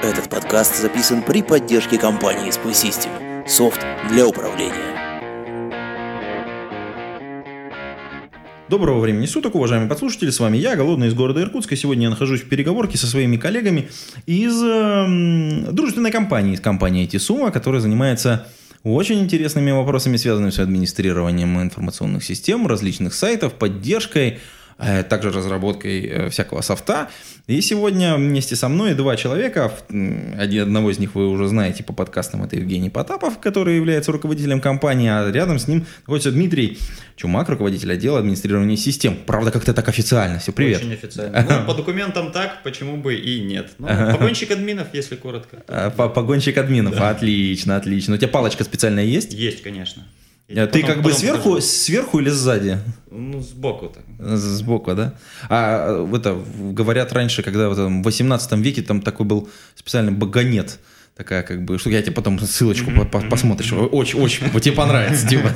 Этот 0.00 0.30
подкаст 0.30 0.80
записан 0.80 1.24
при 1.24 1.42
поддержке 1.42 1.98
компании 1.98 2.50
Spy 2.50 2.70
System. 2.70 3.10
Софт 3.48 3.80
для 4.08 4.28
управления. 4.28 4.94
Доброго 8.68 9.00
времени 9.00 9.26
суток, 9.26 9.56
уважаемые 9.56 9.88
подслушатели, 9.88 10.30
с 10.30 10.38
вами 10.38 10.56
я, 10.56 10.76
Голодный 10.76 11.08
из 11.08 11.14
города 11.14 11.42
Иркутска. 11.42 11.74
Сегодня 11.74 12.04
я 12.04 12.10
нахожусь 12.10 12.42
в 12.42 12.48
переговорке 12.48 12.96
со 12.96 13.08
своими 13.08 13.36
коллегами 13.38 13.88
из 14.26 14.62
эм, 14.62 15.74
дружественной 15.74 16.12
компании, 16.12 16.54
из 16.54 16.60
компании 16.60 17.04
IT-Suma, 17.04 17.50
которая 17.50 17.80
занимается 17.80 18.46
очень 18.84 19.18
интересными 19.18 19.72
вопросами, 19.72 20.16
связанными 20.16 20.50
с 20.50 20.60
администрированием 20.60 21.60
информационных 21.60 22.22
систем, 22.22 22.68
различных 22.68 23.14
сайтов, 23.14 23.54
поддержкой, 23.54 24.28
э, 24.28 24.38
также 24.78 25.30
разработкой 25.32 26.06
э, 26.06 26.28
всякого 26.30 26.60
софта. 26.60 27.08
И 27.48 27.60
сегодня 27.60 28.14
вместе 28.16 28.54
со 28.56 28.68
мной 28.68 28.94
два 28.94 29.16
человека, 29.16 29.72
один, 29.88 30.62
одного 30.62 30.90
из 30.90 30.98
них 30.98 31.14
вы 31.14 31.28
уже 31.28 31.48
знаете 31.48 31.82
по 31.82 31.92
подкастам, 31.92 32.44
это 32.44 32.56
Евгений 32.56 32.90
Потапов, 32.90 33.40
который 33.40 33.76
является 33.76 34.12
руководителем 34.12 34.60
компании, 34.60 35.08
а 35.08 35.30
рядом 35.32 35.58
с 35.58 35.66
ним 35.66 35.86
находится 36.06 36.30
Дмитрий 36.30 36.78
Чумак, 37.16 37.48
руководитель 37.48 37.92
отдела 37.92 38.18
администрирования 38.20 38.76
систем. 38.76 39.16
Правда, 39.26 39.50
как-то 39.50 39.74
так 39.74 39.88
официально. 39.88 40.38
Все, 40.38 40.52
привет. 40.52 40.78
Очень 40.80 40.92
официально. 40.92 41.46
Ну, 41.48 41.66
по 41.66 41.74
документам 41.74 42.30
так, 42.30 42.62
почему 42.62 42.96
бы 42.98 43.14
и 43.16 43.40
нет. 43.40 43.70
Ну, 43.78 43.86
погонщик 43.88 44.50
админов, 44.52 44.88
если 44.92 45.16
коротко. 45.16 45.64
А, 45.66 45.90
по- 45.90 46.08
Погонщик 46.08 46.56
админов, 46.58 47.00
отлично, 47.00 47.76
отлично. 47.76 48.14
У 48.14 48.18
тебя 48.18 48.28
палочка 48.28 48.62
специальная 48.64 49.04
есть? 49.04 49.32
Есть, 49.32 49.62
конечно. 49.62 50.04
А 50.56 50.66
Ты 50.66 50.82
как 50.82 51.02
бы 51.02 51.12
сверху, 51.12 51.50
покажу. 51.50 51.60
сверху 51.66 52.18
или 52.20 52.30
сзади? 52.30 52.78
Ну, 53.10 53.40
сбоку 53.42 53.88
так. 53.94 54.04
Сбоку, 54.38 54.94
да? 54.94 55.14
А 55.50 56.02
в 56.02 56.14
это 56.14 56.38
говорят 56.72 57.12
раньше, 57.12 57.42
когда 57.42 57.68
в 57.68 57.72
этом 57.72 58.02
18 58.02 58.52
веке 58.58 58.80
там 58.82 59.02
такой 59.02 59.26
был 59.26 59.48
специальный 59.74 60.12
багонет. 60.12 60.78
Такая 61.16 61.42
как 61.42 61.64
бы, 61.64 61.78
что 61.78 61.90
я 61.90 62.00
тебе 62.00 62.12
потом 62.12 62.38
ссылочку 62.38 62.92
по- 62.92 63.04
по- 63.04 63.20
посмотришь. 63.20 63.72
Очень, 63.72 64.20
очень, 64.20 64.60
тебе 64.60 64.74
понравится. 64.74 65.28
типа. 65.28 65.50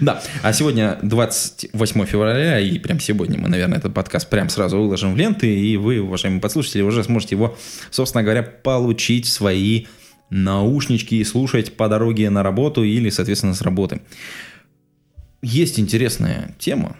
Да. 0.00 0.22
А 0.42 0.52
сегодня 0.52 0.98
28 1.02 2.04
февраля, 2.04 2.60
и 2.60 2.78
прям 2.78 3.00
сегодня 3.00 3.38
мы, 3.40 3.48
наверное, 3.48 3.78
этот 3.78 3.94
подкаст 3.94 4.28
прям 4.28 4.50
сразу 4.50 4.76
выложим 4.76 5.14
в 5.14 5.16
ленты, 5.16 5.46
и 5.52 5.76
вы, 5.78 5.98
уважаемые 6.00 6.42
подслушатели, 6.42 6.82
уже 6.82 7.02
сможете 7.04 7.36
его, 7.36 7.56
собственно 7.90 8.22
говоря, 8.22 8.42
получить 8.42 9.26
в 9.26 9.30
свои 9.32 9.86
наушнички 10.32 11.16
и 11.16 11.24
слушать 11.24 11.76
по 11.76 11.88
дороге 11.88 12.30
на 12.30 12.42
работу 12.42 12.82
или, 12.82 13.10
соответственно, 13.10 13.54
с 13.54 13.62
работы. 13.62 14.00
Есть 15.42 15.78
интересная 15.78 16.56
тема. 16.58 16.96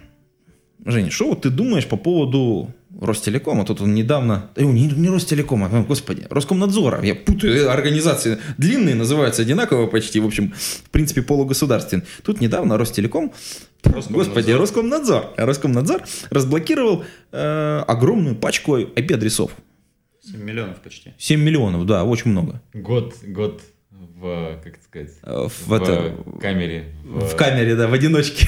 Женя, 0.85 1.09
что 1.09 1.29
вот 1.29 1.41
ты 1.41 1.49
думаешь 1.49 1.87
по 1.87 1.97
поводу 1.97 2.69
Ростелекома? 2.99 3.65
Тут 3.65 3.81
он 3.81 3.95
недавно... 3.95 4.49
Э, 4.55 4.63
не, 4.63 4.87
не 4.87 5.09
Ростелекома, 5.09 5.69
а, 5.71 5.83
господи, 5.83 6.27
Роскомнадзора. 6.29 7.03
Я 7.03 7.15
путаю, 7.15 7.55
э, 7.55 7.67
организации 7.67 8.37
длинные, 8.57 8.95
называются 8.95 9.41
одинаково 9.41 9.87
почти, 9.87 10.19
в 10.19 10.25
общем, 10.25 10.53
в 10.55 10.89
принципе, 10.91 11.21
полугосударственные. 11.21 12.05
Тут 12.23 12.41
недавно 12.41 12.77
Ростелеком, 12.77 13.31
господи, 14.09 14.51
Роскомнадзор, 14.51 15.33
Роскомнадзор 15.37 16.03
разблокировал 16.29 17.03
э, 17.31 17.83
огромную 17.87 18.35
пачку 18.35 18.77
IP-адресов. 18.77 19.51
7 20.23 20.41
миллионов 20.41 20.79
почти. 20.81 21.13
7 21.17 21.39
миллионов, 21.41 21.85
да, 21.85 22.03
очень 22.05 22.31
много. 22.31 22.61
Год, 22.73 23.15
год 23.23 23.61
в, 23.91 24.59
как 24.63 24.75
это 24.75 24.83
сказать, 24.83 25.11
Э, 25.23 25.47
В, 25.47 25.67
в, 25.67 25.73
это- 25.73 26.15
камере. 26.41 26.85
в 27.03 27.35
камере, 27.35 27.75
да, 27.75 27.87
в 27.91 27.93
одиночке. 27.93 28.47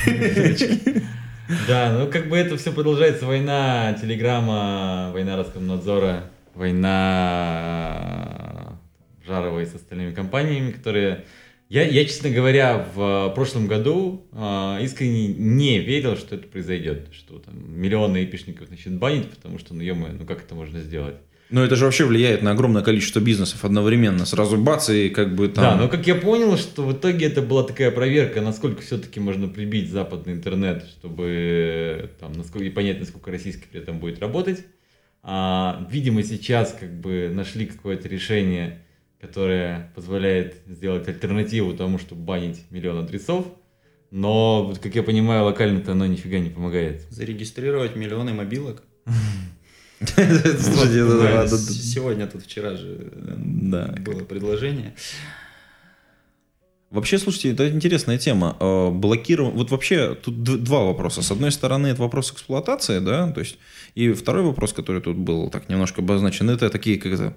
Да, 1.68 1.96
ну 2.00 2.08
как 2.10 2.28
бы 2.30 2.38
это 2.38 2.58
все 2.58 2.72
продолжается. 2.72 3.26
Война 3.28 3.94
Телеграма, 4.02 5.12
война 5.14 5.36
Роскомнадзора, 5.38 6.32
война 7.56 8.80
Жаровой 9.26 9.66
с 9.66 9.76
остальными 9.76 10.14
компаниями, 10.14 10.72
которые... 10.72 11.26
Я, 11.68 11.82
я, 11.84 12.06
честно 12.06 12.30
говоря, 12.30 12.86
в 12.96 13.32
прошлом 13.34 13.66
году 13.66 14.28
э, 14.32 14.78
искренне 14.84 15.28
не 15.30 15.80
верил, 15.80 16.16
что 16.16 16.36
это 16.36 16.48
произойдет, 16.48 17.08
что 17.12 17.40
там 17.40 17.56
миллионы 17.82 18.24
эпишников 18.24 18.70
начнут 18.70 19.00
банить, 19.00 19.28
потому 19.32 19.58
что, 19.58 19.74
ну, 19.74 19.82
ё 19.82 19.96
ну 19.96 20.26
как 20.28 20.44
это 20.44 20.54
можно 20.54 20.80
сделать? 20.80 21.16
Но 21.50 21.64
это 21.64 21.76
же 21.76 21.86
вообще 21.86 22.06
влияет 22.06 22.42
на 22.42 22.52
огромное 22.52 22.82
количество 22.82 23.20
бизнесов 23.20 23.64
одновременно. 23.66 24.26
Сразу 24.26 24.58
бац, 24.58 24.90
и 24.90 25.10
как 25.10 25.36
бы 25.36 25.48
там... 25.48 25.64
Да, 25.64 25.76
но 25.76 25.88
как 25.88 26.08
я 26.08 26.16
понял, 26.16 26.58
что 26.58 26.84
в 26.84 26.94
итоге 26.94 27.28
это 27.28 27.42
была 27.42 27.64
такая 27.64 27.92
проверка, 27.92 28.42
насколько 28.42 28.82
все-таки 28.82 29.20
можно 29.20 29.48
прибить 29.48 29.92
западный 29.92 30.34
интернет, 30.34 30.86
чтобы 30.88 32.10
там, 32.20 32.34
насколько, 32.34 32.66
и 32.66 32.70
понять, 32.70 33.00
насколько 33.00 33.30
российский 33.30 33.66
при 33.72 33.80
этом 33.80 34.00
будет 34.00 34.20
работать. 34.20 34.66
А, 35.22 35.88
видимо, 35.92 36.24
сейчас 36.24 36.76
как 36.80 37.00
бы 37.00 37.32
нашли 37.32 37.68
какое-то 37.68 38.08
решение, 38.08 38.84
которое 39.22 39.92
позволяет 39.96 40.58
сделать 40.68 41.08
альтернативу 41.08 41.74
тому, 41.74 42.00
чтобы 42.00 42.22
банить 42.22 42.62
миллион 42.72 43.00
адресов. 43.04 43.46
Но, 44.10 44.74
как 44.82 44.96
я 44.96 45.04
понимаю, 45.04 45.44
локально-то 45.46 45.92
оно 45.92 46.06
нифига 46.06 46.40
не 46.40 46.50
помогает. 46.50 47.02
Зарегистрировать 47.10 47.96
миллионы 47.96 48.34
мобилок. 48.34 48.84
Сегодня 51.84 52.28
тут 52.28 52.44
вчера 52.44 52.76
же 52.76 53.12
э, 53.12 54.00
было 54.00 54.24
предложение. 54.24 54.94
Вообще, 56.92 57.18
слушайте, 57.18 57.52
это 57.52 57.70
интересная 57.70 58.18
тема. 58.18 58.56
Э, 58.60 58.90
Блокирование... 58.90 59.56
Вот 59.56 59.72
вообще 59.72 60.16
тут 60.16 60.44
два 60.44 60.84
вопроса. 60.84 61.22
С 61.22 61.32
одной 61.32 61.52
стороны, 61.52 61.88
это 61.88 62.02
вопрос 62.02 62.32
эксплуатации, 62.32 63.00
да, 63.00 63.32
то 63.32 63.42
есть... 63.42 63.58
И 63.96 64.12
второй 64.14 64.44
вопрос, 64.44 64.74
который 64.74 65.02
тут 65.02 65.18
был 65.18 65.50
так 65.50 65.70
немножко 65.70 66.02
обозначен, 66.02 66.50
это 66.50 66.70
такие, 66.70 66.98
как 66.98 67.14
это, 67.14 67.34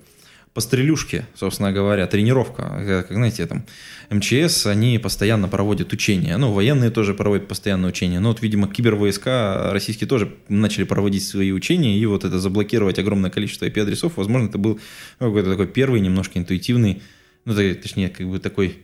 пострелюшки, 0.54 1.26
собственно 1.34 1.72
говоря, 1.72 2.06
тренировка. 2.06 2.62
Э, 2.78 3.02
Как, 3.02 3.12
знаете, 3.12 3.46
там, 3.46 3.64
МЧС, 4.10 4.66
они 4.66 4.98
постоянно 4.98 5.48
проводят 5.48 5.92
учения. 5.92 6.36
Ну, 6.36 6.52
военные 6.52 6.90
тоже 6.90 7.14
проводят 7.14 7.48
постоянно 7.48 7.88
учения. 7.88 8.20
Но 8.20 8.28
вот, 8.28 8.42
видимо, 8.42 8.68
кибервойска 8.68 9.70
российские 9.72 10.08
тоже 10.08 10.34
начали 10.48 10.84
проводить 10.84 11.26
свои 11.26 11.52
учения, 11.52 11.98
и 11.98 12.06
вот 12.06 12.24
это 12.24 12.38
заблокировать 12.38 12.98
огромное 12.98 13.30
количество 13.30 13.66
IP-адресов, 13.66 14.16
возможно, 14.16 14.48
это 14.48 14.58
был 14.58 14.80
ну, 15.20 15.26
какой-то 15.26 15.50
такой 15.50 15.66
первый, 15.66 16.00
немножко 16.00 16.38
интуитивный, 16.38 17.02
ну, 17.44 17.54
точнее, 17.54 18.08
как 18.08 18.28
бы 18.28 18.38
такой 18.38 18.82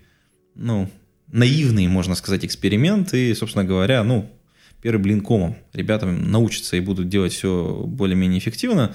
ну, 0.54 0.91
наивный, 1.32 1.86
можно 1.88 2.14
сказать, 2.14 2.44
эксперимент. 2.44 3.12
И, 3.14 3.34
собственно 3.34 3.64
говоря, 3.64 4.02
ну, 4.04 4.31
первый 4.82 5.00
блин 5.00 5.20
комом. 5.20 5.56
Ребята 5.72 6.06
научатся 6.06 6.76
и 6.76 6.81
будут 6.81 7.08
делать 7.08 7.32
все 7.32 7.82
более-менее 7.86 8.38
эффективно. 8.38 8.94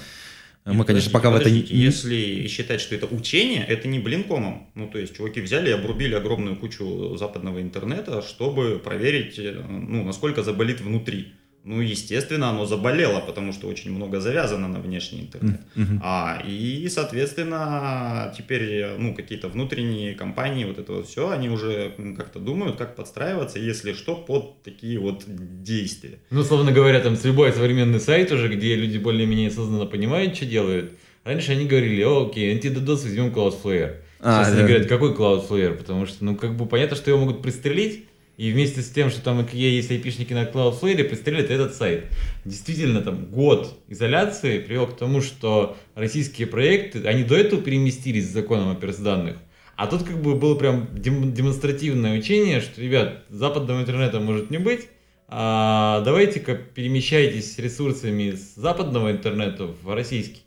Мы, 0.74 0.85
конечно, 0.85 1.12
пока 1.12 1.30
в 1.30 1.35
это 1.35 1.50
не... 1.50 1.59
Если 1.59 2.47
считать, 2.47 2.81
что 2.81 2.96
это 2.96 3.06
учение, 3.07 3.66
это 3.66 3.88
не 3.88 4.00
блинкомом. 4.00 4.68
Ну, 4.75 4.88
то 4.88 4.97
есть, 4.97 5.16
чуваки 5.16 5.41
взяли 5.41 5.69
и 5.69 5.74
обрубили 5.74 6.16
огромную 6.16 6.56
кучу 6.56 7.16
западного 7.18 7.62
интернета, 7.62 8.22
чтобы 8.22 8.80
проверить, 8.80 9.40
э, 9.40 9.63
ну, 9.68 10.03
насколько 10.03 10.44
заболит 10.44 10.81
внутри. 10.81 11.34
Ну, 11.69 11.81
естественно, 11.81 12.50
оно 12.50 12.66
заболело, 12.66 13.19
потому 13.19 13.53
что 13.53 13.68
очень 13.68 13.91
много 13.91 14.19
завязано 14.19 14.68
на 14.68 14.80
внешний 14.80 15.22
интернет. 15.22 15.62
Мгм. 15.75 16.02
А, 16.03 16.41
и, 16.44 16.90
соответственно, 16.90 18.34
теперь, 18.35 18.88
ну, 18.97 19.13
какие-то 19.13 19.50
внутренние 19.50 20.16
компании, 20.16 20.66
вот 20.66 20.80
это 20.80 20.94
вот 20.94 21.07
все, 21.07 21.30
они 21.30 21.48
уже 21.48 21.92
как-то 22.18 22.39
думают, 22.39 22.77
как 22.77 22.95
подстраиваться, 22.95 23.60
если 23.60 23.94
что, 23.94 24.16
под 24.16 24.63
такие 24.63 24.98
вот 24.98 25.25
действия. 25.27 26.18
Ну, 26.31 26.44
словно 26.44 26.71
говоря, 26.71 27.01
там 27.01 27.16
с 27.16 27.24
любой 27.24 27.54
современный 27.54 28.00
сайт 28.00 28.31
уже, 28.31 28.48
где 28.48 28.75
люди 28.75 28.98
более-менее 28.98 29.50
осознанно 29.50 29.86
понимают, 29.86 30.36
что 30.36 30.48
делают. 30.48 30.94
Раньше 31.24 31.51
они 31.51 31.68
говорили, 31.68 32.01
«О, 32.01 32.25
окей, 32.25 32.51
антиддос 32.51 33.04
возьмем 33.04 33.27
Cloudflare. 33.27 33.98
А, 34.22 34.44
Сейчас 34.44 34.54
да. 34.54 34.57
они 34.57 34.68
говорят, 34.68 34.88
какой 34.88 35.13
Cloudflare? 35.13 35.75
Потому 35.75 36.07
что, 36.07 36.25
ну, 36.25 36.36
как 36.36 36.57
бы 36.57 36.65
понятно, 36.65 36.95
что 36.95 37.12
его 37.12 37.19
могут 37.19 37.44
пристрелить, 37.44 38.06
и 38.39 38.53
вместе 38.53 38.81
с 38.81 38.89
тем, 38.89 39.09
что 39.09 39.21
там 39.21 39.45
какие 39.45 39.75
есть 39.75 39.91
айпишники 39.91 40.31
на 40.31 40.45
Cloudflare, 40.45 41.03
пристрелят 41.03 41.51
этот 41.51 41.75
сайт. 41.75 42.06
Действительно, 42.45 43.01
там 43.01 43.25
год 43.25 43.77
изоляции 43.89 44.59
привел 44.59 44.88
к 44.88 44.95
тому, 44.95 45.19
что 45.19 45.75
российские 45.94 46.47
проекты, 46.47 47.06
они 47.06 47.25
до 47.25 47.36
этого 47.36 47.62
переместились 47.62 48.30
с 48.30 48.31
законом 48.31 48.77
о 48.81 49.03
данных, 49.03 49.36
а 49.75 49.88
тут 49.88 50.03
как 50.03 50.21
бы 50.21 50.36
было 50.36 50.56
прям 50.56 50.88
дем- 50.95 51.33
демонстративное 51.33 52.18
учение, 52.18 52.62
что, 52.62 52.81
ребят, 52.81 53.25
западного 53.27 53.81
интернета 53.81 54.21
может 54.21 54.51
не 54.51 54.57
быть, 54.57 54.88
а 55.27 56.01
давайте-ка 56.06 56.56
перемещайтесь 56.56 57.59
ресурсами 57.59 58.31
с 58.31 58.56
западного 58.56 59.12
интернета 59.12 59.65
в 59.65 59.94
российский. 59.94 60.44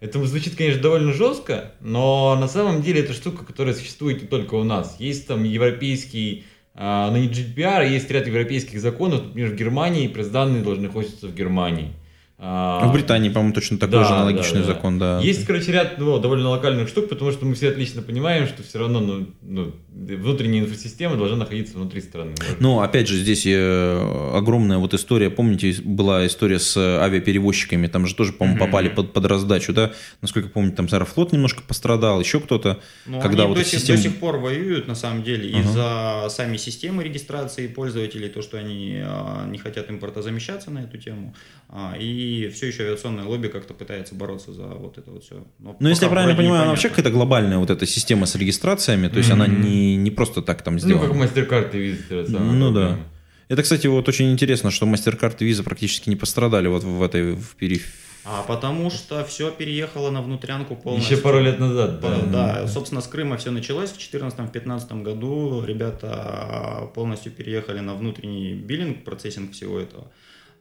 Это 0.00 0.22
звучит, 0.26 0.56
конечно, 0.56 0.82
довольно 0.82 1.12
жестко, 1.12 1.72
но 1.80 2.36
на 2.38 2.48
самом 2.48 2.82
деле 2.82 3.02
это 3.02 3.12
штука, 3.12 3.44
которая 3.44 3.72
существует 3.72 4.20
не 4.20 4.28
только 4.28 4.56
у 4.56 4.64
нас. 4.64 4.96
Есть 4.98 5.28
там 5.28 5.44
европейский, 5.44 6.44
на 6.76 7.16
GDPR 7.16 7.88
есть 7.88 8.10
ряд 8.10 8.26
европейских 8.26 8.80
законов, 8.80 9.24
например, 9.24 9.50
в 9.50 9.56
Германии 9.56 10.08
пресс-данные 10.08 10.62
должны 10.62 10.88
хоститься 10.90 11.26
в 11.26 11.34
Германии. 11.34 11.92
А, 12.38 12.86
В 12.86 12.92
Британии, 12.92 13.30
по-моему, 13.30 13.54
точно 13.54 13.78
такой 13.78 14.00
да, 14.00 14.04
же 14.04 14.12
аналогичный 14.12 14.60
да, 14.60 14.66
да. 14.66 14.74
закон, 14.74 14.98
да. 14.98 15.20
Есть, 15.20 15.46
короче, 15.46 15.72
ряд 15.72 15.96
ну, 15.96 16.18
довольно 16.18 16.50
локальных 16.50 16.86
штук, 16.88 17.08
потому 17.08 17.32
что 17.32 17.46
мы 17.46 17.54
все 17.54 17.70
отлично 17.70 18.02
понимаем, 18.02 18.46
что 18.46 18.62
все 18.62 18.78
равно 18.78 19.00
ну, 19.00 19.26
ну, 19.40 19.72
внутренняя 19.88 20.62
инфосистема 20.62 21.16
должна 21.16 21.38
находиться 21.38 21.78
внутри 21.78 22.02
страны. 22.02 22.34
Может, 22.38 22.60
Ну, 22.60 22.80
опять 22.80 23.08
же, 23.08 23.16
здесь 23.16 23.46
э, 23.46 24.32
огромная 24.34 24.76
вот 24.76 24.92
история, 24.92 25.30
помните, 25.30 25.76
была 25.82 26.26
история 26.26 26.58
с 26.58 26.76
э, 26.76 26.98
авиаперевозчиками, 26.98 27.86
там 27.86 28.06
же 28.06 28.14
тоже, 28.14 28.34
по-моему, 28.34 28.58
попали 28.58 28.88
под, 28.90 29.14
под 29.14 29.24
раздачу, 29.24 29.72
да? 29.72 29.92
Насколько 30.20 30.50
помню, 30.50 30.72
там 30.72 30.88
Аэрофлот 30.92 31.32
немножко 31.32 31.62
пострадал, 31.62 32.20
еще 32.20 32.40
кто-то. 32.40 32.80
Но 33.06 33.20
когда 33.20 33.44
они 33.44 33.48
вот 33.54 33.58
до, 33.58 33.64
сих, 33.64 33.80
система- 33.80 33.96
до 33.96 34.02
сих 34.02 34.16
пор 34.18 34.36
воюют, 34.36 34.86
на 34.88 34.94
самом 34.94 35.22
деле, 35.22 35.48
Ага. 35.50 35.60
из-за 35.62 36.26
сами 36.28 36.58
системы 36.58 37.02
регистрации 37.02 37.66
пользователей, 37.66 38.28
то, 38.28 38.42
что 38.42 38.58
они 38.58 39.00
а, 39.02 39.46
не 39.48 39.56
хотят 39.56 39.90
импортозамещаться 39.90 40.70
на 40.70 40.80
эту 40.80 40.98
тему. 40.98 41.34
А, 41.68 41.94
и 42.26 42.48
все 42.50 42.66
еще 42.68 42.82
авиационное 42.84 43.24
лобби 43.24 43.48
как-то 43.48 43.74
пытается 43.74 44.14
бороться 44.14 44.52
за 44.52 44.64
вот 44.66 44.98
это 44.98 45.10
вот 45.10 45.24
все. 45.24 45.44
Ну, 45.58 45.88
если 45.88 46.04
я 46.04 46.10
правильно 46.10 46.34
понимаю, 46.36 46.62
она 46.62 46.70
вообще 46.70 46.88
какая-то 46.88 47.10
глобальная 47.10 47.58
вот 47.58 47.70
эта 47.70 47.86
система 47.86 48.26
с 48.26 48.34
регистрациями, 48.36 49.08
то 49.08 49.18
есть 49.18 49.30
она 49.30 49.46
Мгм. 49.46 49.62
не, 49.62 49.96
не 49.96 50.10
просто 50.10 50.42
так 50.42 50.62
там 50.62 50.74
ну, 50.74 50.80
сделана. 50.80 51.06
как 51.08 51.16
MasterCard 51.16 51.76
и 51.78 51.96
самые 52.26 52.52
Ну 52.52 52.72
да. 52.72 52.80
проблемы. 52.86 53.04
Это, 53.48 53.62
кстати, 53.62 53.86
вот 53.86 54.08
очень 54.08 54.32
интересно, 54.32 54.70
что 54.72 54.86
MasterCard 54.86 55.36
и 55.38 55.50
Visa 55.50 55.62
практически 55.62 56.08
не 56.08 56.16
пострадали 56.16 56.66
вот 56.68 56.82
в 56.82 57.02
этой 57.02 57.34
в 57.34 57.54
периф... 57.56 57.86
А 58.28 58.42
потому 58.42 58.90
что 58.90 59.24
все 59.24 59.52
переехало 59.52 60.10
на 60.10 60.20
внутрянку 60.20 60.74
полностью. 60.74 61.12
Еще 61.14 61.22
пару 61.22 61.40
лет 61.40 61.60
назад, 61.60 62.00
По- 62.00 62.08
да. 62.08 62.22
Да, 62.62 62.66
собственно, 62.66 63.00
с 63.00 63.06
Крыма 63.06 63.36
все 63.36 63.52
началось. 63.52 63.90
В 63.90 63.98
2014-2015 63.98 65.02
году 65.04 65.62
ребята 65.64 66.90
полностью 66.94 67.30
переехали 67.32 67.80
на 67.80 67.94
внутренний 67.94 68.54
биллинг, 68.54 69.04
процессинг 69.04 69.52
всего 69.52 69.78
этого. 69.78 70.10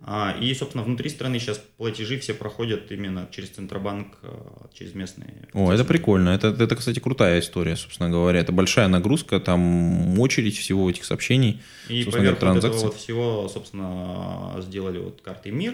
А, 0.07 0.38
И, 0.40 0.54
собственно, 0.54 0.84
внутри 0.84 1.10
страны 1.10 1.40
сейчас 1.40 1.57
платежи 1.78 2.19
все 2.19 2.36
проходят 2.36 2.92
именно 2.92 3.28
через 3.31 3.50
Центробанк, 3.50 4.19
а, 4.22 4.69
через 4.72 4.94
местные. 4.94 5.48
О, 5.54 5.72
это 5.74 5.84
прикольно. 5.84 6.30
Это, 6.30 6.50
это, 6.50 6.75
кстати, 6.75 7.00
крутая 7.00 7.40
история, 7.40 7.75
собственно 7.75 8.12
говоря. 8.12 8.40
Это 8.40 8.52
большая 8.52 8.88
нагрузка, 8.88 9.40
там 9.40 10.19
очередь 10.19 10.57
всего 10.57 10.88
этих 10.92 11.06
сообщений. 11.06 11.60
И 11.90 12.04
поверх 12.04 12.13
вот 12.16 12.22
этого 12.22 12.38
транзакций. 12.40 12.84
вот 12.88 12.96
всего, 12.98 13.50
собственно, 13.52 14.56
сделали 14.62 15.00
вот 15.00 15.22
карты 15.22 15.50
МИР. 15.52 15.74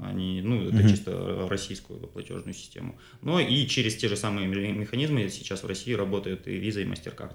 Они, 0.00 0.42
ну, 0.42 0.62
это 0.64 0.76
Мгм. 0.76 0.88
чисто 0.88 1.46
российскую 1.48 2.00
платежную 2.00 2.54
систему. 2.54 2.96
Но 3.22 3.40
и 3.40 3.66
через 3.66 3.96
те 3.96 4.08
же 4.08 4.16
самые 4.16 4.46
ме- 4.48 4.72
механизмы 4.72 5.28
сейчас 5.28 5.62
в 5.62 5.66
России 5.66 5.92
работают 5.92 6.46
и 6.48 6.58
Visa, 6.60 6.82
и 6.82 6.84
MasterCard. 6.84 7.32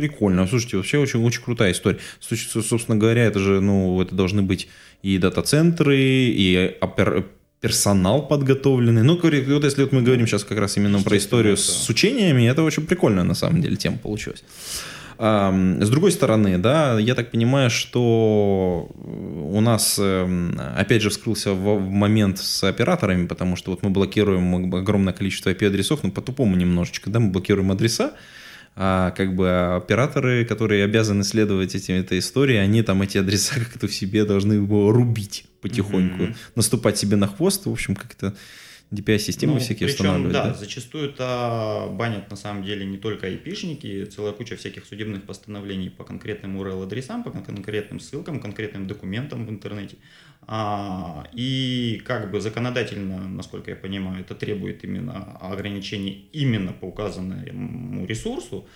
Прикольно. 0.00 0.46
Слушайте, 0.46 0.78
вообще 0.78 0.98
очень, 0.98 1.22
очень 1.22 1.42
крутая 1.42 1.72
история. 1.72 1.98
Собственно 2.20 2.96
говоря, 2.96 3.24
это 3.24 3.38
же, 3.38 3.60
ну, 3.60 4.00
это 4.00 4.14
должны 4.14 4.40
быть 4.42 4.68
и 5.02 5.18
дата-центры, 5.18 5.98
и 5.98 6.74
опер- 6.80 7.26
персонал 7.60 8.26
подготовленный. 8.26 9.02
Ну, 9.02 9.20
вот 9.22 9.64
если 9.64 9.82
вот 9.82 9.92
мы 9.92 10.00
говорим 10.00 10.26
сейчас 10.26 10.44
как 10.44 10.58
раз 10.58 10.78
именно 10.78 11.02
про 11.02 11.18
историю 11.18 11.58
с 11.58 11.90
учениями, 11.90 12.48
это 12.48 12.62
очень 12.62 12.86
прикольная 12.86 13.24
на 13.24 13.34
самом 13.34 13.60
деле 13.60 13.76
тема 13.76 13.98
получилась. 13.98 14.42
С 15.18 15.88
другой 15.90 16.12
стороны, 16.12 16.56
да, 16.56 16.98
я 16.98 17.14
так 17.14 17.30
понимаю, 17.30 17.68
что 17.68 18.88
у 18.96 19.60
нас, 19.60 19.98
эм, 20.00 20.58
опять 20.78 21.02
же, 21.02 21.10
вскрылся 21.10 21.52
в 21.52 21.78
момент 21.78 22.38
с 22.38 22.64
операторами, 22.64 23.26
потому 23.26 23.56
что 23.56 23.72
вот 23.72 23.82
мы 23.82 23.90
блокируем 23.90 24.74
огромное 24.74 25.12
количество 25.12 25.50
IP-адресов, 25.50 26.00
ну, 26.04 26.10
по-тупому 26.10 26.56
немножечко, 26.56 27.10
да, 27.10 27.20
мы 27.20 27.32
блокируем 27.32 27.70
адреса, 27.70 28.12
а 28.82 29.10
как 29.10 29.34
бы 29.36 29.76
операторы, 29.76 30.44
которые 30.46 30.84
обязаны 30.84 31.22
следовать 31.22 31.74
этим, 31.74 31.96
этой 31.96 32.18
истории, 32.18 32.56
они 32.56 32.82
там 32.82 33.02
эти 33.02 33.18
адреса 33.18 33.54
как-то 33.60 33.86
в 33.88 33.94
себе 33.94 34.24
должны 34.24 34.54
его 34.54 34.90
рубить 34.90 35.44
потихоньку, 35.60 36.22
Мгм. 36.22 36.34
наступать 36.54 36.96
себе 36.96 37.16
на 37.16 37.26
хвост, 37.26 37.66
в 37.66 37.70
общем, 37.70 37.94
как-то 37.94 38.34
DPI-системы 38.90 39.52
Ну, 39.54 39.60
всякие 39.60 39.86
причем, 39.88 40.06
устанавливать. 40.06 40.32
да, 40.32 40.46
да? 40.48 40.54
зачастую 40.54 41.10
это 41.10 41.88
банят 41.92 42.30
на 42.30 42.36
самом 42.36 42.64
деле 42.64 42.84
не 42.86 42.96
только 42.96 43.26
айпишники, 43.26 44.04
целая 44.06 44.32
куча 44.32 44.56
всяких 44.56 44.84
судебных 44.86 45.22
постановлений 45.24 45.90
по 45.90 46.02
конкретным 46.04 46.56
URL-адресам, 46.60 47.22
по 47.22 47.30
кон- 47.30 47.44
конкретным 47.44 48.00
ссылкам, 48.00 48.40
конкретным 48.40 48.86
документам 48.86 49.46
в 49.46 49.50
интернете. 49.50 49.96
А, 50.46 51.26
и 51.32 52.02
как 52.04 52.30
бы 52.30 52.40
законодательно, 52.40 53.28
насколько 53.28 53.70
я 53.70 53.76
понимаю, 53.76 54.22
это 54.22 54.34
требует 54.34 54.84
именно 54.84 55.36
ограничений 55.40 56.28
именно 56.32 56.72
по 56.72 56.86
указанному 56.86 58.06
ресурсу. 58.06 58.66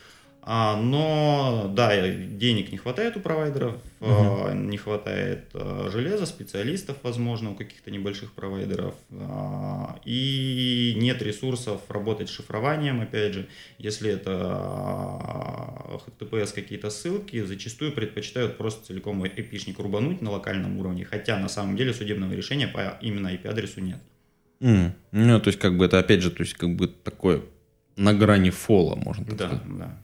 А, 0.46 0.76
но 0.76 1.72
да, 1.74 2.06
денег 2.06 2.70
не 2.70 2.76
хватает 2.76 3.16
у 3.16 3.20
провайдеров, 3.20 3.76
а, 4.02 4.52
не 4.52 4.76
хватает 4.76 5.46
а, 5.54 5.88
железа, 5.90 6.26
специалистов, 6.26 6.98
возможно, 7.02 7.52
у 7.52 7.54
каких-то 7.54 7.90
небольших 7.90 8.34
провайдеров, 8.34 8.94
а, 9.12 9.98
и 10.04 10.94
нет 10.98 11.22
ресурсов 11.22 11.80
работать 11.88 12.28
с 12.28 12.32
шифрованием, 12.32 13.00
опять 13.00 13.32
же, 13.32 13.46
если 13.78 14.10
это 14.10 14.32
а, 14.34 15.98
HTTPS 16.20 16.52
какие-то 16.54 16.90
ссылки, 16.90 17.42
зачастую 17.42 17.92
предпочитают 17.92 18.58
просто 18.58 18.84
целиком 18.86 19.26
эпишник 19.26 19.78
рубануть 19.78 20.20
на 20.20 20.30
локальном 20.30 20.76
уровне, 20.78 21.06
хотя 21.06 21.38
на 21.38 21.48
самом 21.48 21.76
деле 21.76 21.94
судебного 21.94 22.32
решения 22.34 22.68
по 22.68 22.98
именно 23.00 23.28
IP-адресу 23.28 23.80
нет. 23.80 23.98
М, 24.60 24.92
Ну, 25.12 25.40
то 25.40 25.48
есть, 25.48 25.58
как 25.58 25.76
бы 25.78 25.86
это, 25.86 25.98
опять 25.98 26.20
же, 26.22 26.30
то 26.30 26.42
есть, 26.42 26.54
как 26.54 26.74
бы 26.76 26.86
такое 26.88 27.40
на 27.96 28.12
грани 28.12 28.50
фола, 28.50 28.94
можно 28.96 29.24
так 29.24 29.36
Да, 29.36 29.46
сказать. 29.46 29.78
да. 29.78 29.98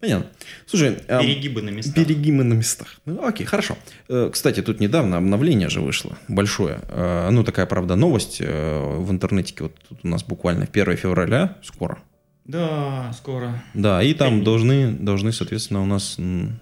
Понятно. 0.00 0.26
Слушай, 0.66 0.98
а, 1.08 1.20
Перегибы 1.20 1.60
на 1.62 1.70
местах. 1.70 1.94
Перегибы 1.94 2.44
на 2.44 2.54
местах. 2.54 3.00
Ну, 3.04 3.26
окей, 3.26 3.44
хорошо. 3.44 3.76
Э, 4.08 4.30
Кстати, 4.32 4.62
тут 4.62 4.78
недавно 4.78 5.16
обновление 5.16 5.68
же 5.68 5.80
вышло, 5.80 6.16
большое. 6.28 6.80
Э, 6.88 7.30
Ну, 7.30 7.42
такая, 7.42 7.66
правда, 7.66 7.96
новость 7.96 8.38
э, 8.40 8.96
в 8.98 9.10
интернетике. 9.10 9.64
Вот 9.64 9.74
тут 9.88 9.98
у 10.04 10.08
нас 10.08 10.22
буквально 10.22 10.66
1 10.72 10.96
февраля, 10.96 11.56
скоро. 11.64 11.98
Да, 12.44 13.12
скоро. 13.12 13.62
Да, 13.74 14.02
и 14.02 14.14
там 14.14 14.28
Пятница. 14.28 14.44
должны, 14.44 14.92
должны, 14.92 15.32
соответственно, 15.32 15.82
у 15.82 15.86
нас 15.86 16.16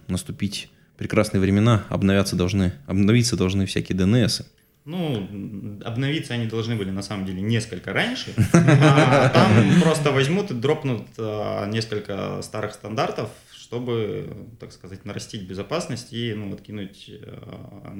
наступить 0.08 0.70
прекрасные 0.96 1.40
времена, 1.40 1.84
обновляться 1.90 2.36
должны, 2.36 2.72
обновиться 2.86 3.36
должны 3.36 3.66
всякие 3.66 3.96
ДНС. 3.98 4.42
Ну, 4.86 5.80
обновиться 5.84 6.34
они 6.34 6.46
должны 6.46 6.76
были 6.76 6.90
на 6.90 7.02
самом 7.02 7.26
деле 7.26 7.42
несколько 7.42 7.92
раньше. 7.92 8.32
А 8.54 9.28
там 9.30 9.80
просто 9.82 10.12
возьмут 10.12 10.52
и 10.52 10.54
дропнут 10.54 11.08
а, 11.18 11.66
несколько 11.66 12.40
старых 12.42 12.72
стандартов, 12.72 13.30
чтобы, 13.52 14.46
так 14.60 14.72
сказать, 14.72 15.04
нарастить 15.04 15.42
безопасность 15.42 16.12
и 16.12 16.32
ну, 16.34 16.54
откинуть 16.54 17.10
а, 17.10 17.92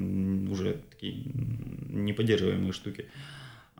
уже 0.49 0.79
такие 0.89 1.25
неподдерживаемые 1.89 2.71
штуки. 2.71 3.09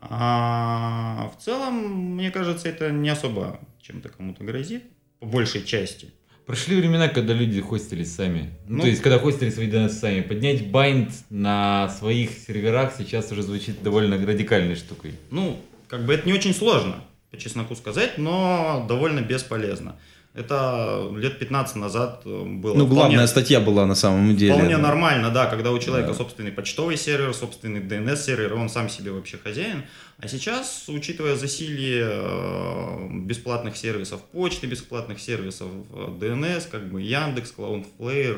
А 0.02 1.32
в 1.34 1.42
целом, 1.42 2.16
мне 2.16 2.30
кажется, 2.30 2.68
это 2.68 2.92
не 2.92 3.10
особо 3.10 3.62
чем-то 3.82 4.10
кому-то 4.10 4.44
грозит, 4.44 4.84
по 5.20 5.28
большей 5.28 5.64
части. 5.64 6.12
Прошли 6.48 6.78
времена, 6.78 7.10
когда 7.10 7.34
люди 7.34 7.60
хостились 7.60 8.16
сами. 8.16 8.52
Ну, 8.68 8.78
Ну, 8.78 8.82
то 8.84 8.88
есть, 8.88 9.02
когда 9.02 9.20
хостили 9.20 9.50
свои 9.50 9.70
DNS 9.70 9.90
сами. 9.90 10.22
Поднять 10.22 10.68
байнд 10.68 11.12
на 11.30 11.90
своих 11.90 12.32
серверах 12.32 12.94
сейчас 12.98 13.30
уже 13.34 13.44
звучит 13.44 13.84
довольно 13.84 14.16
радикальной 14.16 14.76
штукой. 14.76 15.16
Ну, 15.30 15.60
как 15.90 16.06
бы 16.06 16.14
это 16.14 16.26
не 16.26 16.34
очень 16.34 16.54
сложно, 16.54 17.04
по 17.32 17.38
чесноку 17.38 17.76
сказать, 17.76 18.18
но 18.18 18.86
довольно 18.88 19.20
бесполезно. 19.20 19.98
Это 20.38 21.10
лет 21.16 21.40
15 21.40 21.76
назад 21.78 22.22
э, 22.26 22.30
было 22.30 22.76
Ну, 22.76 22.86
главная 22.86 23.26
вполне, 23.26 23.28
статья 23.28 23.60
была 23.60 23.88
на 23.88 23.96
самом 23.96 24.36
деле. 24.36 24.54
вполне 24.54 24.78
нормально, 24.78 25.32
да, 25.32 25.48
когда 25.48 25.72
у 25.72 25.80
человека 25.80 26.10
Да. 26.10 26.14
собственный 26.14 26.52
почтовый 26.52 26.96
сервер, 26.96 27.34
собственный 27.34 27.80
DNS-сервер, 27.80 28.54
он 28.54 28.70
сам 28.70 28.88
себе 28.88 29.12
вообще 29.12 29.38
хозяин. 29.44 29.84
А 30.20 30.28
сейчас, 30.28 30.86
учитывая 30.90 31.36
засилие 31.36 32.08
э, 32.08 33.08
бесплатных 33.14 33.78
сервисов 33.78 34.22
почты, 34.32 34.68
бесплатных 34.68 35.20
сервисов 35.20 35.70
э, 35.92 36.08
DNS, 36.20 36.68
как 36.70 36.92
бы 36.92 37.02
Яндекс, 37.02 37.54
Cloudflare, 37.58 37.86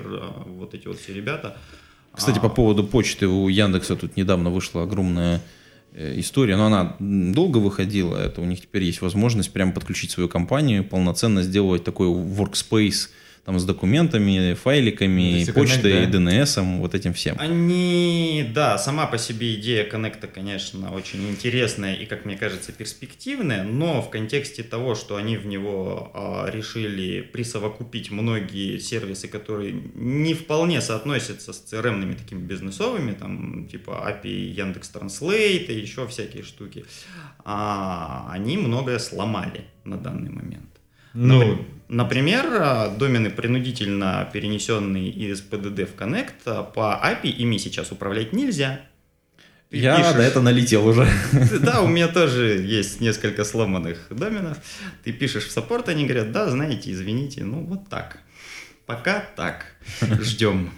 э, 0.07 0.49
вот 0.57 0.73
эти 0.73 0.87
вот 0.87 0.99
все 0.99 1.13
ребята. 1.13 1.57
Кстати, 2.13 2.37
а, 2.37 2.41
по 2.41 2.49
поводу 2.49 2.83
почты 2.85 3.27
у 3.27 3.49
Яндекса 3.49 3.95
тут 3.97 4.15
недавно 4.17 4.49
вышла 4.49 4.83
огромная 4.83 5.37
э, 5.37 5.39
история, 5.93 6.55
но 6.55 6.67
она 6.67 6.95
долго 6.99 7.57
выходила. 7.57 8.17
Это 8.17 8.41
у 8.41 8.45
них 8.45 8.61
теперь 8.61 8.83
есть 8.83 9.01
возможность 9.01 9.51
прямо 9.51 9.71
подключить 9.71 10.11
свою 10.11 10.29
компанию, 10.29 10.83
полноценно 10.83 11.43
сделать 11.43 11.83
такой 11.83 12.07
workspace, 12.07 13.09
там 13.49 13.57
с 13.57 13.65
документами, 13.65 14.53
файликами, 14.53 15.41
Это 15.41 15.51
всё 15.51 15.53
почтой, 15.53 15.91
Connect, 15.91 16.11
да? 16.11 16.19
DNS, 16.19 16.77
вот 16.77 16.93
этим 16.93 17.13
всем. 17.13 17.35
Они, 17.39 18.47
да, 18.53 18.77
сама 18.77 19.07
по 19.07 19.17
себе 19.17 19.55
идея 19.55 19.85
коннекта, 19.85 20.27
конечно, 20.27 20.93
очень 20.93 21.27
интересная 21.27 21.95
и, 21.95 22.05
как 22.05 22.25
мне 22.25 22.37
кажется, 22.37 22.71
перспективная, 22.71 23.63
но 23.63 24.03
в 24.03 24.11
контексте 24.11 24.61
того, 24.61 24.93
что 24.93 25.15
они 25.15 25.35
в 25.35 25.47
него 25.47 26.11
а, 26.13 26.47
решили 26.51 27.21
присовокупить 27.21 28.11
многие 28.11 28.77
сервисы, 28.77 29.27
которые 29.27 29.73
не 29.95 30.35
вполне 30.35 30.79
соотносятся 30.79 31.51
с 31.51 31.73
CRM-ными 31.73 32.13
такими 32.13 32.41
бизнесовыми, 32.41 33.13
там, 33.13 33.67
типа 33.67 34.21
API 34.23 34.53
Яндекс 34.61 34.89
Транслейт 34.89 35.71
и 35.71 35.73
еще 35.73 36.07
всякие 36.07 36.43
штуки, 36.43 36.85
а, 37.43 38.29
они 38.29 38.57
многое 38.57 38.99
сломали 38.99 39.63
на 39.85 39.97
данный 39.97 40.29
момент. 40.29 40.78
Ну, 41.13 41.65
Например, 41.89 42.45
а, 42.61 42.89
домены, 42.89 43.31
принудительно 43.31 44.29
перенесенные 44.31 45.09
из 45.09 45.41
PDD 45.41 45.87
в 45.87 45.95
Connect, 45.99 46.35
а, 46.45 46.61
по 46.63 47.01
API 47.03 47.29
ими 47.31 47.57
сейчас 47.57 47.91
управлять 47.91 48.31
нельзя. 48.31 48.81
Ты 49.71 49.77
Я 49.77 49.97
пишешь- 49.97 50.15
на 50.15 50.21
это 50.21 50.39
налетел 50.39 50.87
уже. 50.87 51.07
Да, 51.61 51.81
у 51.81 51.87
меня 51.87 52.07
тоже 52.07 52.59
есть 52.59 53.01
несколько 53.01 53.43
сломанных 53.43 54.05
доменов. 54.11 54.59
Ты 55.03 55.11
пишешь 55.11 55.45
в 55.45 55.51
саппорт, 55.51 55.89
они 55.89 56.05
говорят, 56.05 56.31
да, 56.31 56.47
знаете, 56.49 56.91
извините, 56.91 57.43
ну 57.43 57.63
вот 57.65 57.89
так. 57.89 58.19
Пока 58.85 59.25
так. 59.35 59.65
Ждем. 60.21 60.71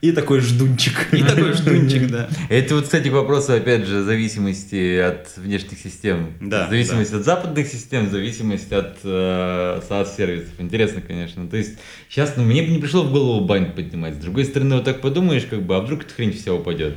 И 0.00 0.12
такой 0.12 0.40
ждунчик. 0.40 1.12
И 1.12 1.22
такой 1.22 1.52
ждунчик, 1.52 2.06
да. 2.10 2.28
Это 2.48 2.74
вот, 2.74 2.84
кстати, 2.84 3.08
к 3.08 3.12
вопросу, 3.12 3.52
опять 3.52 3.86
же, 3.86 4.02
зависимости 4.02 4.98
от 4.98 5.36
внешних 5.36 5.78
систем. 5.78 6.34
Да, 6.40 6.68
Зависимость 6.68 7.12
от 7.12 7.24
западных 7.24 7.66
систем, 7.66 8.10
зависимость 8.10 8.72
от 8.72 8.98
э, 9.04 9.80
SaaS-сервисов. 9.88 10.54
Интересно, 10.58 11.00
конечно. 11.00 11.46
То 11.48 11.56
есть, 11.56 11.78
сейчас, 12.08 12.34
ну, 12.36 12.44
мне 12.44 12.62
бы 12.62 12.68
не 12.68 12.78
пришло 12.78 13.02
в 13.02 13.12
голову 13.12 13.44
бань 13.44 13.72
поднимать. 13.72 14.14
С 14.14 14.18
другой 14.18 14.44
стороны, 14.44 14.76
вот 14.76 14.84
так 14.84 15.00
подумаешь, 15.00 15.44
как 15.48 15.62
бы, 15.62 15.76
а 15.76 15.80
вдруг 15.80 16.02
эта 16.02 16.14
хрень 16.14 16.32
вся 16.32 16.52
упадет. 16.52 16.94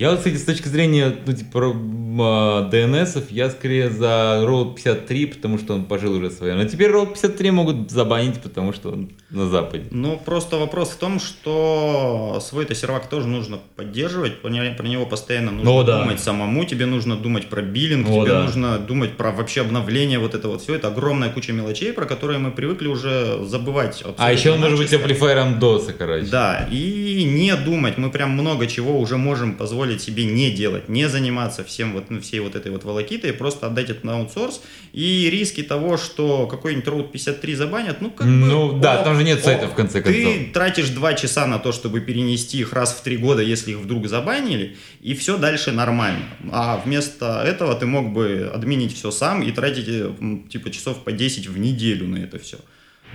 Я 0.00 0.08
вот, 0.12 0.20
кстати, 0.20 0.36
с 0.36 0.44
точки 0.44 0.66
зрения, 0.66 1.14
ну, 1.26 1.32
типа, 1.34 1.58
DNS, 1.58 3.24
я 3.28 3.50
скорее 3.50 3.90
за 3.90 4.42
Road 4.46 4.74
53, 4.76 5.26
потому 5.26 5.58
что 5.58 5.74
он 5.74 5.84
пожил 5.84 6.14
уже 6.14 6.30
свое. 6.30 6.54
Но 6.54 6.64
теперь 6.64 6.90
Road 6.90 7.12
53 7.12 7.50
могут 7.50 7.90
забанить, 7.90 8.40
потому 8.40 8.72
что 8.72 8.92
он 8.92 9.10
на 9.28 9.46
Западе. 9.46 9.84
Ну, 9.90 10.18
просто 10.24 10.56
вопрос 10.56 10.88
в 10.88 10.96
том, 10.96 11.20
что 11.20 12.38
свой-то 12.40 12.74
сервак 12.74 13.10
тоже 13.10 13.26
нужно 13.28 13.58
поддерживать, 13.76 14.40
про 14.40 14.48
не- 14.48 14.70
про 14.72 14.88
него 14.88 15.04
постоянно 15.04 15.50
нужно 15.50 15.70
О, 15.70 15.82
да. 15.82 16.00
думать 16.00 16.20
самому, 16.20 16.64
тебе 16.64 16.86
нужно 16.86 17.16
думать 17.16 17.50
про 17.50 17.60
биллинг, 17.60 18.08
О, 18.08 18.22
тебе 18.22 18.32
да. 18.32 18.42
нужно 18.44 18.78
думать 18.78 19.18
про 19.18 19.32
вообще 19.32 19.60
обновление 19.60 20.18
вот 20.18 20.34
это 20.34 20.48
вот 20.48 20.62
все. 20.62 20.76
Это 20.76 20.88
огромная 20.88 21.28
куча 21.28 21.52
мелочей, 21.52 21.92
про 21.92 22.06
которые 22.06 22.38
мы 22.38 22.52
привыкли 22.52 22.88
уже 22.88 23.44
забывать. 23.44 24.02
А 24.16 24.32
еще 24.32 24.52
он 24.52 24.60
может 24.60 24.78
быть 24.78 24.94
амплифайером 24.94 25.58
DOS, 25.58 25.92
короче. 25.92 26.30
Да, 26.30 26.66
и 26.70 27.24
не 27.24 27.54
думать, 27.54 27.98
мы 27.98 28.10
прям 28.10 28.30
много 28.30 28.66
чего 28.66 28.98
уже 28.98 29.18
можем 29.18 29.56
позволить 29.56 29.89
себе 29.98 30.24
не 30.24 30.50
делать, 30.50 30.88
не 30.88 31.08
заниматься 31.08 31.64
всем 31.64 31.92
вот, 31.92 32.10
ну, 32.10 32.20
всей 32.20 32.40
вот 32.40 32.54
этой 32.54 32.70
вот 32.70 32.84
волокитой, 32.84 33.32
просто 33.32 33.66
отдать 33.66 33.90
это 33.90 34.06
на 34.06 34.18
аутсорс, 34.18 34.62
и 34.92 35.28
риски 35.30 35.62
того, 35.62 35.96
что 35.96 36.46
какой-нибудь 36.46 36.86
Road 36.86 37.10
53 37.12 37.54
забанят, 37.54 38.00
ну 38.00 38.10
как 38.10 38.26
бы... 38.26 38.32
Ну, 38.32 38.78
да, 38.78 39.00
о, 39.00 39.04
там 39.04 39.16
же 39.16 39.24
нет 39.24 39.40
о, 39.40 39.42
сайта, 39.42 39.68
в 39.68 39.74
конце 39.74 40.02
концов. 40.02 40.22
Ты 40.22 40.50
тратишь 40.52 40.90
два 40.90 41.14
часа 41.14 41.46
на 41.46 41.58
то, 41.58 41.72
чтобы 41.72 42.00
перенести 42.00 42.58
их 42.58 42.72
раз 42.72 42.92
в 42.92 43.02
три 43.02 43.16
года, 43.16 43.42
если 43.42 43.72
их 43.72 43.78
вдруг 43.78 44.06
забанили, 44.08 44.76
и 45.00 45.14
все 45.14 45.38
дальше 45.38 45.72
нормально. 45.72 46.26
А 46.52 46.80
вместо 46.84 47.42
этого 47.42 47.74
ты 47.74 47.86
мог 47.86 48.12
бы 48.12 48.50
админить 48.52 48.94
все 48.94 49.10
сам 49.10 49.42
и 49.42 49.50
тратить, 49.52 49.86
э, 49.88 50.12
типа, 50.50 50.70
часов 50.70 51.04
по 51.04 51.12
10 51.12 51.48
в 51.48 51.58
неделю 51.58 52.06
на 52.06 52.18
это 52.18 52.38
все. 52.38 52.58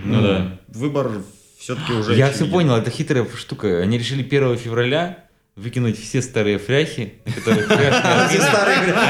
Ну 0.04 0.20
да. 0.22 0.58
Выбор 0.68 1.22
все-таки 1.58 1.92
уже... 1.92 2.14
Я 2.14 2.30
все 2.30 2.46
понял, 2.46 2.76
это 2.76 2.90
хитрая 2.90 3.26
штука. 3.36 3.80
Они 3.80 3.98
решили 3.98 4.22
1 4.22 4.56
февраля 4.58 5.25
выкинуть 5.56 5.98
все 5.98 6.20
старые 6.20 6.58
фряхи, 6.58 7.14
фряхи. 7.24 7.64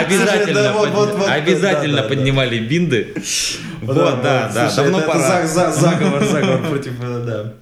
обязательно, 0.05 1.35
обязательно 1.35 2.03
поднимали 2.05 2.59
бинды. 2.61 3.15
Вот, 3.83 3.95
да, 4.23 4.51
да, 4.55 4.75
давно 4.75 5.01
пора. 5.01 5.47
Заговор, 5.47 6.25
заговор 6.25 6.69
против, 6.69 6.93
э, 7.03 7.25
да. 7.27 7.55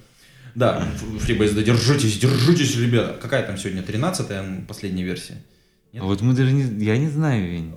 Да, 0.53 0.87
FreeBSD, 1.27 1.63
держитесь, 1.63 2.17
держитесь, 2.17 2.77
ребята. 2.77 3.17
Какая 3.21 3.43
там 3.43 3.57
сегодня, 3.57 3.81
13-я 3.81 4.65
последняя 4.67 5.03
версия? 5.03 5.43
Нет? 5.91 6.03
А 6.03 6.05
вот 6.05 6.21
мы 6.21 6.33
даже 6.33 6.53
не... 6.53 6.85
Я 6.85 6.97
не 6.97 7.09
знаю, 7.09 7.45
Вень. 7.45 7.73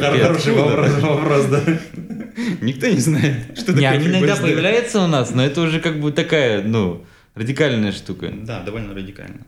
Хороший 0.00 0.54
вопрос, 0.54 0.90
вопрос, 1.00 1.44
да. 1.46 1.62
Никто 2.60 2.88
не 2.88 2.98
знает, 2.98 3.56
что 3.56 3.72
Не, 3.72 3.82
такое 3.82 3.90
они 3.90 4.06
иногда 4.08 4.36
появляются 4.36 5.00
у 5.02 5.06
нас, 5.06 5.30
но 5.30 5.44
это 5.44 5.60
уже 5.60 5.80
как 5.80 6.00
бы 6.00 6.10
такая, 6.10 6.62
ну, 6.62 7.04
радикальная 7.34 7.92
штука. 7.92 8.32
Да, 8.32 8.62
довольно 8.62 8.94
радикально. 8.94 9.46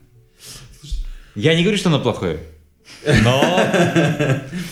Я 1.37 1.55
не 1.55 1.61
говорю, 1.61 1.77
что 1.77 1.89
оно 1.89 1.99
плохое. 2.01 2.39
Но 3.23 3.67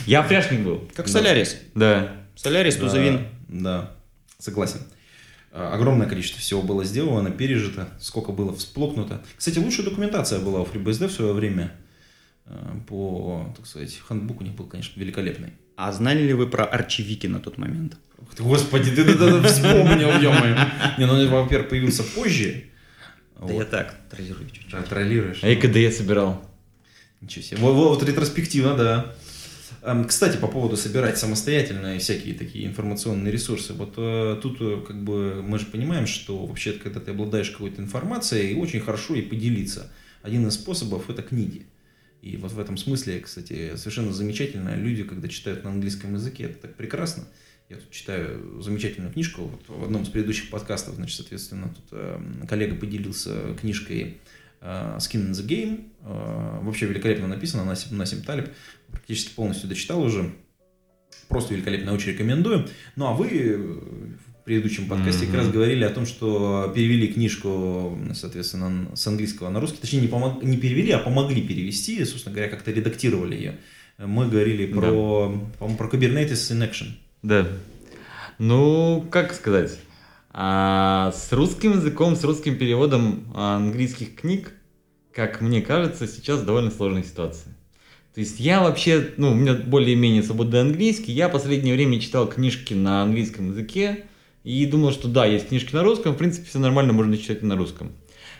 я 0.05 0.23
фряшник 0.23 0.61
был. 0.61 0.89
Как 0.95 1.07
Солярис. 1.07 1.57
Да. 1.75 2.11
Солярис, 2.35 2.75
Тузовин. 2.77 3.27
Да, 3.47 3.91
согласен. 4.39 4.79
А, 5.51 5.73
Огромное 5.73 6.07
количество 6.07 6.39
всего 6.41 6.61
было 6.61 6.83
сделано, 6.83 7.29
пережито, 7.31 7.87
сколько 7.99 8.31
было 8.31 8.53
всплокнуто. 8.55 9.21
Кстати, 9.37 9.59
лучшая 9.59 9.85
документация 9.85 10.39
была 10.39 10.61
у 10.61 10.65
FreeBSD 10.65 11.07
в 11.07 11.11
свое 11.11 11.33
время. 11.33 11.71
э, 12.45 12.51
По, 12.87 13.53
так 13.55 13.65
сказать, 13.65 13.97
хандбук 14.05 14.41
у 14.41 14.43
них 14.43 14.53
был, 14.55 14.65
конечно, 14.65 14.99
великолепный. 14.99 15.53
А 15.77 15.91
знали 15.91 16.23
ли 16.23 16.33
вы 16.33 16.47
про 16.47 16.65
арчевики 16.65 17.27
на 17.27 17.39
тот 17.39 17.57
момент? 17.57 17.97
Господи, 18.39 18.91
ты, 18.91 19.03
ты 19.05 19.13
вспомнил, 19.47 20.09
ё-моё. 20.19 20.57
Не, 20.97 21.05
ну, 21.05 21.29
во-первых, 21.29 21.69
появился 21.69 22.03
позже. 22.03 22.63
Да 23.39 23.53
я 23.53 23.65
так, 23.65 23.95
троллирую 24.09 24.49
чуть-чуть. 24.49 24.71
Да, 24.71 24.81
троллируешь. 24.81 25.39
А 25.43 25.47
я 25.47 25.55
когда 25.59 25.79
я 25.79 25.91
собирал. 25.91 26.43
Ничего 27.25 27.43
себе. 27.43 27.57
Вот, 27.57 27.73
вот 27.73 28.03
ретроспективно, 28.03 28.75
да. 28.75 29.15
Эм, 29.81 30.05
Кстати, 30.05 30.37
по 30.37 30.47
поводу 30.47 30.77
собирать 30.77 31.17
самостоятельно 31.17 31.97
всякие 31.97 32.35
такие 32.35 32.67
информационные 32.67 33.31
ресурсы. 33.31 33.73
Вот 33.73 33.95
э, 33.97 34.37
тут 34.43 34.57
э, 34.61 34.83
как 34.85 35.03
бы 35.03 35.41
мы 35.41 35.57
же 35.57 35.65
понимаем, 35.65 36.05
что 36.05 36.45
вообще, 36.45 36.73
когда 36.73 36.99
ты 36.99 37.11
обладаешь 37.11 37.49
какой-то 37.49 37.81
информацией, 37.81 38.55
очень 38.55 38.79
хорошо 38.79 39.15
и 39.15 39.23
поделиться. 39.23 39.91
Один 40.21 40.47
из 40.47 40.53
способов 40.53 41.09
это 41.09 41.23
книги. 41.23 41.65
И 42.21 42.37
вот 42.37 42.51
в 42.51 42.59
этом 42.59 42.77
смысле, 42.77 43.19
кстати, 43.21 43.75
совершенно 43.75 44.13
замечательно. 44.13 44.75
Люди, 44.75 45.03
когда 45.03 45.27
читают 45.27 45.63
на 45.63 45.71
английском 45.71 46.13
языке, 46.13 46.43
это 46.43 46.59
так 46.59 46.75
прекрасно. 46.75 47.25
Я 47.69 47.77
тут 47.77 47.89
читаю 47.89 48.61
замечательную 48.61 49.11
книжку. 49.11 49.45
Вот 49.45 49.63
в 49.67 49.83
одном 49.83 50.03
из 50.03 50.09
предыдущих 50.09 50.51
подкастов, 50.51 50.93
значит, 50.93 51.17
соответственно, 51.17 51.73
тут 51.73 51.85
э, 51.91 52.19
коллега 52.47 52.75
поделился 52.75 53.55
книжкой 53.59 54.21
Skin 54.97 55.29
in 55.29 55.31
the 55.31 55.45
Game. 55.45 55.89
Э, 56.03 56.59
Вообще 56.61 56.85
великолепно 56.87 57.27
написано, 57.27 57.63
Насим, 57.65 58.21
Талиб. 58.23 58.49
Практически 58.91 59.33
полностью 59.33 59.69
дочитал 59.69 60.01
уже. 60.01 60.31
Просто 61.27 61.53
великолепно, 61.53 61.93
очень 61.93 62.11
рекомендую. 62.11 62.67
Ну, 62.95 63.07
а 63.07 63.13
вы 63.13 63.27
э, 63.29 63.57
в 63.57 64.43
предыдущем 64.45 64.87
подкасте 64.87 65.25
как 65.25 65.35
раз 65.35 65.49
говорили 65.49 65.83
о 65.83 65.89
том, 65.89 66.05
что 66.05 66.71
перевели 66.75 67.07
книжку, 67.07 67.97
соответственно, 68.13 68.95
с 68.95 69.07
английского 69.07 69.49
на 69.49 69.59
русский. 69.59 69.79
Точнее, 69.79 70.01
не, 70.01 70.07
помог- 70.07 70.43
не 70.43 70.57
перевели, 70.57 70.91
а 70.91 70.99
помогли 70.99 71.41
перевести, 71.41 72.03
собственно 72.05 72.35
говоря, 72.35 72.51
как-то 72.51 72.71
редактировали 72.71 73.35
ее. 73.35 73.57
Мы 73.97 74.27
говорили 74.27 74.65
про, 74.67 75.31
по-моему, 75.57 75.77
про 75.77 75.87
Kubernetes 75.87 76.51
in 76.51 76.69
Action. 76.69 76.87
Да. 77.23 77.47
Ну, 78.39 79.05
как 79.09 79.33
сказать? 79.33 79.79
А, 80.31 81.13
с 81.15 81.31
русским 81.31 81.71
языком, 81.71 82.15
с 82.17 82.23
русским 82.25 82.57
переводом 82.57 83.23
английских 83.33 84.15
книг, 84.15 84.51
как 85.15 85.39
мне 85.39 85.61
кажется, 85.61 86.07
сейчас 86.07 86.41
довольно 86.41 86.69
сложная 86.69 87.03
ситуация. 87.03 87.53
То 88.13 88.19
есть 88.19 88.39
я 88.39 88.61
вообще, 88.61 89.11
ну, 89.17 89.31
у 89.31 89.33
меня 89.33 89.53
более-менее 89.53 90.23
свободный 90.23 90.61
английский, 90.61 91.13
я 91.13 91.29
последнее 91.29 91.73
время 91.73 91.99
читал 92.01 92.27
книжки 92.27 92.73
на 92.73 93.01
английском 93.01 93.51
языке 93.51 94.05
и 94.43 94.65
думал, 94.65 94.91
что 94.91 95.07
да, 95.07 95.25
есть 95.25 95.47
книжки 95.47 95.73
на 95.73 95.83
русском, 95.83 96.13
в 96.13 96.17
принципе, 96.17 96.47
все 96.47 96.59
нормально, 96.59 96.91
можно 96.91 97.17
читать 97.17 97.43
и 97.43 97.45
на 97.45 97.55
русском. 97.55 97.93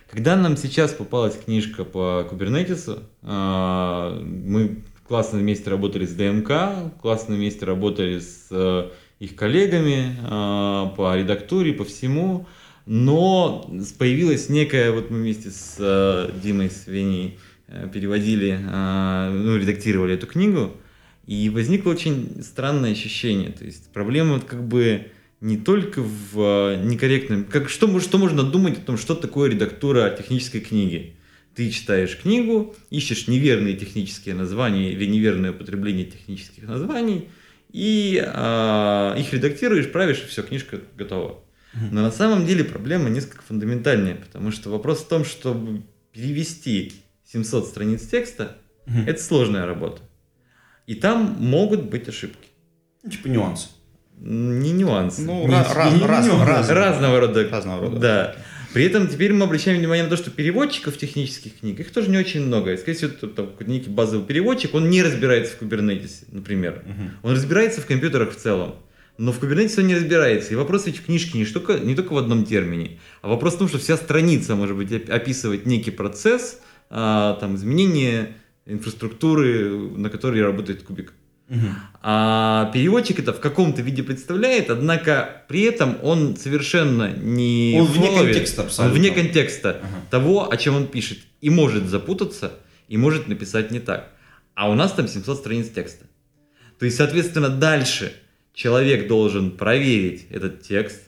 Когда 0.10 0.36
нам 0.36 0.58
сейчас 0.58 0.92
попалась 0.92 1.38
книжка 1.38 1.86
по 1.86 2.28
Kubernetes, 2.30 3.02
а, 3.24 4.22
мы 4.22 4.84
классно 5.08 5.40
вместе 5.40 5.70
работали 5.70 6.06
с 6.06 6.14
ДМК, 6.14 6.92
классно 7.02 7.36
вместе 7.36 7.66
работали 7.66 8.20
с 8.20 8.48
э, 8.52 8.90
их 9.20 9.36
коллегами 9.36 10.16
а, 10.24 10.88
по 10.98 11.16
редактуре, 11.18 11.74
по 11.74 11.86
всему, 11.86 12.48
но 12.86 13.70
появилась 13.98 14.50
некая, 14.50 14.92
вот 14.92 15.10
мы 15.10 15.18
вместе 15.18 15.50
с 15.50 15.76
э, 15.80 16.32
Димой, 16.44 16.70
с 16.70 16.88
Веней 16.88 17.40
э, 17.68 17.90
переводили, 17.92 18.60
а, 18.68 19.32
ну, 19.32 19.58
редактировали 19.58 20.14
эту 20.14 20.28
книгу, 20.28 20.78
и 21.26 21.50
возникло 21.50 21.92
очень 21.92 22.44
странное 22.44 22.92
ощущение, 22.92 23.52
то 23.52 23.66
есть 23.66 23.92
проблема 23.92 24.40
как 24.40 24.68
бы 24.68 25.08
не 25.42 25.58
только 25.58 26.02
в 26.02 26.40
э, 26.40 26.84
некорректном... 26.84 27.46
Как, 27.46 27.70
что, 27.70 28.00
что 28.00 28.18
можно 28.18 28.44
думать 28.44 28.78
о 28.78 28.82
том, 28.82 28.98
что 28.98 29.16
такое 29.16 29.50
редактура 29.50 30.10
технической 30.18 30.62
книги? 30.62 31.16
Ты 31.56 31.70
читаешь 31.72 32.18
книгу, 32.18 32.76
ищешь 32.90 33.28
неверные 33.28 33.76
технические 33.76 34.36
названия 34.36 34.92
или 34.92 35.06
неверное 35.06 35.52
употребление 35.52 36.06
технических 36.06 36.64
названий, 36.64 37.30
и 37.72 38.22
а, 38.26 39.16
их 39.18 39.34
редактируешь, 39.34 39.92
правишь, 39.92 40.22
и 40.24 40.28
все, 40.28 40.44
книжка 40.44 40.82
готова. 40.98 41.45
Но 41.92 42.02
на 42.02 42.12
самом 42.12 42.46
деле 42.46 42.64
проблема 42.64 43.10
несколько 43.10 43.42
фундаментальнее, 43.44 44.16
потому 44.16 44.52
что 44.52 44.70
вопрос 44.70 45.00
в 45.02 45.08
том, 45.08 45.26
чтобы 45.26 45.82
перевести 46.12 46.94
700 47.32 47.68
страниц 47.68 48.08
текста, 48.08 48.58
это 49.06 49.22
сложная 49.22 49.66
работа. 49.66 50.02
И 50.88 50.96
там 50.96 51.36
могут 51.40 51.84
быть 51.90 52.08
ошибки. 52.08 52.48
Ну, 53.04 53.10
Типа 53.10 53.28
нюансы. 53.28 53.68
Не 54.18 54.72
нюансы. 54.72 55.24
Ну, 55.24 55.46
Не- 55.48 55.54
ра- 55.54 55.74
ра- 55.76 55.94
не- 55.94 56.00
не 56.02 56.06
раз- 56.08 56.26
нюансы. 56.26 56.46
раз- 56.46 56.70
разного 56.70 57.20
рода. 57.20 57.50
Разного 57.50 57.82
рода. 57.82 58.00
Да. 58.00 58.36
При 58.74 58.84
этом 58.86 59.08
теперь 59.08 59.34
мы 59.34 59.46
обращаем 59.46 59.78
внимание 59.80 60.04
на 60.04 60.10
то, 60.10 60.18
что 60.18 60.32
переводчиков 60.32 60.98
технических 60.98 61.60
книг, 61.60 61.80
их 61.80 61.92
тоже 61.92 62.10
не 62.10 62.18
очень 62.18 62.42
много. 62.46 62.74
И, 62.74 62.78
скорее 62.78 62.98
всего, 62.98 63.12
там 63.28 63.50
некий 63.62 63.90
базовый 63.90 64.26
переводчик, 64.26 64.74
он 64.74 64.90
не 64.90 65.02
разбирается 65.02 65.56
в 65.56 65.62
Kubernetes, 65.62 66.26
например. 66.32 66.84
Он 67.24 67.34
разбирается 67.34 67.82
в 67.82 67.86
компьютерах 67.86 68.32
в 68.34 68.36
целом. 68.38 68.76
Но 69.18 69.32
в 69.32 69.42
Kubernetes 69.42 69.80
он 69.80 69.88
не 69.88 69.96
разбирается. 69.96 70.52
И 70.54 70.56
вопрос 70.56 70.86
ведь 70.88 70.98
в 70.98 71.06
книжке 71.06 71.38
не 71.38 71.46
только, 71.46 71.80
не 71.80 71.96
только 71.96 72.14
в 72.14 72.18
одном 72.18 72.44
термине, 72.46 73.00
а 73.22 73.30
вопрос 73.30 73.56
в 73.56 73.60
том, 73.60 73.68
что 73.70 73.78
вся 73.78 73.96
страница 73.98 74.56
может 74.56 74.76
быть 74.76 74.92
оп- 74.92 75.10
описывать 75.10 75.66
некий 75.66 75.92
процесс, 75.92 76.60
а, 76.90 77.36
там, 77.40 77.56
изменение 77.56 78.34
инфраструктуры, 78.66 79.70
на 79.98 80.10
которой 80.10 80.42
работает 80.42 80.84
кубик. 80.84 81.14
Мгм. 81.48 81.76
А 82.02 82.72
переводчик 82.74 83.20
это 83.20 83.32
в 83.32 83.40
каком-то 83.40 83.82
виде 83.84 84.02
представляет, 84.04 84.70
однако 84.72 85.44
при 85.48 85.62
этом 85.62 85.98
он 86.02 86.36
совершенно 86.36 87.12
не 87.16 87.78
Он 87.80 87.86
вне 87.86 88.10
ловит. 88.10 88.34
контекста 88.34 88.62
Он 88.62 88.68
абсолютно. 88.68 89.00
вне 89.00 89.12
контекста 89.12 89.70
Ага. 89.70 89.88
того, 90.10 90.52
о 90.52 90.58
чем 90.58 90.76
он 90.76 90.88
пишет. 90.88 91.20
И 91.42 91.50
может 91.52 91.88
запутаться, 91.88 92.54
и 92.88 92.98
может 92.98 93.28
написать 93.28 93.70
не 93.72 93.80
так. 93.80 94.10
А 94.56 94.70
у 94.70 94.74
нас 94.74 94.92
там 94.94 95.08
700 95.08 95.38
страниц 95.38 95.70
текста. 95.70 96.06
То 96.80 96.86
есть, 96.86 96.98
соответственно, 96.98 97.50
дальше 97.50 98.14
человек 98.56 99.08
должен 99.08 99.52
проверить 99.52 100.26
этот 100.32 100.64
текст 100.64 101.02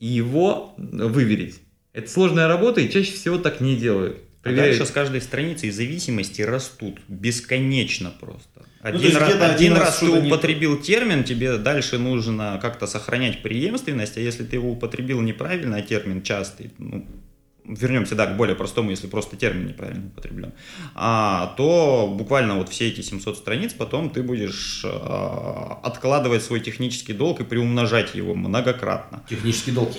и 0.00 0.06
его 0.06 0.74
выверить. 0.76 1.60
Это 1.92 2.10
сложная 2.10 2.48
работа, 2.48 2.80
и 2.80 2.90
чаще 2.90 3.12
всего 3.12 3.38
так 3.38 3.60
не 3.60 3.76
делают. 3.76 4.16
А 4.40 4.42
Проверяют. 4.44 4.78
дальше 4.78 4.90
с 4.90 4.94
каждой 4.94 5.20
страницей 5.20 5.70
зависимости 5.70 6.42
растут 6.42 7.00
бесконечно 7.08 8.12
просто. 8.20 8.60
то 8.60 8.66
Один, 8.88 9.00
есть 9.02 9.16
раз, 9.16 9.30
один 9.34 9.42
один 9.42 9.72
раз 9.74 9.80
раз 9.80 9.98
ты 9.98 10.06
что-то 10.06 10.20
не- 10.22 10.28
употребил 10.28 10.80
термин, 10.80 11.24
тебе 11.24 11.58
дальше 11.58 11.98
нужно 11.98 12.58
как-то 12.62 12.86
сохранять 12.86 13.42
преемственность, 13.42 14.16
а 14.16 14.20
если 14.20 14.44
ты 14.44 14.56
его 14.56 14.70
употребил 14.70 15.20
неправильно, 15.20 15.76
а 15.78 15.82
термин 15.82 16.22
частый, 16.22 16.70
ну, 16.78 17.04
вернемся, 17.68 18.14
да, 18.14 18.26
к 18.26 18.36
более 18.36 18.56
простому, 18.56 18.90
если 18.90 19.06
просто 19.06 19.36
термин 19.36 19.68
неправильно 19.68 20.06
употреблен, 20.06 20.52
а, 20.94 21.54
то 21.56 22.12
буквально 22.16 22.56
вот 22.56 22.68
все 22.68 22.88
эти 22.88 23.00
700 23.00 23.36
страниц 23.36 23.74
потом 23.74 24.10
ты 24.10 24.22
будешь 24.22 24.82
а, 24.84 25.80
откладывать 25.82 26.42
свой 26.42 26.60
технический 26.60 27.12
долг 27.12 27.40
и 27.40 27.44
приумножать 27.44 28.14
его 28.14 28.34
многократно. 28.34 29.22
Технический 29.28 29.72
долг. 29.72 29.92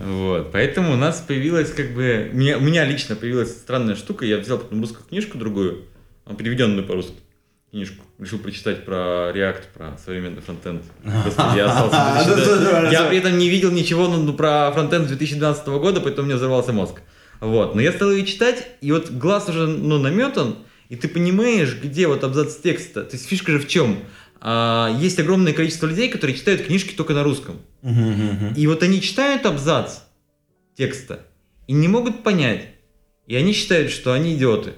Вот, 0.00 0.52
поэтому 0.52 0.94
у 0.94 0.96
нас 0.96 1.20
появилась 1.20 1.72
как 1.72 1.94
бы... 1.94 2.30
Меня, 2.32 2.58
у 2.58 2.60
меня 2.60 2.84
лично 2.84 3.14
появилась 3.16 3.50
странная 3.50 3.94
штука, 3.94 4.24
я 4.24 4.38
взял 4.38 4.58
потом 4.58 4.80
русскую 4.80 5.06
книжку 5.06 5.38
другую, 5.38 5.84
переведенную 6.36 6.86
по-русски 6.86 7.16
книжку, 7.70 8.04
решил 8.18 8.38
прочитать 8.38 8.84
про 8.84 9.30
React, 9.34 9.62
про 9.74 9.98
современный 9.98 10.40
фронтенд. 10.40 10.82
Господи, 11.04 11.56
я 11.56 11.66
остался 11.66 12.32
в 12.32 12.34
2000 12.34 12.92
Я 12.92 13.04
при 13.04 13.18
этом 13.18 13.36
не 13.38 13.48
видел 13.48 13.70
ничего 13.70 14.08
ну, 14.08 14.32
про 14.32 14.70
фронтенд 14.72 15.06
2012 15.08 15.66
года, 15.66 16.00
поэтому 16.00 16.24
у 16.24 16.26
меня 16.26 16.36
взорвался 16.36 16.72
мозг. 16.72 17.00
Вот, 17.40 17.74
но 17.74 17.80
я 17.80 17.92
стал 17.92 18.10
ее 18.10 18.24
читать, 18.24 18.66
и 18.80 18.90
вот 18.90 19.10
глаз 19.10 19.48
уже 19.48 19.66
ну, 19.66 19.98
наметан, 19.98 20.56
и 20.88 20.96
ты 20.96 21.08
понимаешь, 21.08 21.76
где 21.80 22.08
вот 22.08 22.24
абзац 22.24 22.56
текста. 22.56 23.04
То 23.04 23.16
есть 23.16 23.28
фишка 23.28 23.52
же 23.52 23.58
в 23.58 23.68
чем? 23.68 23.98
А, 24.40 24.94
есть 24.98 25.18
огромное 25.18 25.52
количество 25.52 25.86
людей, 25.86 26.08
которые 26.08 26.36
читают 26.36 26.62
книжки 26.62 26.94
только 26.94 27.12
на 27.12 27.22
русском. 27.22 27.60
И 28.56 28.66
вот 28.66 28.82
они 28.82 29.00
читают 29.00 29.46
абзац 29.46 30.00
текста 30.76 31.20
и 31.66 31.72
не 31.72 31.88
могут 31.88 32.22
понять. 32.22 32.68
И 33.26 33.36
они 33.36 33.52
считают, 33.52 33.90
что 33.90 34.12
они 34.14 34.34
идиоты. 34.34 34.72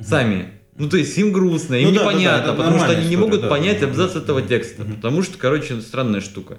Сами. 0.00 0.50
Ну, 0.78 0.88
то 0.88 0.96
есть 0.96 1.16
им 1.18 1.32
грустно, 1.32 1.74
им 1.74 1.88
Ну 1.88 1.94
да, 1.94 2.00
да, 2.00 2.04
да, 2.04 2.10
непонятно, 2.12 2.50
это 2.50 2.52
потому 2.56 2.78
что 2.78 2.90
они 2.90 3.08
не 3.08 3.16
могут 3.16 3.40
да. 3.42 3.48
понять 3.48 3.80
Мгм. 3.80 3.90
абзац 3.90 4.16
этого 4.16 4.42
текста. 4.42 4.84
Потому 4.84 5.22
что, 5.22 5.38
короче, 5.38 5.80
странная 5.80 6.20
штука. 6.20 6.58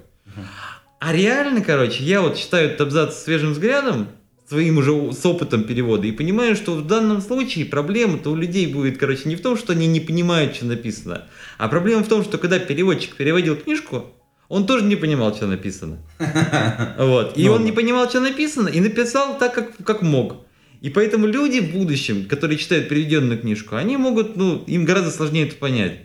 А 1.00 1.12
реально, 1.12 1.60
короче, 1.60 2.02
я 2.02 2.20
вот 2.20 2.36
читаю 2.36 2.68
этот 2.68 2.80
абзац 2.82 3.16
свежим 3.22 3.52
взглядом, 3.52 4.08
своим 4.48 4.78
уже 4.78 5.12
с 5.12 5.24
опытом 5.26 5.62
перевода, 5.64 6.06
и 6.06 6.12
понимаю, 6.12 6.56
что 6.56 6.74
в 6.74 6.86
данном 6.86 7.20
случае 7.20 7.66
проблема-то 7.66 8.30
у 8.30 8.34
людей 8.34 8.66
будет, 8.66 8.98
короче, 8.98 9.28
не 9.28 9.36
в 9.36 9.42
том, 9.42 9.56
что 9.56 9.72
они 9.74 9.86
не 9.86 10.00
понимают, 10.00 10.56
что 10.56 10.64
написано, 10.66 11.26
а 11.58 11.68
проблема 11.68 12.02
в 12.02 12.08
том, 12.08 12.24
что 12.24 12.38
когда 12.38 12.58
переводчик 12.58 13.14
переводил 13.14 13.56
книжку, 13.56 14.06
он 14.48 14.66
тоже 14.66 14.84
не 14.84 14.96
понимал, 14.96 15.34
что 15.34 15.46
написано. 15.46 15.98
Вот. 16.98 17.36
И 17.36 17.44
Ну 17.46 17.52
он 17.52 17.58
да. 17.58 17.64
не 17.66 17.72
понимал, 17.72 18.08
что 18.08 18.20
написано, 18.20 18.68
и 18.68 18.80
написал 18.80 19.38
так, 19.38 19.54
как, 19.54 19.76
как 19.84 20.02
мог. 20.02 20.36
И 20.80 20.90
поэтому 20.90 21.26
люди 21.26 21.58
в 21.58 21.72
будущем, 21.72 22.26
которые 22.26 22.58
читают 22.58 22.88
переведенную 22.88 23.38
книжку, 23.40 23.76
они 23.76 23.96
могут, 23.96 24.36
ну, 24.36 24.62
им 24.66 24.84
гораздо 24.84 25.10
сложнее 25.10 25.46
это 25.46 25.56
понять. 25.56 26.00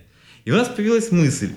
И 0.46 0.52
у 0.52 0.56
нас 0.56 0.68
появилась 0.68 1.12
мысль. 1.12 1.52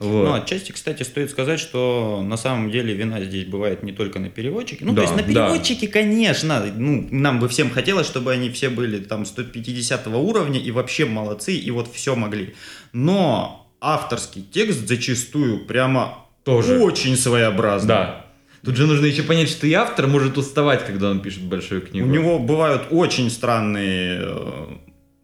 Вот. 0.00 0.24
Ну, 0.24 0.32
отчасти, 0.32 0.72
кстати, 0.72 1.02
стоит 1.02 1.30
сказать, 1.30 1.60
что 1.60 2.22
на 2.24 2.38
самом 2.38 2.70
деле 2.70 2.94
вина 2.94 3.22
здесь 3.22 3.44
бывает 3.44 3.82
не 3.82 3.92
только 3.92 4.18
на 4.18 4.30
переводчике. 4.30 4.84
Ну, 4.86 4.92
Да, 4.92 4.96
то 4.96 5.02
есть 5.02 5.14
на 5.14 5.22
да. 5.22 5.28
переводчике, 5.48 5.88
конечно, 5.88 6.64
ну, 6.74 7.06
нам 7.10 7.38
бы 7.38 7.48
всем 7.48 7.70
хотелось, 7.70 8.06
чтобы 8.06 8.32
они 8.32 8.48
все 8.48 8.70
были 8.70 8.98
там 8.98 9.26
150 9.26 10.06
уровня 10.06 10.58
и 10.58 10.70
вообще 10.70 11.04
молодцы, 11.04 11.54
и 11.54 11.70
вот 11.70 11.92
все 11.92 12.16
могли. 12.16 12.54
Но 12.94 13.70
авторский 13.80 14.42
текст 14.42 14.88
зачастую 14.88 15.66
прямо 15.66 16.26
Тоже. 16.44 16.78
очень 16.78 17.14
своеобразный. 17.14 17.88
Да. 17.88 18.26
Тут 18.64 18.76
же 18.76 18.86
нужно 18.86 19.06
еще 19.06 19.22
понять, 19.22 19.48
что 19.48 19.66
и 19.66 19.72
автор 19.72 20.06
может 20.06 20.36
уставать, 20.38 20.86
когда 20.86 21.10
он 21.10 21.20
пишет 21.20 21.42
большую 21.44 21.82
У 21.82 21.86
книгу. 21.86 22.06
него 22.08 22.38
бывают 22.38 22.82
очень 22.90 23.30
странные 23.30 24.18
э, 24.22 24.66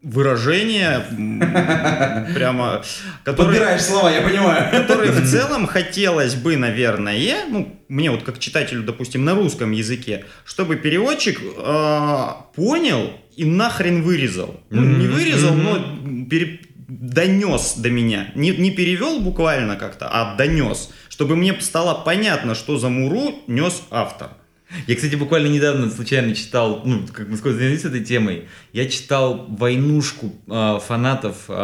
выражения, 0.02 1.04
прямо, 2.34 2.82
которые... 3.24 3.46
Подбираешь 3.58 3.82
слова, 3.82 4.10
я 4.10 4.22
понимаю. 4.22 4.70
которые 4.70 5.12
в 5.12 5.28
целом 5.28 5.66
хотелось 5.66 6.34
бы, 6.34 6.56
наверное, 6.56 7.44
ну, 7.48 7.76
мне 7.88 8.10
вот 8.10 8.22
как 8.22 8.38
читателю, 8.38 8.82
допустим, 8.82 9.24
на 9.24 9.34
русском 9.34 9.72
языке, 9.72 10.24
чтобы 10.44 10.76
переводчик 10.76 11.40
э, 11.42 12.26
понял 12.54 13.10
и 13.36 13.44
нахрен 13.44 14.02
вырезал. 14.02 14.60
Ну, 14.70 14.82
не 14.82 15.06
вырезал, 15.08 15.54
но 15.54 16.26
пере- 16.30 16.60
донес 16.88 17.74
до 17.76 17.90
меня. 17.90 18.28
Не, 18.34 18.50
не 18.52 18.70
перевел 18.70 19.20
буквально 19.20 19.76
как-то, 19.76 20.08
а 20.10 20.36
донес. 20.36 20.90
Чтобы 21.16 21.34
мне 21.34 21.58
стало 21.62 21.94
понятно, 21.94 22.54
что 22.54 22.76
за 22.76 22.90
муру 22.90 23.36
нес 23.46 23.84
автор. 23.90 24.32
Я, 24.86 24.96
кстати, 24.96 25.14
буквально 25.14 25.46
недавно 25.46 25.90
случайно 25.90 26.34
читал, 26.34 26.82
ну, 26.84 27.06
как 27.10 27.28
мы 27.28 27.38
скоро 27.38 27.54
занялись 27.54 27.86
этой 27.86 28.04
темой, 28.04 28.48
я 28.74 28.86
читал 28.86 29.46
войнушку 29.48 30.34
э, 30.46 30.78
фанатов 30.86 31.44
э, 31.48 31.54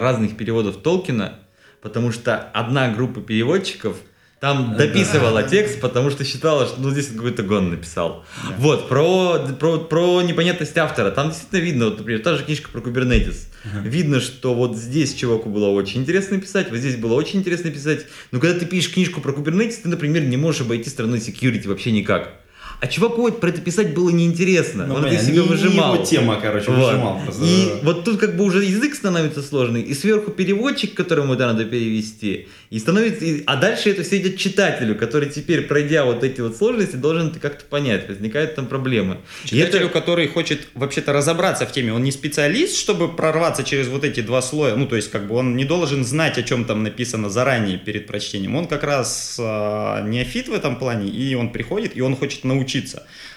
разных 0.00 0.36
переводов 0.36 0.78
Толкина, 0.78 1.38
потому 1.80 2.10
что 2.10 2.38
одна 2.38 2.92
группа 2.92 3.20
переводчиков 3.20 3.98
там 4.40 4.76
дописывала 4.76 5.42
текст, 5.42 5.80
потому 5.80 6.10
что 6.10 6.24
считала, 6.24 6.66
что 6.66 6.80
ну, 6.80 6.90
здесь 6.90 7.08
какой-то 7.08 7.42
гон 7.42 7.70
написал. 7.70 8.24
Вот, 8.56 8.88
про, 8.88 9.38
про, 9.58 9.78
про 9.78 10.22
непонятность 10.22 10.76
автора. 10.78 11.10
Там 11.10 11.30
действительно 11.30 11.60
видно, 11.60 11.84
вот, 11.86 11.98
например, 11.98 12.22
та 12.22 12.36
же 12.36 12.44
книжка 12.44 12.70
про 12.70 12.80
Kubernetes. 12.80 13.46
Видно, 13.82 14.20
что 14.20 14.54
вот 14.54 14.76
здесь 14.76 15.14
чуваку 15.14 15.50
было 15.50 15.68
очень 15.68 16.02
интересно 16.02 16.40
писать, 16.40 16.70
вот 16.70 16.78
здесь 16.78 16.96
было 16.96 17.14
очень 17.14 17.40
интересно 17.40 17.70
писать. 17.70 18.06
Но 18.30 18.38
когда 18.38 18.58
ты 18.58 18.66
пишешь 18.66 18.92
книжку 18.92 19.20
про 19.20 19.32
Kubernetes, 19.32 19.80
ты, 19.82 19.88
например, 19.88 20.22
не 20.22 20.36
можешь 20.36 20.60
обойти 20.60 20.88
стороной 20.88 21.18
security 21.18 21.66
вообще 21.66 21.90
никак. 21.90 22.32
А 22.80 22.86
чуваку 22.86 23.22
вот 23.22 23.40
про 23.40 23.48
это 23.48 23.60
писать 23.60 23.92
было 23.92 24.08
неинтересно. 24.10 24.86
Ну, 24.86 24.94
он 24.94 25.00
это 25.00 25.08
понятно, 25.08 25.26
себе 25.28 25.38
не- 25.38 25.42
не 25.42 25.48
выжимал. 25.48 25.94
его 25.96 26.04
тема, 26.04 26.38
короче, 26.40 26.70
Вот. 26.70 26.76
выжимал 26.92 27.20
просто. 27.24 27.44
И 27.44 27.66
вот 27.82 28.04
тут 28.04 28.18
как 28.20 28.36
бы 28.36 28.44
уже 28.44 28.64
язык 28.64 28.94
становится 28.94 29.42
сложный, 29.42 29.82
и 29.82 29.94
сверху 29.94 30.30
переводчик, 30.30 30.94
которому 30.94 31.34
это 31.34 31.46
надо 31.46 31.64
перевести, 31.64 32.46
и 32.70 32.78
становится, 32.78 33.24
и- 33.24 33.42
а 33.46 33.56
дальше 33.56 33.90
это 33.90 34.04
все 34.04 34.18
идет 34.18 34.36
читателю, 34.38 34.94
который 34.94 35.28
теперь, 35.28 35.62
пройдя 35.62 36.04
вот 36.04 36.22
эти 36.22 36.40
вот 36.40 36.56
сложности, 36.56 36.94
должен 36.94 37.28
это 37.28 37.40
как-то 37.40 37.64
понять, 37.64 38.08
возникают 38.08 38.54
там 38.54 38.66
проблемы. 38.66 39.16
И 39.46 39.48
Читателю, 39.48 39.86
это- 39.86 39.94
который 40.00 40.28
хочет 40.28 40.68
вообще-то 40.74 41.12
разобраться 41.12 41.66
в 41.66 41.72
теме, 41.72 41.92
он 41.92 42.04
не 42.04 42.12
специалист, 42.12 42.76
чтобы 42.76 43.08
прорваться 43.08 43.64
через 43.64 43.88
вот 43.88 44.04
эти 44.04 44.20
два 44.20 44.40
слоя. 44.40 44.76
Ну, 44.76 44.86
то 44.86 44.94
есть, 44.94 45.10
как 45.10 45.26
бы 45.26 45.34
он 45.34 45.56
не 45.56 45.64
должен 45.64 46.04
знать, 46.04 46.38
о 46.38 46.44
чем 46.44 46.64
там 46.64 46.84
написано 46.84 47.28
заранее 47.28 47.76
перед 47.76 48.06
прочтением. 48.06 48.54
Он 48.54 48.68
как 48.68 48.84
раз 48.84 49.36
а, 49.40 50.00
неофит 50.06 50.46
в 50.46 50.52
этом 50.52 50.76
плане, 50.76 51.08
и 51.08 51.34
он 51.34 51.50
приходит, 51.50 51.96
и 51.96 52.02
он 52.02 52.14
хочет 52.14 52.44
научиться. 52.44 52.67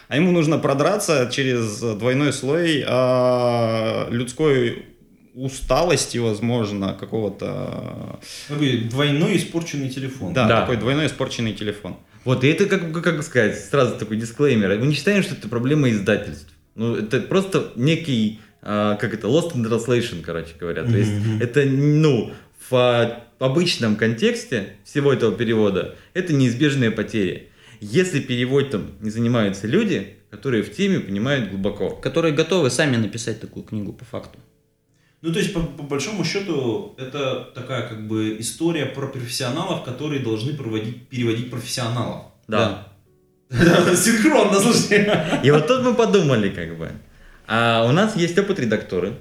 А 0.08 0.16
ему 0.16 0.32
нужно 0.32 0.58
продраться 0.58 1.30
через 1.32 1.80
двойной 1.80 2.34
слой 2.34 2.84
а, 2.86 4.08
людской 4.10 4.86
усталости, 5.34 6.18
возможно, 6.18 6.94
какого-то... 7.00 8.20
Такой 8.48 8.82
Двойной 8.90 9.38
испорченный 9.38 9.90
телефон. 9.90 10.34
Да, 10.34 10.48
Да. 10.48 10.62
такой 10.62 10.78
двойной 10.78 11.08
испорченный 11.08 11.54
телефон. 11.54 11.96
Вот, 12.26 12.44
и 12.44 12.48
это 12.50 12.66
как, 12.66 12.92
как 13.02 13.24
сказать, 13.24 13.58
сразу 13.58 13.96
такой 13.96 14.18
дисклеймер. 14.18 14.78
Мы 14.80 14.88
не 14.88 14.94
считаем, 14.94 15.24
что 15.24 15.34
это 15.34 15.48
проблема 15.48 15.90
издательств. 15.90 16.52
Ну, 16.76 16.96
это 16.96 17.22
просто 17.22 17.72
некий, 17.76 18.42
а, 18.62 18.96
как 18.96 19.14
это, 19.14 19.28
lost 19.28 19.54
in 19.56 19.64
translation, 19.64 20.22
короче 20.22 20.52
говоря. 20.60 20.84
То 20.84 20.98
есть, 20.98 21.12
это, 21.40 21.64
ну, 21.66 22.34
в 22.70 22.76
а, 22.76 23.24
обычном 23.40 23.96
контексте 23.96 24.76
всего 24.84 25.12
этого 25.12 25.36
перевода 25.36 25.96
это 26.14 26.34
неизбежные 26.34 26.92
потери. 26.92 27.50
Если 27.82 28.20
переводом 28.20 28.92
не 29.02 29.10
занимаются 29.10 29.66
люди, 29.66 30.16
которые 30.30 30.62
в 30.62 30.72
теме 30.72 31.00
понимают 31.00 31.50
глубоко. 31.50 31.90
Которые 31.90 32.32
готовы 32.32 32.70
сами 32.70 32.96
написать 32.96 33.42
такую 33.42 33.64
книгу 33.64 33.92
по 33.92 34.06
факту. 34.06 34.38
Ну, 35.22 35.34
то 35.34 35.40
есть, 35.40 35.52
по, 35.52 35.62
по 35.62 35.84
большому 35.84 36.24
счету, 36.24 36.96
это 37.00 37.52
такая 37.56 37.88
как 37.88 38.08
бы 38.08 38.38
история 38.40 38.86
про 38.86 39.08
профессионалов, 39.08 39.84
которые 39.84 40.22
должны 40.22 40.54
проводить, 40.54 41.08
переводить 41.10 41.50
профессионалов. 41.50 42.26
Да. 42.48 42.88
Да. 43.50 43.96
Синхронно, 43.96 44.60
слушай. 44.60 45.08
И 45.44 45.50
вот 45.50 45.66
тут 45.68 45.82
мы 45.82 45.96
подумали, 45.96 46.50
как 46.50 46.78
бы. 46.78 46.92
А 47.48 47.86
у 47.88 47.92
нас 47.92 48.16
есть 48.16 48.38
опыт 48.38 48.60
редакторы. 48.60 49.16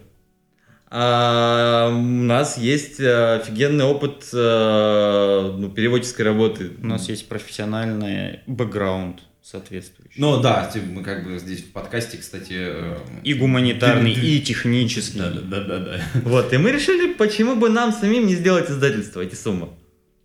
А 0.92 1.88
у 1.88 2.03
нас 2.03 2.59
есть 2.59 2.98
э, 2.98 3.37
офигенный 3.37 3.85
опыт 3.85 4.29
э, 4.33 5.55
ну, 5.57 5.68
переводческой 5.70 6.22
работы. 6.22 6.72
У 6.83 6.87
нас 6.87 7.09
есть 7.09 7.29
профессиональный 7.29 8.40
бэкграунд 8.48 9.20
соответствующий. 9.40 10.20
Ну 10.20 10.40
да, 10.40 10.68
мы 10.92 11.05
как 11.05 11.24
бы 11.24 11.38
здесь 11.38 11.61
в 11.61 11.70
подкасте, 11.72 12.18
кстати... 12.18 12.55
э, 12.57 12.96
И 13.22 13.35
гуманитарный, 13.35 14.12
и 14.12 14.40
технический. 14.40 15.18
Да, 15.18 15.31
да, 15.31 15.61
да, 15.61 15.79
да. 15.79 16.00
Вот, 16.24 16.53
и 16.53 16.59
мы 16.59 16.72
решили, 16.72 17.12
почему 17.14 17.55
бы 17.55 17.68
нам 17.68 17.92
самим 17.92 18.26
не 18.26 18.35
сделать 18.35 18.68
издательство, 18.68 19.20
эти 19.20 19.37
суммы. 19.37 19.68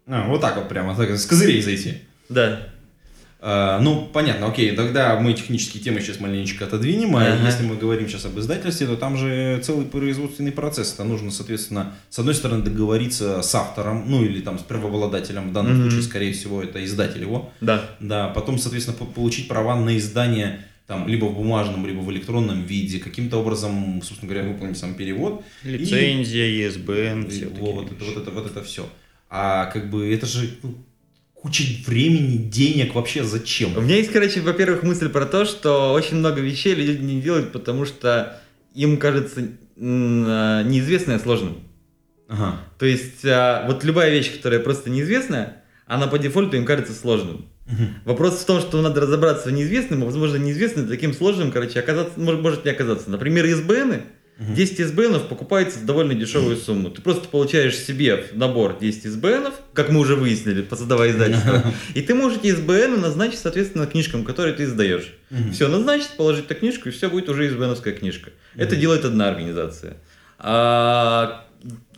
А, 0.08 0.28
вот 0.28 0.42
так 0.42 0.58
вот 0.58 0.68
прямо, 0.68 0.96
так, 0.96 1.12
с 1.12 1.26
козырей 1.28 1.62
зайти. 1.62 2.00
Да. 2.30 2.70
А, 3.40 3.80
ну, 3.80 4.10
понятно, 4.12 4.48
окей, 4.48 4.72
тогда 4.76 5.20
мы 5.20 5.34
технические 5.34 5.84
темы 5.84 6.00
сейчас 6.02 6.20
маленечко 6.20 6.66
отодвинем, 6.66 7.16
а 7.16 7.22
Ага. 7.22 7.46
если 7.46 7.64
мы 7.64 7.76
говорим 7.76 8.08
сейчас 8.08 8.26
об 8.26 8.40
издательстве, 8.40 8.88
то 8.88 8.96
там 8.96 9.18
же 9.18 9.60
целый 9.64 9.86
производственный 9.86 10.52
процесс. 10.52 10.94
Это 10.94 11.04
нужно, 11.04 11.30
соответственно, 11.32 11.94
с 12.10 12.18
одной 12.18 12.34
стороны 12.34 12.64
договориться 12.64 13.42
с 13.44 13.54
автором, 13.54 14.06
ну 14.08 14.24
или 14.24 14.42
там 14.42 14.58
с 14.58 14.64
правообладателем, 14.64 15.50
в 15.50 15.54
данном 15.54 15.74
Мгм. 15.74 15.82
случае, 15.84 16.02
скорее 16.04 16.34
всего, 16.34 16.64
это 16.64 16.84
издатель 16.84 17.22
его, 17.22 17.52
Да. 17.62 17.84
да, 18.00 18.30
потом, 18.30 18.58
соответственно, 18.58 18.98
по- 18.98 19.06
получить 19.06 19.48
права 19.48 19.76
на 19.80 19.96
издание 19.98 20.66
там 20.88 21.08
либо 21.08 21.26
в 21.26 21.36
бумажном, 21.36 21.86
либо 21.88 22.00
в 22.00 22.12
электронном 22.12 22.64
виде, 22.64 23.00
каким-то 23.00 23.38
образом, 23.38 24.02
собственно 24.04 24.32
говоря, 24.32 24.48
выполнить 24.48 24.78
сам 24.78 24.94
перевод. 24.94 25.44
Лицензия, 25.64 26.48
И 26.48 26.70
все 26.70 27.48
вот, 27.48 27.90
вот 28.00 28.18
это, 28.18 28.32
вот 28.32 28.46
это 28.46 28.64
все. 28.64 28.88
А 29.30 29.66
как 29.66 29.90
бы 29.90 30.12
это 30.14 30.26
же 30.28 30.50
ну, 30.64 30.76
куча 31.46 31.64
времени, 31.86 32.38
денег 32.38 32.96
вообще 32.96 33.24
зачем? 33.24 33.78
У 33.78 33.82
меня 33.82 33.98
есть, 33.98 34.12
короче, 34.12 34.42
во-первых, 34.42 34.82
мысль 34.82 35.10
про 35.10 35.28
то, 35.28 35.46
что 35.46 35.94
очень 35.94 36.18
много 36.18 36.42
вещей 36.42 36.74
люди 36.74 37.00
не 37.00 37.22
делают, 37.22 37.52
потому 37.52 37.86
что 37.86 38.42
им 38.74 38.98
кажется 38.98 39.42
а, 39.78 40.64
неизвестное 40.64 41.20
сложным. 41.20 41.60
Ага. 42.28 42.62
То 42.80 42.88
есть, 42.88 43.24
а, 43.26 43.64
вот 43.68 43.84
любая 43.84 44.10
вещь, 44.10 44.36
которая 44.36 44.60
просто 44.60 44.90
неизвестная, 44.90 45.62
она 45.86 46.08
по 46.08 46.18
дефолту 46.18 46.58
им 46.58 46.66
кажется 46.66 46.94
сложным. 46.94 47.46
Вопрос 48.06 48.40
в 48.40 48.46
том, 48.48 48.60
что 48.60 48.82
надо 48.82 49.02
разобраться 49.02 49.50
в 49.50 49.52
неизвестном, 49.52 50.02
а 50.02 50.06
возможно 50.08 50.38
неизвестным 50.38 50.88
таким 50.88 51.14
сложным, 51.14 51.52
короче, 51.52 51.80
оказаться, 51.80 52.20
может, 52.20 52.42
может 52.42 52.66
не 52.66 52.72
оказаться. 52.72 53.12
Например, 53.12 53.46
СБНы, 53.46 54.02
10 54.38 54.88
СБНов 54.88 55.30
покупается 55.30 55.80
за 55.80 55.86
довольно 55.86 56.14
дешевую 56.14 56.58
сумму. 56.58 56.90
Ты 56.90 57.02
просто 57.02 57.28
получаешь 57.30 57.78
себе 57.78 58.18
в 58.18 58.38
набор 58.38 58.78
10 58.80 59.06
СБНов, 59.06 59.54
как 59.74 59.90
мы 59.90 60.02
уже 60.02 60.16
выяснили, 60.16 60.66
создавая 60.70 61.12
издательство, 61.12 61.74
и 61.94 62.02
ты 62.02 62.14
можешь 62.14 62.40
эти 62.40 62.54
СБНы 62.54 62.98
назначить, 62.98 63.40
соответственно, 63.40 63.88
книжкам, 63.88 64.26
которые 64.26 64.54
ты 64.54 64.64
издаешь. 64.64 65.14
Все 65.54 65.70
назначить, 65.70 66.12
положить 66.18 66.50
на 66.50 66.56
книжку, 66.56 66.90
и 66.90 66.92
все 66.92 67.10
будет 67.10 67.30
уже 67.30 67.50
СБНовская 67.50 67.94
книжка. 67.94 68.32
Это 68.56 68.76
делает 68.76 69.06
одна 69.06 69.30
организация. 69.30 69.98
А, 70.38 71.46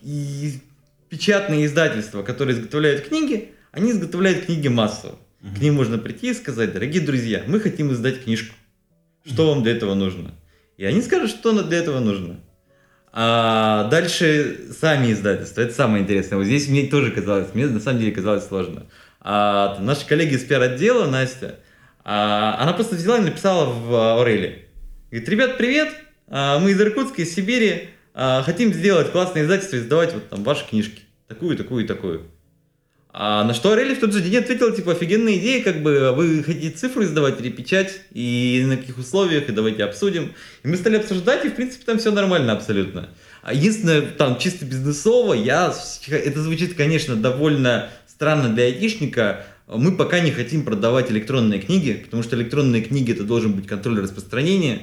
и 0.03 0.59
печатные 1.09 1.65
издательства, 1.65 2.21
которые 2.21 2.55
изготовляют 2.55 3.07
книги, 3.07 3.49
они 3.71 3.91
изготовляют 3.91 4.45
книги 4.45 4.67
массово. 4.67 5.17
К 5.41 5.61
ним 5.61 5.75
можно 5.75 5.97
прийти 5.97 6.31
и 6.31 6.33
сказать, 6.33 6.73
дорогие 6.73 7.01
друзья, 7.01 7.43
мы 7.47 7.59
хотим 7.59 7.91
издать 7.93 8.23
книжку. 8.23 8.55
Что 9.25 9.47
вам 9.47 9.63
для 9.63 9.73
этого 9.73 9.93
нужно? 9.93 10.33
И 10.77 10.85
они 10.85 11.01
скажут, 11.01 11.31
что 11.31 11.63
для 11.63 11.79
этого 11.79 11.99
нужно. 11.99 12.39
А 13.11 13.85
дальше 13.85 14.67
сами 14.79 15.11
издательства. 15.11 15.61
Это 15.61 15.73
самое 15.73 16.03
интересное. 16.03 16.37
Вот 16.37 16.45
здесь 16.45 16.67
мне 16.67 16.85
тоже 16.85 17.11
казалось, 17.11 17.47
мне 17.53 17.65
на 17.65 17.79
самом 17.79 17.99
деле 17.99 18.11
казалось 18.11 18.47
сложно. 18.47 18.85
А, 19.19 19.75
там 19.75 19.85
наши 19.85 20.05
коллеги 20.05 20.35
из 20.35 20.43
пиар-отдела, 20.43 21.07
Настя, 21.07 21.55
а, 22.03 22.57
она 22.59 22.73
просто 22.73 22.95
взяла 22.95 23.17
и 23.17 23.21
написала 23.21 23.65
в 23.65 24.21
Орели. 24.21 24.67
Говорит, 25.09 25.29
ребят, 25.29 25.57
привет, 25.57 25.89
а, 26.27 26.59
мы 26.59 26.71
из 26.71 26.79
Иркутска, 26.79 27.23
из 27.23 27.33
Сибири, 27.33 27.89
а, 28.13 28.43
хотим 28.43 28.71
сделать 28.71 29.11
классное 29.11 29.43
издательство, 29.43 29.77
издавать 29.77 30.13
вот 30.13 30.29
там 30.29 30.43
ваши 30.43 30.67
книжки. 30.67 31.01
Такую, 31.27 31.57
такую 31.57 31.85
и 31.85 31.87
такую. 31.87 32.31
А 33.19 33.43
на 33.43 33.55
что 33.55 33.71
Орели 33.71 33.95
в 33.95 33.99
тот 33.99 34.13
же 34.13 34.21
день 34.21 34.37
ответил, 34.37 34.71
типа, 34.71 34.91
офигенная 34.91 35.37
идея, 35.37 35.63
как 35.63 35.81
бы, 35.81 36.13
вы 36.15 36.43
хотите 36.43 36.69
цифру 36.69 37.01
издавать 37.03 37.41
или 37.41 37.49
печать, 37.49 38.01
и 38.11 38.63
на 38.67 38.77
каких 38.77 38.99
условиях, 38.99 39.49
и 39.49 39.51
давайте 39.51 39.85
обсудим. 39.85 40.33
И 40.61 40.67
мы 40.67 40.77
стали 40.77 40.97
обсуждать, 40.97 41.43
и, 41.43 41.49
в 41.49 41.55
принципе, 41.55 41.83
там 41.83 41.97
все 41.97 42.11
нормально 42.11 42.53
абсолютно. 42.53 43.09
А 43.41 43.55
единственное, 43.55 44.01
там, 44.01 44.37
чисто 44.37 44.65
бизнесово, 44.65 45.33
я, 45.33 45.73
это 46.09 46.43
звучит, 46.43 46.75
конечно, 46.75 47.15
довольно 47.15 47.89
странно 48.05 48.49
для 48.53 48.65
айтишника, 48.65 49.47
мы 49.65 49.97
пока 49.97 50.19
не 50.19 50.29
хотим 50.29 50.63
продавать 50.63 51.09
электронные 51.09 51.59
книги, 51.59 51.93
потому 51.93 52.21
что 52.21 52.35
электронные 52.35 52.83
книги 52.83 53.13
это 53.13 53.23
должен 53.23 53.53
быть 53.53 53.65
контроль 53.65 53.99
распространения. 53.99 54.81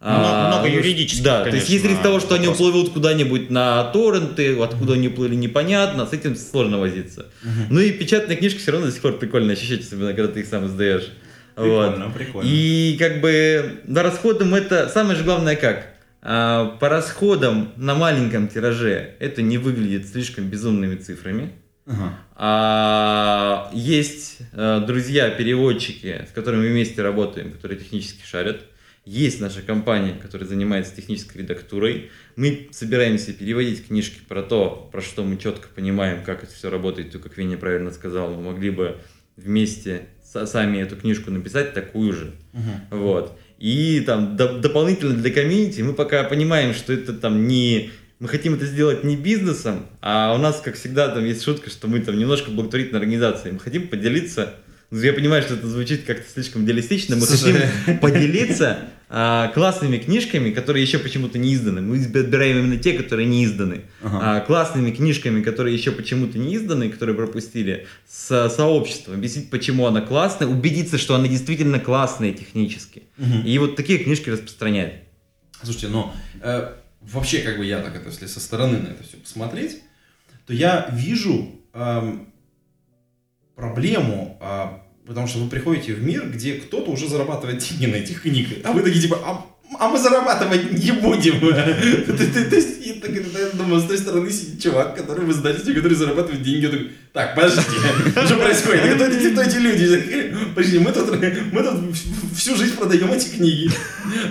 Много- 0.00 0.48
много 0.48 0.68
ну, 0.68 0.74
юридических, 0.74 1.24
Да, 1.24 1.44
то 1.44 1.50
есть 1.56 1.68
есть 1.70 1.82
конечно, 1.82 1.88
риск 1.98 2.02
того, 2.02 2.20
что 2.20 2.34
они 2.34 2.46
вопросов. 2.48 2.68
уплывут 2.68 2.92
куда-нибудь 2.92 3.48
на 3.50 3.84
торренты, 3.84 4.54
откуда 4.62 4.94
они 4.94 5.08
уплыли 5.08 5.34
непонятно, 5.34 6.04
с 6.06 6.12
этим 6.12 6.36
сложно 6.36 6.78
возиться. 6.78 7.26
Ну 7.70 7.80
и 7.80 7.90
печатная 7.90 8.36
книжка 8.36 8.58
все 8.60 8.72
равно 8.72 8.86
до 8.88 8.92
сих 8.92 9.00
пор 9.00 9.18
прикольно 9.18 9.52
ощущать, 9.54 9.80
особенно 9.80 10.12
когда 10.12 10.30
ты 10.32 10.40
их 10.40 10.46
сам 10.46 10.66
издаешь. 10.66 11.08
Прикольно, 11.54 12.06
Вот. 12.06 12.14
прикольно. 12.14 12.48
И 12.48 12.96
как 12.98 13.20
бы 13.20 13.80
по 13.94 14.02
расходам 14.02 14.54
это 14.54 14.88
самое 14.88 15.16
же 15.16 15.24
главное 15.24 15.56
как? 15.56 15.86
А, 16.20 16.76
по 16.80 16.88
расходам 16.88 17.72
на 17.76 17.94
маленьком 17.94 18.48
тираже 18.48 19.14
это 19.20 19.40
не 19.42 19.56
выглядит 19.58 20.08
слишком 20.08 20.44
безумными 20.48 20.96
цифрами. 20.96 21.52
Ага. 21.86 22.12
А, 22.36 23.70
есть 23.72 24.38
э, 24.52 24.82
друзья-переводчики, 24.86 26.26
с 26.28 26.34
которыми 26.34 26.62
мы 26.62 26.72
вместе 26.72 27.02
работаем, 27.02 27.52
которые 27.52 27.78
технически 27.78 28.22
шарят. 28.26 28.62
Есть 29.04 29.38
наша 29.38 29.60
компания, 29.60 30.14
которая 30.14 30.48
занимается 30.48 30.96
технической 30.96 31.42
редактурой. 31.42 32.10
Мы 32.36 32.68
собираемся 32.70 33.34
переводить 33.34 33.86
книжки 33.86 34.20
про 34.26 34.42
то, 34.42 34.88
про 34.90 35.02
что 35.02 35.24
мы 35.24 35.36
четко 35.36 35.68
понимаем, 35.74 36.22
как 36.22 36.42
это 36.42 36.54
все 36.54 36.70
работает. 36.70 37.14
И, 37.14 37.18
как 37.18 37.36
Веня 37.36 37.58
правильно 37.58 37.90
сказал, 37.90 38.30
мы 38.34 38.40
могли 38.40 38.70
бы 38.70 38.96
вместе 39.36 40.06
сами 40.22 40.78
эту 40.78 40.96
книжку 40.96 41.30
написать 41.30 41.74
такую 41.74 42.14
же. 42.14 42.32
Вот. 42.90 43.38
И 43.58 44.02
там 44.06 44.36
до- 44.36 44.58
дополнительно 44.58 45.14
для 45.14 45.30
комьюнити 45.30 45.82
мы 45.82 45.92
пока 45.92 46.24
понимаем, 46.24 46.72
что 46.72 46.92
это 46.92 47.12
там 47.12 47.46
не... 47.46 47.90
Мы 48.20 48.28
хотим 48.28 48.54
это 48.54 48.64
сделать 48.64 49.04
не 49.04 49.16
бизнесом, 49.16 49.86
а 50.00 50.34
у 50.34 50.38
нас, 50.38 50.62
как 50.62 50.76
всегда, 50.76 51.08
там 51.08 51.24
есть 51.24 51.42
шутка, 51.42 51.68
что 51.68 51.88
мы 51.88 52.00
там 52.00 52.18
немножко 52.18 52.50
благотворительная 52.50 53.00
организация. 53.00 53.52
Мы 53.52 53.58
хотим 53.58 53.88
поделиться... 53.88 54.54
Ну, 54.94 55.00
Я 55.00 55.12
понимаю, 55.12 55.42
что 55.42 55.54
это 55.54 55.66
звучит 55.66 56.04
как-то 56.04 56.24
слишком 56.32 56.62
идеалистично. 56.64 57.16
Мы 57.16 57.26
Слушай. 57.26 57.66
хотим 57.84 57.98
поделиться 57.98 58.78
а, 59.08 59.48
классными 59.48 59.98
книжками, 59.98 60.52
которые 60.52 60.84
еще 60.84 61.00
почему-то 61.00 61.36
не 61.36 61.52
изданы. 61.54 61.80
Мы 61.80 61.96
избираем 61.96 62.58
именно 62.58 62.76
те, 62.76 62.92
которые 62.92 63.26
не 63.26 63.44
изданы. 63.44 63.86
Ага. 64.04 64.20
А, 64.22 64.40
классными 64.42 64.92
книжками, 64.92 65.42
которые 65.42 65.74
еще 65.74 65.90
почему-то 65.90 66.38
не 66.38 66.54
изданы, 66.54 66.90
которые 66.90 67.16
пропустили, 67.16 67.88
с 68.08 68.48
сообществом. 68.50 69.16
Объяснить, 69.16 69.50
почему 69.50 69.88
она 69.88 70.00
классная, 70.00 70.46
убедиться, 70.46 70.96
что 70.96 71.16
она 71.16 71.26
действительно 71.26 71.80
классная 71.80 72.32
технически. 72.32 73.02
И 73.44 73.58
вот 73.58 73.74
такие 73.74 73.98
книжки 73.98 74.30
распространять. 74.30 75.02
Слушайте, 75.60 75.88
но 75.88 76.14
э, 76.40 76.72
вообще, 77.00 77.38
как 77.38 77.58
бы 77.58 77.64
я 77.64 77.80
так 77.80 77.96
это, 77.96 78.10
если 78.10 78.26
со 78.26 78.38
стороны 78.38 78.78
на 78.78 78.88
это 78.88 79.02
все 79.02 79.16
посмотреть, 79.16 79.80
то 80.46 80.52
я 80.52 80.88
вижу 80.92 81.50
эм, 81.72 82.28
проблему, 83.56 84.38
а, 84.40 84.83
потому 85.06 85.26
что 85.26 85.38
вы 85.38 85.48
приходите 85.50 85.92
в 85.94 86.02
мир, 86.02 86.28
где 86.28 86.54
кто-то 86.54 86.90
уже 86.90 87.08
зарабатывает 87.08 87.58
деньги 87.58 87.86
на 87.86 87.96
этих 87.96 88.22
книгах, 88.22 88.58
а 88.64 88.72
вы 88.72 88.82
такие 88.82 89.02
типа, 89.02 89.18
а, 89.24 89.46
а 89.78 89.88
мы 89.88 89.98
зарабатывать 89.98 90.72
не 90.72 90.92
будем. 90.92 91.40
То- 91.40 92.56
есть, 92.56 92.68
я 92.86 93.50
думаю, 93.54 93.80
с 93.80 93.84
той 93.84 93.98
стороны 93.98 94.30
сидит 94.30 94.62
чувак, 94.62 94.96
который 94.96 95.24
в 95.24 95.30
издательстве, 95.30 95.74
который 95.74 95.94
зарабатывает 95.94 96.42
деньги. 96.42 96.66
Такой, 96.66 96.90
так, 97.12 97.34
подождите, 97.34 97.70
что 98.26 98.36
происходит? 98.36 98.94
Кто 98.94 99.04
эти, 99.06 99.30
кто 99.32 99.42
эти 99.42 99.56
люди? 99.56 100.34
Подожди, 100.54 100.78
мы 100.78 100.92
тут, 100.92 101.10
мы 101.52 101.62
тут 101.62 101.96
всю 102.36 102.56
жизнь 102.56 102.76
продаем 102.76 103.12
эти 103.12 103.28
книги. 103.28 103.70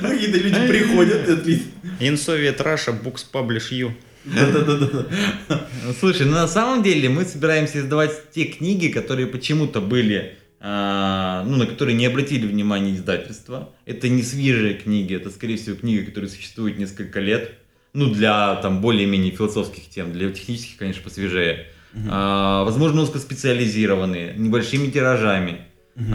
Ну, 0.01 0.09
Какие-то 0.09 0.37
люди 0.37 0.67
приходят, 0.67 1.27
и 1.27 1.31
отли- 1.31 1.63
Инсовет 1.99 2.61
Раша, 2.61 2.91
Books 2.91 3.25
Publish 3.31 3.71
You. 3.71 3.91
Да-да-да-да. 4.25 5.67
Слушай, 5.99 6.25
ну 6.25 6.33
на 6.33 6.47
самом 6.47 6.81
деле 6.83 7.09
мы 7.09 7.25
собираемся 7.25 7.79
издавать 7.79 8.31
те 8.33 8.45
книги, 8.45 8.87
которые 8.87 9.27
почему-то 9.27 9.81
были, 9.81 10.37
ну, 10.63 11.57
на 11.57 11.65
которые 11.67 11.93
не 11.95 12.05
обратили 12.05 12.47
внимания 12.47 12.95
издательства. 12.95 13.69
Это 13.85 14.07
не 14.07 14.23
свежие 14.23 14.75
книги, 14.75 15.13
это, 15.13 15.29
скорее 15.29 15.57
всего, 15.57 15.75
книги, 15.75 16.05
которые 16.05 16.29
существуют 16.29 16.77
несколько 16.77 17.19
лет. 17.19 17.51
Ну, 17.91 18.09
для 18.09 18.55
там 18.55 18.81
более-менее 18.81 19.31
философских 19.31 19.89
тем, 19.89 20.13
для 20.13 20.31
технических, 20.31 20.77
конечно, 20.77 21.03
посвежее. 21.03 21.67
а, 22.09 22.63
возможно, 22.63 23.01
узкоспециализированные, 23.01 24.33
небольшими 24.37 24.87
тиражами. 24.89 25.61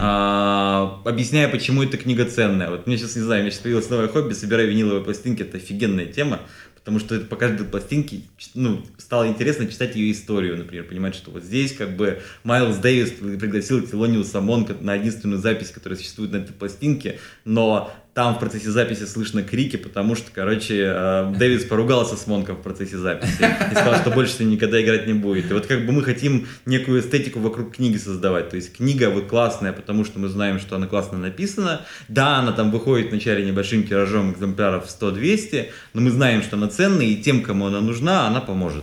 а, 0.01 1.03
объясняя, 1.05 1.47
почему 1.49 1.85
эта 1.85 1.99
книга 1.99 2.25
ценная. 2.25 2.71
Вот 2.71 2.87
мне 2.89 2.97
сейчас, 2.99 3.15
не 3.15 3.23
знаю, 3.23 3.41
у 3.41 3.45
меня 3.45 3.53
сейчас 3.53 3.63
появилось 3.63 3.91
новое 3.91 4.09
хобби, 4.09 4.33
собираю 4.33 4.69
виниловые 4.71 5.05
пластинки, 5.05 5.43
это 5.43 5.59
офигенная 5.59 6.07
тема, 6.07 6.41
потому 6.89 7.01
что 7.01 7.17
это 7.17 7.27
по 7.27 7.37
каждой 7.37 7.67
пластинке 7.67 8.23
ну, 8.55 8.83
стало 8.97 9.29
интересно 9.29 9.67
читать 9.67 9.95
ее 9.95 10.11
историю, 10.11 10.57
например, 10.57 10.85
понимать, 10.85 11.15
что 11.15 11.31
вот 11.31 11.43
здесь 11.45 11.77
как 11.77 11.97
бы 11.97 12.23
Майлз 12.45 12.79
Дэвис 12.79 13.11
пригласил 13.11 13.87
Телониуса 13.87 14.41
Монка 14.41 14.75
на 14.81 14.95
единственную 14.95 15.39
запись, 15.39 15.69
которая 15.69 15.99
существует 15.99 16.33
на 16.33 16.39
этой 16.39 16.55
пластинке, 16.55 17.19
но 17.45 17.93
там 18.19 18.35
в 18.35 18.41
процессе 18.41 18.69
записи 18.73 19.05
слышно 19.05 19.45
крики, 19.45 19.77
потому 19.77 20.17
что, 20.17 20.33
короче, 20.35 20.93
э, 20.93 21.35
Дэвис 21.39 21.63
поругался 21.67 22.17
с 22.17 22.27
Монком 22.27 22.57
в 22.57 22.63
процессе 22.63 22.99
записи 22.99 23.47
и 23.71 23.75
сказал, 23.77 23.95
что 23.95 24.11
больше 24.11 24.33
с 24.33 24.41
ним 24.41 24.51
никогда 24.51 24.83
играть 24.83 25.07
не 25.07 25.13
будет. 25.13 25.53
И 25.53 25.55
вот 25.55 25.67
как 25.67 25.87
бы 25.87 25.93
мы 25.93 26.03
хотим 26.03 26.49
некую 26.67 27.01
эстетику 27.01 27.39
вокруг 27.39 27.77
книги 27.77 27.97
создавать. 27.97 28.51
То 28.51 28.57
есть 28.57 28.77
книга 28.77 29.09
вот 29.11 29.29
классная, 29.29 29.73
потому 29.73 30.05
что 30.05 30.19
мы 30.19 30.27
знаем, 30.27 30.59
что 30.59 30.75
она 30.75 30.89
классно 30.89 31.17
написана. 31.17 31.83
Да, 32.09 32.39
она 32.39 32.51
там 32.51 32.73
выходит 32.73 33.11
вначале 33.11 33.47
небольшим 33.47 33.87
тиражом 33.87 34.33
экземпляров 34.33 34.89
100-200, 34.89 35.67
но 35.95 36.01
мы 36.01 36.11
знаем, 36.11 36.43
что 36.43 36.57
она 36.57 36.67
ценная, 36.67 37.07
и 37.07 37.23
тем, 37.23 37.45
кому 37.45 37.67
она 37.69 37.81
нужна, 37.81 38.27
она 38.27 38.41
поможет. 38.41 38.83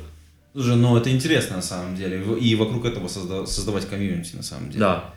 Слушай, 0.54 0.78
ну 0.78 0.96
это 0.96 1.10
интересно 1.10 1.58
на 1.58 1.62
самом 1.62 1.98
деле. 1.98 2.24
И 2.40 2.56
вокруг 2.56 2.86
этого 2.86 3.08
созда- 3.08 3.46
создавать 3.46 3.86
комьюнити 3.90 4.38
на 4.38 4.44
самом 4.44 4.70
деле. 4.70 4.80
Да. 4.80 5.15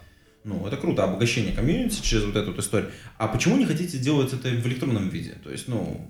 Ну, 0.48 0.66
это 0.66 0.76
круто, 0.78 1.04
обогащение 1.04 1.52
комьюнити 1.54 2.00
через 2.02 2.24
вот 2.24 2.34
эту 2.36 2.52
вот 2.52 2.58
историю. 2.60 2.90
А 3.18 3.28
почему 3.28 3.56
не 3.58 3.66
хотите 3.66 3.98
делать 3.98 4.32
это 4.32 4.48
в 4.48 4.66
электронном 4.66 5.08
виде? 5.10 5.34
То 5.44 5.50
есть, 5.50 5.68
ну, 5.68 6.08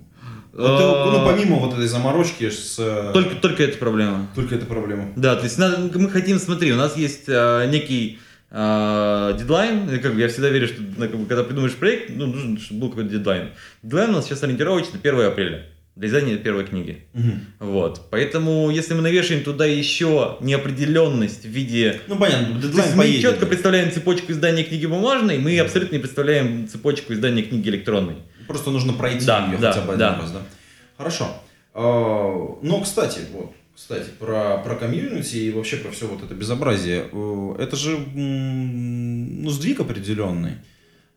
вот, 0.53 0.65
э, 0.81 1.11
ну 1.19 1.25
помимо 1.25 1.57
вот 1.57 1.73
этой 1.73 1.87
заморочки 1.87 2.49
с... 2.49 2.75
э, 2.79 3.11
Только, 3.13 3.35
только 3.35 3.63
эта 3.63 3.77
проблема. 3.77 4.27
Только 4.35 4.55
эта 4.55 4.65
проблема. 4.65 5.11
Да, 5.17 5.35
то 5.35 5.43
есть 5.43 5.57
надо- 5.57 5.97
мы 5.99 6.09
хотим, 6.09 6.39
смотри, 6.39 6.71
у 6.71 6.77
нас 6.77 6.95
есть 6.95 7.25
э, 7.27 7.67
некий 7.69 8.19
э, 8.49 9.35
дедлайн, 9.37 9.99
как 9.99 10.13
бы 10.15 10.21
я 10.21 10.27
всегда 10.29 10.49
верю, 10.49 10.67
что 10.67 10.81
ну, 10.81 10.95
как 11.07 11.17
бы, 11.17 11.25
когда 11.25 11.43
придумаешь 11.43 11.75
проект, 11.75 12.09
ну, 12.15 12.25
нужен, 12.27 12.57
чтобы 12.59 12.81
был 12.81 12.89
какой-то 12.89 13.09
дедлайн. 13.09 13.49
Дедлайн 13.83 14.09
у 14.11 14.13
нас 14.13 14.25
сейчас 14.25 14.41
ориентировочно 14.43 14.97
1 15.01 15.19
апреля, 15.21 15.65
для 15.99 16.07
издания 16.07 16.37
первой 16.37 16.65
книги. 16.65 17.03
Вот, 17.59 18.07
поэтому 18.09 18.69
если 18.71 18.93
мы 18.93 19.01
навешаем 19.01 19.43
туда 19.43 19.65
еще 19.65 20.37
неопределенность 20.39 21.43
в 21.43 21.49
виде... 21.49 21.99
Ну, 22.07 22.15
понятно, 22.17 22.61
То 22.61 22.67
есть 22.67 22.95
мы 22.95 23.03
поедет. 23.03 23.21
четко 23.21 23.45
представляем 23.45 23.91
цепочку 23.91 24.31
издания 24.31 24.63
книги 24.63 24.85
бумажной, 24.85 25.37
мы 25.39 25.59
абсолютно 25.59 25.95
не 25.95 25.99
представляем 26.01 26.69
цепочку 26.69 27.11
издания 27.11 27.43
книги 27.43 27.67
электронной. 27.67 28.15
Просто 28.47 28.71
нужно 28.71 28.93
пройти 28.93 29.25
Да, 29.25 29.45
ее 29.51 29.57
да, 29.57 29.73
хотя 29.73 29.85
бы 29.85 29.97
да. 29.97 30.09
один 30.11 30.21
раз, 30.21 30.31
да? 30.31 30.41
Хорошо. 30.97 31.27
А, 31.73 32.57
Но, 32.61 32.79
кстати, 32.81 33.19
вот, 33.33 33.51
кстати, 33.75 34.09
про, 34.19 34.57
про 34.59 34.75
комьюнити 34.75 35.35
и 35.35 35.51
вообще 35.51 35.75
про 35.77 35.91
все 35.91 36.07
вот 36.07 36.23
это 36.23 36.33
безобразие. 36.33 37.09
Э, 37.11 37.55
Это 37.59 37.75
же, 37.75 37.97
ну, 38.15 39.49
сдвиг 39.49 39.81
определенный, 39.81 40.53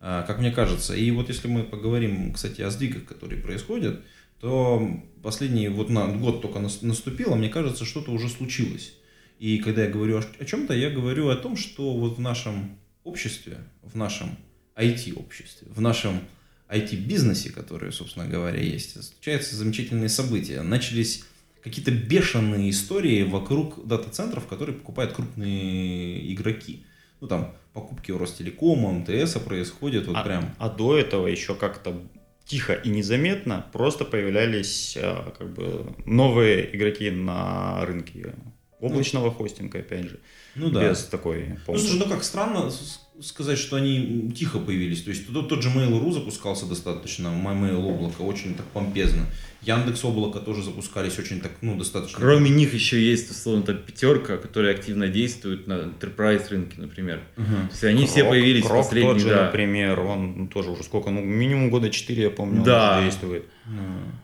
а, 0.01 0.23
как 0.23 0.41
мне 0.41 0.51
кажется. 0.51 0.95
И 0.97 1.09
вот 1.13 1.29
если 1.29 1.47
мы 1.47 1.63
поговорим, 1.63 2.33
кстати, 2.33 2.63
о 2.63 2.71
сдвигах, 2.71 3.05
которые 3.05 3.41
происходят, 3.41 4.01
то 4.43 5.01
последний 5.23 5.69
вот 5.69 5.89
на, 5.89 6.09
год 6.09 6.43
только 6.43 6.59
нас- 6.59 6.83
наступил, 6.83 7.33
а 7.33 7.37
мне 7.37 7.49
кажется, 7.49 7.85
что-то 7.85 8.11
уже 8.11 8.29
случилось. 8.29 8.93
И 9.39 9.59
когда 9.59 9.85
я 9.85 9.91
говорю 9.91 10.19
о, 10.19 10.23
о 10.41 10.45
чем-то, 10.45 10.75
я 10.75 10.91
говорю 10.91 11.29
о 11.29 11.37
том, 11.37 11.57
что 11.57 11.95
вот 11.95 12.19
в 12.19 12.21
нашем 12.21 12.77
обществе, 13.05 13.59
в 13.83 13.97
нашем 13.97 14.37
IT-обществе, 14.75 15.69
в 15.71 15.81
нашем 15.81 16.21
IT-бизнесе, 16.69 17.51
который, 17.51 17.93
собственно 17.93 18.27
говоря, 18.27 18.61
есть, 18.61 19.01
случаются 19.05 19.55
замечательные 19.55 20.09
события. 20.09 20.63
Начались 20.63 21.25
какие-то 21.63 21.93
бешеные 21.93 22.71
истории 22.71 23.23
вокруг 23.23 23.87
дата-центров, 23.87 24.49
которые 24.49 24.77
покупают 24.77 25.13
крупные 25.13 26.33
игроки. 26.33 26.85
Ну, 27.21 27.29
там, 27.29 27.55
покупки 27.75 28.11
у 28.11 28.19
Ростелекома, 28.19 28.91
МТС 28.91 29.35
происходят 29.35 30.09
вот 30.09 30.17
а, 30.17 30.25
прям. 30.25 30.53
а 30.59 30.69
до 30.69 30.99
этого 30.99 31.29
еще 31.29 31.55
как-то 31.55 32.03
тихо 32.53 32.75
и 32.75 32.91
незаметно 32.91 33.65
просто 33.73 34.05
появлялись 34.05 34.97
а, 35.01 35.33
как 35.39 35.49
бы 35.55 35.87
новые 36.05 36.77
игроки 36.77 37.11
на 37.11 37.85
рынке 37.87 38.35
облачного 38.81 39.31
хостинга, 39.31 39.79
опять 39.79 40.05
же, 40.11 40.19
Ну 40.55 40.69
да. 40.71 40.91
без 40.91 41.05
такой 41.05 41.47
Ну, 41.49 41.57
помпы. 41.67 41.81
слушай, 41.81 41.99
ну 41.99 42.07
как 42.13 42.23
странно 42.25 42.71
сказать, 43.21 43.59
что 43.59 43.77
они 43.77 44.33
тихо 44.37 44.59
появились. 44.59 45.03
То 45.03 45.11
есть 45.11 45.33
тот, 45.33 45.49
тот 45.49 45.63
же 45.63 45.69
Mail.ru 45.69 46.13
запускался 46.13 46.67
достаточно, 46.67 47.29
Mail 47.29 47.77
облако 47.85 48.23
очень 48.23 48.55
так 48.55 48.67
помпезно. 48.67 49.27
Яндекс 49.61 50.05
облако 50.05 50.41
тоже 50.41 50.63
запускались 50.65 51.19
очень 51.21 51.41
так, 51.41 51.53
ну, 51.61 51.77
достаточно. 51.79 52.19
Кроме 52.19 52.51
них 52.51 52.75
еще 52.75 53.01
есть, 53.01 53.31
условно, 53.31 53.63
там 53.63 53.77
пятерка, 53.77 54.37
которая 54.37 54.75
активно 54.75 55.07
действует 55.07 55.69
на 55.69 55.75
enterprise 55.75 56.49
рынке, 56.51 56.81
например. 56.81 57.21
Мгм. 57.37 57.69
То 57.69 57.71
есть 57.71 57.85
они 57.85 58.07
все 58.07 58.23
Крок- 58.23 58.31
появились 58.31 58.65
в 58.65 58.69
Крок 58.69 58.85
последние, 58.85 59.13
тот 59.13 59.23
же, 59.23 59.29
да. 59.29 59.45
например, 59.45 60.01
он 60.01 60.35
ну, 60.37 60.47
тоже 60.49 60.71
уже 60.71 60.83
сколько, 60.83 61.11
ну, 61.11 61.21
минимум 61.23 61.71
года 61.71 61.91
4, 61.91 62.23
я 62.25 62.31
помню, 62.31 62.59
он 62.59 62.65
Да. 62.65 62.97
уже 62.99 63.05
действует. 63.07 63.45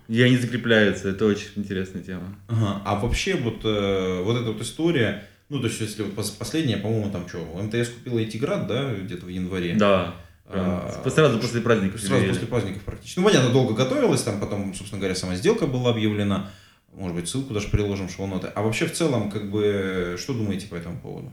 И 0.08 0.20
они 0.22 0.36
закрепляются, 0.38 1.10
это 1.10 1.26
очень 1.26 1.48
интересная 1.54 2.02
тема. 2.02 2.34
Ага. 2.48 2.82
А 2.84 2.98
вообще 2.98 3.36
вот, 3.36 3.60
э, 3.62 4.22
вот 4.24 4.36
эта 4.36 4.50
вот 4.50 4.60
история, 4.60 5.27
ну, 5.48 5.60
то 5.60 5.66
есть, 5.66 5.80
если 5.80 6.02
вот 6.02 6.14
пос- 6.14 6.36
последняя, 6.38 6.76
по-моему, 6.76 7.10
там 7.10 7.28
что, 7.28 7.38
МТС 7.62 7.88
купила 7.90 8.22
Этиград, 8.22 8.66
да, 8.66 8.94
где-то 8.94 9.26
в 9.26 9.28
январе. 9.28 9.74
Да. 9.74 10.14
А, 10.50 11.08
Сразу 11.14 11.38
после 11.38 11.60
праздников. 11.60 12.00
Сразу 12.00 12.26
после 12.26 12.46
праздников 12.46 12.82
практически. 12.82 13.18
Ну, 13.18 13.26
понятно, 13.26 13.50
долго 13.50 13.74
готовилась, 13.74 14.22
там 14.22 14.40
потом, 14.40 14.74
собственно 14.74 14.98
говоря, 15.00 15.14
сама 15.14 15.34
сделка 15.36 15.66
была 15.66 15.90
объявлена. 15.90 16.50
Может 16.94 17.16
быть, 17.16 17.28
ссылку 17.28 17.52
даже 17.54 17.68
приложим 17.68 18.08
в 18.08 18.12
шоу-ноты. 18.12 18.48
А 18.54 18.62
вообще, 18.62 18.86
в 18.86 18.92
целом, 18.92 19.30
как 19.30 19.50
бы, 19.50 20.16
что 20.18 20.32
думаете 20.32 20.66
по 20.66 20.74
этому 20.74 20.98
поводу? 21.00 21.32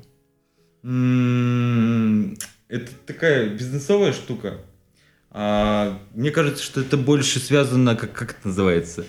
М, 0.83 2.37
Это 2.67 2.91
такая 3.05 3.49
бизнесовая 3.49 4.11
штука. 4.13 4.59
А, 5.31 5.97
Мне 6.13 6.31
кажется, 6.31 6.63
что 6.63 6.81
это 6.81 6.97
больше 6.97 7.39
связано, 7.39 7.95
как, 7.95 8.11
как 8.13 8.31
это 8.31 8.47
называется? 8.47 9.05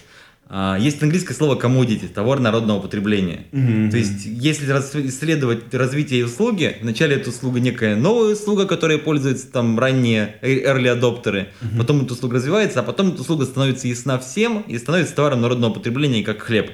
А, 0.49 0.79
Есть 0.79 1.03
английское 1.03 1.35
слово 1.35 1.59
commodity, 1.61 2.09
товар 2.09 2.39
народного 2.39 2.81
потребления. 2.81 3.47
То 3.91 3.97
есть, 3.97 4.25
если 4.27 4.71
рас- 4.71 4.95
исследовать 4.95 5.75
развитие 5.75 6.25
услуги, 6.25 6.77
вначале 6.83 7.17
эта 7.17 7.31
услуга 7.31 7.59
некая 7.59 7.97
новая 7.97 8.35
услуга, 8.35 8.67
которой 8.67 8.99
пользуются 8.99 9.51
там 9.51 9.77
ранние 9.79 10.37
early 10.43 10.89
адоптеры, 10.89 11.49
потом 11.77 12.03
эта 12.05 12.13
услуга 12.15 12.37
развивается, 12.37 12.81
а 12.81 12.83
потом 12.85 13.09
эта 13.09 13.23
услуга 13.23 13.45
становится 13.45 13.89
ясна 13.89 14.19
всем 14.21 14.61
и 14.69 14.79
становится 14.79 15.15
товаром 15.17 15.41
народного 15.41 15.75
потребления, 15.75 16.23
как 16.23 16.41
хлеб. 16.43 16.71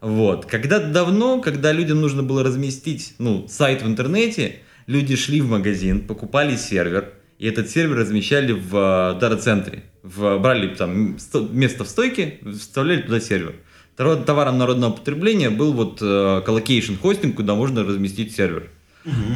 Вот. 0.00 0.46
Когда 0.46 0.78
давно, 0.80 1.40
когда 1.40 1.72
людям 1.72 2.00
нужно 2.00 2.22
было 2.22 2.42
разместить 2.42 3.14
ну, 3.18 3.46
сайт 3.48 3.82
в 3.82 3.86
интернете, 3.86 4.56
люди 4.86 5.14
шли 5.16 5.40
в 5.40 5.48
магазин, 5.48 6.00
покупали 6.00 6.56
сервер, 6.56 7.12
и 7.38 7.46
этот 7.46 7.70
сервер 7.70 7.96
размещали 7.96 8.52
в 8.52 8.74
э, 9.14 9.20
дата-центре. 9.20 9.84
В, 10.14 10.38
брали 10.38 10.74
там 10.74 11.18
сто- 11.18 11.48
место 11.48 11.84
в 11.84 11.88
стойке, 11.88 12.38
вставляли 12.58 13.02
туда 13.02 13.20
сервер. 13.20 13.54
Второй 13.94 14.22
товаром 14.22 14.58
народного 14.58 14.92
потребления 14.92 15.50
был 15.50 15.72
вот 15.72 15.98
э, 16.00 16.42
colocation 16.46 16.94
хостинг, 16.94 17.36
куда 17.36 17.54
можно 17.54 17.84
разместить 17.84 18.34
сервер. 18.34 18.70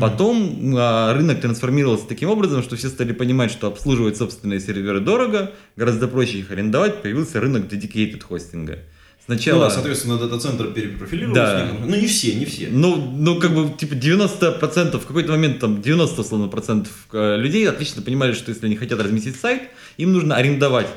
Потом 0.00 0.74
а, 0.76 1.14
рынок 1.14 1.40
трансформировался 1.40 2.06
таким 2.06 2.30
образом, 2.30 2.62
что 2.62 2.76
все 2.76 2.88
стали 2.88 3.12
понимать, 3.12 3.50
что 3.50 3.68
обслуживать 3.68 4.16
собственные 4.16 4.60
серверы 4.60 5.00
дорого, 5.00 5.52
гораздо 5.76 6.08
проще 6.08 6.38
их 6.38 6.50
арендовать, 6.50 7.02
появился 7.02 7.40
рынок 7.40 7.72
dedicated 7.72 8.22
хостинга. 8.22 8.80
Сначала... 9.24 9.66
да, 9.66 9.70
соответственно, 9.70 10.18
дата-центр 10.18 10.72
перепрофилировался. 10.72 11.42
Да. 11.42 11.86
Ну, 11.86 11.96
не 11.96 12.06
все, 12.06 12.34
не 12.34 12.44
все. 12.44 12.68
Ну, 12.70 12.96
ну, 12.96 13.38
как 13.38 13.54
бы, 13.54 13.72
типа, 13.76 13.94
90%, 13.94 14.98
в 14.98 15.06
какой-то 15.06 15.32
момент, 15.32 15.60
там, 15.60 15.80
90, 15.80 16.20
условно, 16.20 16.48
процентов 16.48 16.92
э, 17.12 17.36
людей 17.36 17.68
отлично 17.68 18.02
понимали, 18.02 18.32
что 18.32 18.50
если 18.50 18.66
они 18.66 18.76
хотят 18.76 19.00
разместить 19.00 19.36
сайт, 19.36 19.62
им 19.96 20.12
нужно 20.12 20.34
арендовать 20.34 20.88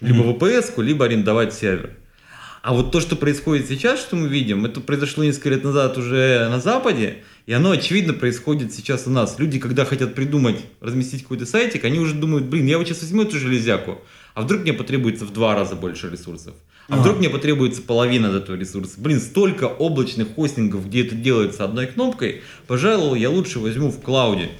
либо 0.00 0.22
VPS-ку, 0.22 0.82
либо 0.82 1.04
арендовать 1.04 1.54
сервер. 1.54 1.96
А 2.62 2.74
вот 2.74 2.92
то, 2.92 3.00
что 3.00 3.16
происходит 3.16 3.68
сейчас, 3.68 4.00
что 4.00 4.16
мы 4.16 4.28
видим, 4.28 4.66
это 4.66 4.80
произошло 4.80 5.24
несколько 5.24 5.48
лет 5.48 5.64
назад 5.64 5.96
уже 5.96 6.46
на 6.50 6.60
Западе, 6.60 7.24
и 7.46 7.52
оно, 7.54 7.70
очевидно, 7.70 8.12
происходит 8.12 8.74
сейчас 8.74 9.06
у 9.06 9.10
нас. 9.10 9.38
Люди, 9.38 9.58
когда 9.58 9.86
хотят 9.86 10.14
придумать, 10.14 10.58
разместить 10.80 11.22
какой-то 11.22 11.46
сайтик, 11.46 11.84
они 11.84 11.98
уже 11.98 12.14
думают, 12.14 12.46
блин, 12.46 12.66
я 12.66 12.76
вот 12.76 12.86
сейчас 12.86 13.00
возьму 13.00 13.22
эту 13.22 13.38
железяку, 13.38 14.02
а 14.34 14.42
вдруг 14.42 14.62
мне 14.62 14.74
потребуется 14.74 15.24
в 15.24 15.32
два 15.32 15.54
раза 15.54 15.74
больше 15.74 16.10
ресурсов. 16.10 16.54
А 16.90 16.96
вдруг 16.96 17.18
мне 17.18 17.30
потребуется 17.30 17.82
половина 17.82 18.28
от 18.30 18.42
этого 18.42 18.56
ресурса. 18.56 18.94
Блин, 18.98 19.20
столько 19.20 19.64
облачных 19.64 20.34
хостингов, 20.34 20.86
где 20.88 21.06
это 21.06 21.14
делается 21.14 21.64
одной 21.64 21.86
кнопкой, 21.86 22.42
пожалуй, 22.66 23.20
я 23.20 23.30
лучше 23.30 23.60
возьму 23.60 23.90
в 23.90 24.00
клауде. 24.00 24.50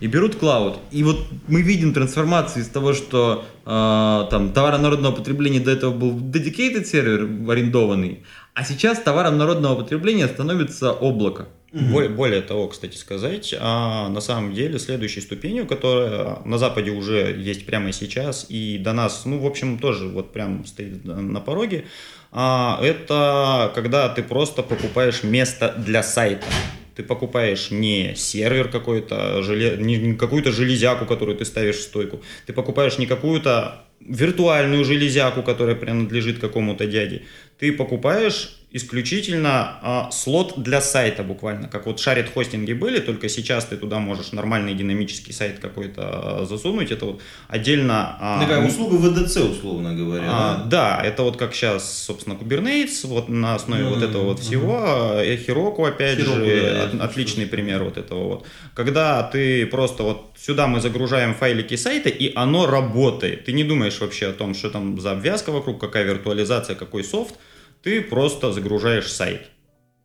И 0.00 0.06
берут 0.06 0.34
клауд. 0.34 0.78
И 0.90 1.02
вот 1.02 1.28
мы 1.46 1.62
видим 1.62 1.94
трансформацию 1.94 2.62
из 2.62 2.68
того, 2.68 2.92
что 2.92 3.44
э, 3.64 4.26
там 4.30 4.52
товаром 4.52 4.82
народного 4.82 5.14
потребления 5.14 5.60
до 5.60 5.70
этого 5.70 5.94
был 5.94 6.10
dedicated 6.10 6.84
сервер 6.84 7.28
арендованный, 7.48 8.24
а 8.52 8.64
сейчас 8.64 8.98
товаром 8.98 9.38
народного 9.38 9.76
потребления 9.76 10.26
становится 10.26 10.92
облако. 10.92 11.48
Более, 11.72 12.10
более 12.10 12.42
того, 12.42 12.68
кстати 12.68 12.96
сказать, 12.98 13.54
а, 13.58 14.10
на 14.10 14.20
самом 14.20 14.52
деле 14.52 14.78
следующей 14.78 15.22
ступенью, 15.22 15.66
которая 15.66 16.38
на 16.44 16.58
Западе 16.58 16.90
уже 16.90 17.34
есть 17.38 17.64
прямо 17.64 17.92
сейчас 17.92 18.44
и 18.50 18.76
до 18.76 18.92
нас, 18.92 19.22
ну, 19.24 19.38
в 19.38 19.46
общем, 19.46 19.78
тоже 19.78 20.06
вот 20.06 20.32
прям 20.32 20.66
стоит 20.66 21.02
на 21.04 21.40
пороге, 21.40 21.86
а, 22.30 22.78
это 22.82 23.72
когда 23.74 24.10
ты 24.10 24.22
просто 24.22 24.62
покупаешь 24.62 25.22
место 25.22 25.74
для 25.78 26.02
сайта. 26.02 26.46
Ты 26.94 27.02
покупаешь 27.02 27.70
не 27.70 28.14
сервер 28.16 28.68
какой-то, 28.68 29.42
желе... 29.42 29.78
не 29.78 30.14
какую-то 30.14 30.52
железяку, 30.52 31.06
которую 31.06 31.38
ты 31.38 31.46
ставишь 31.46 31.76
в 31.76 31.82
стойку. 31.82 32.20
Ты 32.44 32.52
покупаешь 32.52 32.98
не 32.98 33.06
какую-то 33.06 33.82
виртуальную 34.00 34.84
железяку, 34.84 35.42
которая 35.42 35.76
принадлежит 35.76 36.38
какому-то 36.38 36.86
дяде. 36.86 37.22
Ты 37.62 37.70
покупаешь 37.70 38.56
исключительно 38.72 39.78
а, 39.82 40.10
слот 40.10 40.54
для 40.56 40.80
сайта 40.80 41.22
буквально, 41.22 41.68
как 41.68 41.86
вот 41.86 42.00
шарит 42.00 42.28
хостинги 42.28 42.72
были, 42.72 42.98
только 42.98 43.28
сейчас 43.28 43.66
ты 43.66 43.76
туда 43.76 44.00
можешь 44.00 44.32
нормальный 44.32 44.74
динамический 44.74 45.32
сайт 45.32 45.60
какой-то 45.60 46.02
а, 46.40 46.44
засунуть, 46.44 46.90
это 46.90 47.04
вот 47.06 47.20
отдельно... 47.46 48.16
А, 48.18 48.40
Такая 48.40 48.66
услуга 48.66 48.96
VDC, 48.96 49.52
условно 49.52 49.94
говоря. 49.94 50.24
А, 50.26 50.56
да? 50.64 50.98
да, 50.98 51.06
это 51.06 51.22
вот 51.22 51.36
как 51.36 51.54
сейчас, 51.54 52.02
собственно, 52.02 52.34
Kubernetes, 52.34 53.06
вот 53.06 53.28
на 53.28 53.54
основе 53.54 53.84
mm-hmm. 53.84 53.94
вот 53.94 54.02
этого 54.02 54.24
вот 54.24 54.40
всего, 54.40 54.74
mm-hmm. 54.74 55.46
Heroku, 55.46 55.86
опять 55.86 56.18
Heroku, 56.18 56.44
же, 56.44 56.72
да, 56.74 57.04
от, 57.04 57.10
отличный 57.10 57.46
пример 57.46 57.84
вот 57.84 57.96
этого 57.96 58.24
вот. 58.24 58.46
Когда 58.74 59.22
ты 59.22 59.66
просто 59.66 60.02
вот 60.02 60.32
сюда 60.36 60.66
мы 60.66 60.80
загружаем 60.80 61.34
файлики 61.34 61.76
сайта, 61.76 62.08
и 62.08 62.32
оно 62.34 62.66
работает. 62.66 63.44
Ты 63.44 63.52
не 63.52 63.62
думаешь 63.64 64.00
вообще 64.00 64.28
о 64.28 64.32
том, 64.32 64.54
что 64.54 64.70
там 64.70 65.00
за 65.00 65.12
обвязка 65.12 65.52
вокруг, 65.52 65.80
какая 65.80 66.04
виртуализация, 66.04 66.74
какой 66.74 67.04
софт, 67.04 67.34
ты 67.82 68.00
просто 68.02 68.52
загружаешь 68.52 69.10
сайт. 69.10 69.48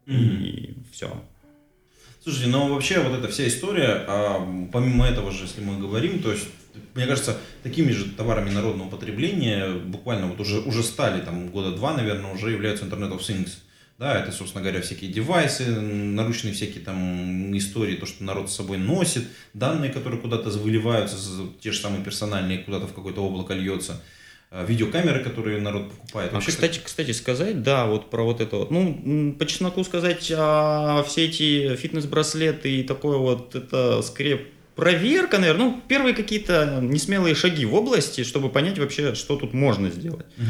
Mm-hmm. 0.05 0.43
И 0.43 0.75
все. 0.91 1.23
Слушайте, 2.23 2.49
ну 2.49 2.73
вообще 2.73 2.99
вот 2.99 3.17
эта 3.17 3.29
вся 3.29 3.47
история, 3.47 4.03
а, 4.07 4.67
помимо 4.73 5.05
этого 5.05 5.31
же, 5.31 5.43
если 5.43 5.61
мы 5.61 5.79
говорим, 5.79 6.21
то 6.21 6.31
есть, 6.31 6.45
мне 6.93 7.05
кажется, 7.05 7.37
такими 7.63 7.91
же 7.91 8.09
товарами 8.09 8.49
народного 8.49 8.89
потребления 8.89 9.69
буквально 9.69 10.27
вот 10.27 10.39
уже, 10.41 10.59
уже 10.59 10.83
стали, 10.83 11.21
там, 11.21 11.47
года 11.47 11.71
два, 11.71 11.93
наверное, 11.93 12.33
уже 12.33 12.51
являются 12.51 12.85
Internet 12.85 13.13
of 13.13 13.19
Things. 13.19 13.51
Да, 13.97 14.19
это, 14.19 14.31
собственно 14.31 14.61
говоря, 14.61 14.81
всякие 14.81 15.11
девайсы, 15.11 15.79
наручные 15.79 16.53
всякие 16.53 16.83
там 16.83 17.57
истории, 17.57 17.95
то, 17.95 18.05
что 18.05 18.23
народ 18.23 18.51
с 18.51 18.55
собой 18.55 18.77
носит, 18.77 19.27
данные, 19.53 19.91
которые 19.91 20.21
куда-то 20.21 20.49
выливаются, 20.49 21.17
те 21.61 21.71
же 21.71 21.79
самые 21.79 22.03
персональные, 22.03 22.59
куда-то 22.59 22.87
в 22.87 22.93
какое-то 22.93 23.21
облако 23.21 23.53
льется. 23.53 24.03
Э, 24.49 24.65
видеокамеры, 24.65 25.23
которые 25.23 25.59
народ 25.59 25.91
покупает. 25.91 26.31
А, 26.31 26.35
Вообще, 26.35 26.51
кстати, 26.51 26.77
как... 26.77 26.85
кстати, 26.85 27.11
сказать, 27.11 27.63
да, 27.63 27.85
вот 27.85 28.09
про 28.09 28.23
вот 28.23 28.39
это 28.39 28.55
вот, 28.57 28.71
ну, 28.71 29.35
по 29.37 29.45
чесноку 29.45 29.83
сказать, 29.83 30.31
а, 30.35 31.03
все 31.03 31.25
эти 31.25 31.75
фитнес-браслеты 31.75 32.77
и 32.77 32.83
такое 32.83 33.17
вот, 33.17 33.55
это 33.55 34.01
скорее 34.01 34.45
проверка, 34.75 35.39
наверное, 35.39 35.65
ну, 35.65 35.81
первые 35.87 36.15
какие-то 36.15 36.79
несмелые 36.81 37.35
шаги 37.35 37.65
в 37.65 37.73
области, 37.73 38.23
чтобы 38.23 38.47
понять 38.49 38.79
вообще, 38.79 39.15
что 39.15 39.35
тут 39.35 39.53
можно 39.53 39.89
сделать. 39.89 40.25
Угу. 40.37 40.45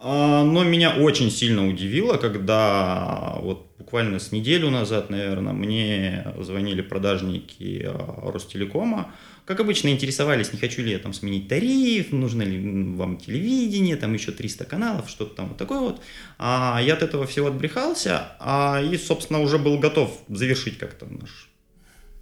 А, 0.00 0.44
но 0.44 0.62
меня 0.62 0.94
очень 0.96 1.30
сильно 1.30 1.66
удивило, 1.66 2.18
когда 2.18 3.36
вот 3.40 3.66
буквально 3.78 4.18
с 4.18 4.30
неделю 4.30 4.68
назад, 4.68 5.08
наверное, 5.08 5.54
мне 5.54 6.34
звонили 6.38 6.82
продажники 6.82 7.86
а, 7.86 8.30
Ростелекома, 8.30 9.10
как 9.48 9.60
обычно, 9.60 9.88
интересовались, 9.88 10.52
не 10.52 10.58
хочу 10.58 10.82
ли 10.82 10.90
я 10.90 10.98
там 10.98 11.14
сменить 11.14 11.48
тариф, 11.48 12.12
нужно 12.12 12.42
ли 12.42 12.92
вам 12.94 13.16
телевидение, 13.16 13.96
там 13.96 14.12
еще 14.12 14.30
300 14.30 14.66
каналов, 14.66 15.08
что-то 15.08 15.36
там 15.36 15.48
вот 15.48 15.56
такое 15.56 15.78
вот. 15.78 16.02
А 16.36 16.78
я 16.84 16.92
от 16.92 17.02
этого 17.02 17.26
всего 17.26 17.46
отбрехался, 17.46 18.32
а, 18.40 18.82
и, 18.82 18.98
собственно, 18.98 19.40
уже 19.40 19.56
был 19.56 19.78
готов 19.78 20.22
завершить 20.28 20.76
как-то 20.76 21.06
наш... 21.06 21.48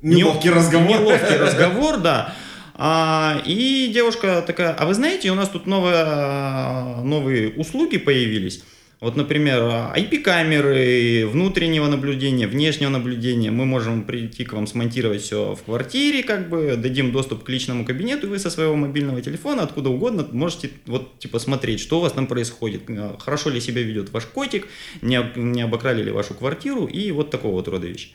Неловкий 0.03 0.51
разговор. 0.51 0.89
Неловкий 0.89 1.37
разговор, 1.41 1.97
да. 1.97 2.33
А, 2.75 3.43
и 3.45 3.91
девушка 3.93 4.45
такая, 4.47 4.73
а 4.75 4.87
вы 4.87 4.95
знаете, 4.95 5.33
у 5.33 5.35
нас 5.35 5.49
тут 5.49 5.67
новые, 5.67 7.03
новые 7.03 7.51
услуги 7.55 7.99
появились. 7.99 8.62
Вот, 8.99 9.15
например, 9.15 9.61
IP-камеры, 9.95 11.27
внутреннего 11.27 11.87
наблюдения, 11.87 12.47
внешнего 12.47 12.89
наблюдения. 12.89 13.51
Мы 13.51 13.67
можем 13.67 14.05
прийти 14.05 14.45
к 14.45 14.55
вам, 14.55 14.67
смонтировать 14.67 15.21
все 15.21 15.55
в 15.55 15.63
квартире, 15.65 16.23
как 16.23 16.49
бы, 16.49 16.77
дадим 16.77 17.13
доступ 17.13 17.45
к 17.45 17.49
личному 17.51 17.85
кабинету, 17.85 18.27
и 18.27 18.31
вы 18.31 18.39
со 18.39 18.49
своего 18.49 18.75
мобильного 18.75 19.21
телефона, 19.21 19.65
откуда 19.65 19.91
угодно, 19.91 20.27
можете 20.33 20.71
вот, 20.87 21.19
типа, 21.19 21.39
смотреть, 21.39 21.81
что 21.81 21.99
у 21.99 22.01
вас 22.01 22.13
там 22.13 22.27
происходит, 22.27 22.83
хорошо 23.19 23.51
ли 23.51 23.61
себя 23.61 23.83
ведет 23.83 24.11
ваш 24.13 24.25
котик, 24.25 24.67
не, 25.03 25.21
не 25.37 25.61
обокрали 25.61 26.03
ли 26.03 26.11
вашу 26.11 26.33
квартиру, 26.33 26.87
и 26.87 27.11
вот 27.11 27.31
такого 27.31 27.53
вот 27.53 27.69
рода 27.69 27.87
вещи. 27.87 28.13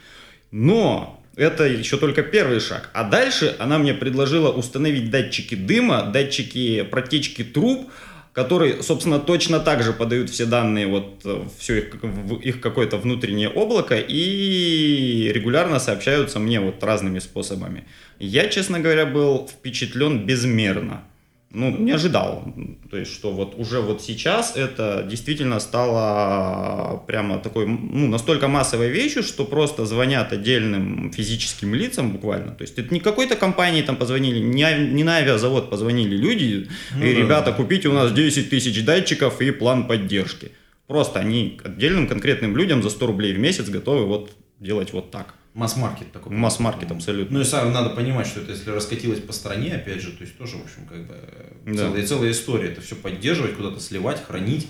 Но 0.50 1.22
это 1.36 1.64
еще 1.66 1.98
только 1.98 2.24
первый 2.24 2.60
шаг. 2.60 2.90
А 2.94 3.04
дальше 3.04 3.56
она 3.60 3.78
мне 3.78 3.94
предложила 3.94 4.52
установить 4.52 5.12
датчики 5.12 5.56
дыма, 5.56 6.10
датчики 6.12 6.82
протечки 6.84 7.44
труб, 7.44 7.90
которые, 8.34 8.82
собственно, 8.82 9.20
точно 9.20 9.60
так 9.60 9.84
же 9.84 9.94
подают 9.94 10.30
все 10.30 10.46
данные, 10.46 10.88
вот 10.88 11.22
э, 11.26 11.44
все 11.60 11.80
их, 11.80 11.96
их 12.44 12.62
какое-то 12.62 12.98
внутреннее 12.98 13.50
облако 13.50 13.98
и 13.98 15.32
регулярно 15.34 15.80
сообщаются 15.80 16.40
мне 16.40 16.60
вот 16.60 16.84
разными 16.84 17.20
способами. 17.20 17.84
Я, 18.20 18.48
честно 18.48 18.80
говоря, 18.80 19.06
был 19.06 19.48
впечатлен 19.48 20.26
безмерно 20.26 21.04
ну, 21.54 21.70
не 21.78 21.92
ожидал. 21.92 22.44
То 22.90 22.98
есть, 22.98 23.12
что 23.14 23.32
вот 23.32 23.56
уже 23.58 23.82
вот 23.82 24.02
сейчас 24.02 24.56
это 24.56 25.06
действительно 25.10 25.60
стало 25.60 27.04
прямо 27.08 27.40
такой, 27.40 27.68
ну, 27.68 28.08
настолько 28.08 28.48
массовой 28.48 28.90
вещью, 28.90 29.24
что 29.24 29.46
просто 29.46 29.86
звонят 29.86 30.32
отдельным 30.32 31.12
физическим 31.12 31.76
лицам 31.76 32.12
буквально. 32.12 32.52
То 32.52 32.64
есть, 32.64 32.80
это 32.80 32.94
не 32.94 33.00
какой-то 33.00 33.36
компании 33.36 33.82
там 33.82 33.98
позвонили, 33.98 34.40
не, 34.40 34.66
не 34.92 35.04
на 35.04 35.18
авиазавод 35.18 35.70
позвонили 35.70 36.16
люди, 36.16 36.70
ну, 36.96 37.06
и, 37.06 37.14
да. 37.14 37.20
ребята, 37.20 37.52
купите 37.52 37.90
у 37.90 37.94
нас 37.94 38.12
10 38.14 38.50
тысяч 38.50 38.84
датчиков 38.86 39.42
и 39.42 39.52
план 39.52 39.88
поддержки. 39.88 40.52
Просто 40.88 41.20
они 41.20 41.60
отдельным 41.64 42.08
конкретным 42.08 42.56
людям 42.58 42.84
за 42.84 42.90
100 42.90 43.08
рублей 43.08 43.34
в 43.34 43.40
месяц 43.40 43.70
готовы 43.70 44.06
вот 44.06 44.32
делать 44.60 44.94
вот 44.94 45.12
так. 45.12 45.36
Масс-маркет 45.54 46.12
такой. 46.12 46.36
Масс-маркет, 46.36 46.92
абсолютно. 46.92 47.38
Ну 47.38 47.42
и 47.42 47.46
сам 47.46 47.74
надо 47.74 47.90
понимать, 47.90 48.28
что 48.28 48.40
это 48.40 48.52
если 48.52 48.70
раскатилось 48.70 49.20
по 49.20 49.34
стране, 49.34 49.76
опять 49.76 50.02
же, 50.02 50.12
то 50.12 50.24
есть 50.24 50.38
тоже, 50.38 50.58
в 50.58 50.64
общем, 50.64 50.86
как 50.88 51.06
бы 51.08 51.18
да. 51.66 51.76
целая, 51.76 52.06
целая 52.08 52.32
история. 52.32 52.70
Это 52.70 52.82
все 52.82 52.96
поддерживать, 52.96 53.56
куда-то 53.56 53.80
сливать, 53.82 54.24
хранить. 54.24 54.70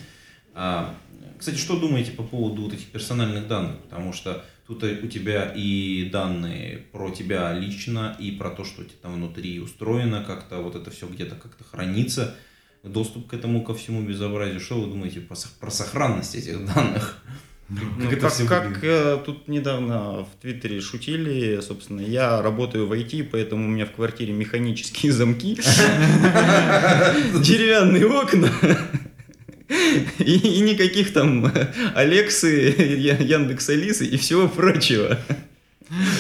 А, 0.54 0.96
кстати, 1.38 1.58
что 1.58 1.80
думаете 1.80 2.12
по 2.12 2.24
поводу 2.24 2.64
вот 2.64 2.74
этих 2.74 2.88
персональных 2.88 3.48
данных? 3.48 3.78
Потому 3.84 4.12
что 4.12 4.44
тут 4.66 4.84
у 4.84 5.08
тебя 5.08 5.54
и 5.56 6.10
данные 6.12 6.80
про 6.92 7.12
тебя 7.12 7.54
лично, 7.54 8.16
и 8.20 8.32
про 8.32 8.50
то, 8.50 8.64
что 8.64 8.82
у 8.82 8.86
тебя 8.86 8.98
там 9.04 9.14
внутри 9.14 9.60
устроено, 9.60 10.24
как-то 10.24 10.62
вот 10.62 10.76
это 10.76 10.90
все 10.90 11.08
где-то 11.08 11.36
как-то 11.36 11.64
хранится. 11.64 12.36
Доступ 12.84 13.28
к 13.28 13.34
этому, 13.36 13.64
ко 13.64 13.76
всему 13.76 14.02
безобразию. 14.02 14.60
Что 14.60 14.82
вы 14.82 14.88
думаете 14.88 15.22
про 15.22 15.70
сохранность 15.70 16.34
этих 16.34 16.66
данных? 16.66 17.24
Ну, 17.98 18.10
как, 18.10 18.20
как, 18.20 18.48
как 18.48 18.84
э, 18.84 19.18
тут 19.26 19.48
недавно 19.48 20.26
в 20.26 20.42
Твиттере 20.42 20.82
шутили, 20.82 21.62
собственно, 21.62 22.02
я 22.02 22.42
работаю 22.42 22.86
в 22.86 22.92
IT, 22.92 23.30
поэтому 23.32 23.66
у 23.66 23.70
меня 23.70 23.86
в 23.86 23.92
квартире 23.92 24.34
механические 24.34 25.14
замки, 25.14 25.56
деревянные 27.40 28.06
окна. 28.08 28.52
И, 30.20 30.58
и 30.58 30.60
никаких 30.60 31.14
там 31.14 31.50
Алексы, 31.96 32.76
Яндекс 32.78 33.70
Алисы 33.70 34.06
и 34.06 34.18
всего 34.18 34.50
прочего. 34.50 35.18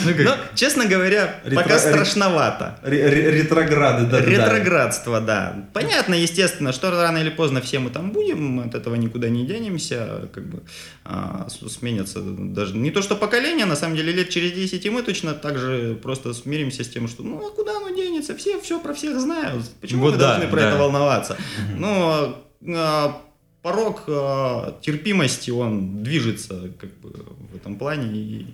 Ну, 0.05 0.11
как... 0.15 0.25
Но, 0.25 0.35
честно 0.53 0.85
говоря, 0.85 1.39
Ретро... 1.45 1.63
пока 1.63 1.79
страшновато. 1.79 2.77
Ретрограды, 2.83 4.05
да. 4.05 4.19
Ретроградство, 4.19 5.21
да. 5.21 5.69
Понятно, 5.73 6.13
естественно, 6.13 6.73
что 6.73 6.91
рано 6.91 7.19
или 7.19 7.29
поздно 7.29 7.61
все 7.61 7.79
мы 7.79 7.89
там 7.89 8.11
будем, 8.11 8.59
от 8.59 8.75
этого 8.75 8.95
никуда 8.95 9.29
не 9.29 9.45
денемся, 9.45 10.29
как 10.33 10.45
бы 10.45 10.63
а, 11.05 11.47
сменятся 11.49 12.19
даже 12.21 12.75
не 12.75 12.91
то 12.91 13.01
что 13.01 13.15
поколение, 13.15 13.65
на 13.65 13.77
самом 13.77 13.95
деле 13.95 14.11
лет 14.11 14.29
через 14.29 14.51
10 14.51 14.91
мы 14.91 15.03
точно 15.03 15.33
так 15.33 15.57
же 15.57 15.97
просто 16.01 16.33
смиримся 16.33 16.83
с 16.83 16.89
тем, 16.89 17.07
что 17.07 17.23
ну 17.23 17.37
а 17.45 17.51
куда 17.51 17.77
оно 17.77 17.89
денется, 17.89 18.35
все 18.35 18.59
все 18.59 18.79
про 18.79 18.93
всех 18.93 19.19
знают, 19.19 19.63
почему 19.79 20.01
вот 20.01 20.13
мы 20.13 20.19
да, 20.19 20.31
должны 20.31 20.49
про 20.49 20.59
да. 20.59 20.69
это 20.69 20.77
волноваться? 20.77 21.33
Угу. 21.33 21.79
Ну, 21.79 22.35
а, 22.75 23.21
порог 23.61 24.03
а, 24.07 24.77
терпимости, 24.81 25.49
он 25.49 26.03
движется 26.03 26.71
как 26.79 26.91
бы 26.99 27.09
в 27.51 27.55
этом 27.55 27.77
плане 27.77 28.17
и 28.17 28.47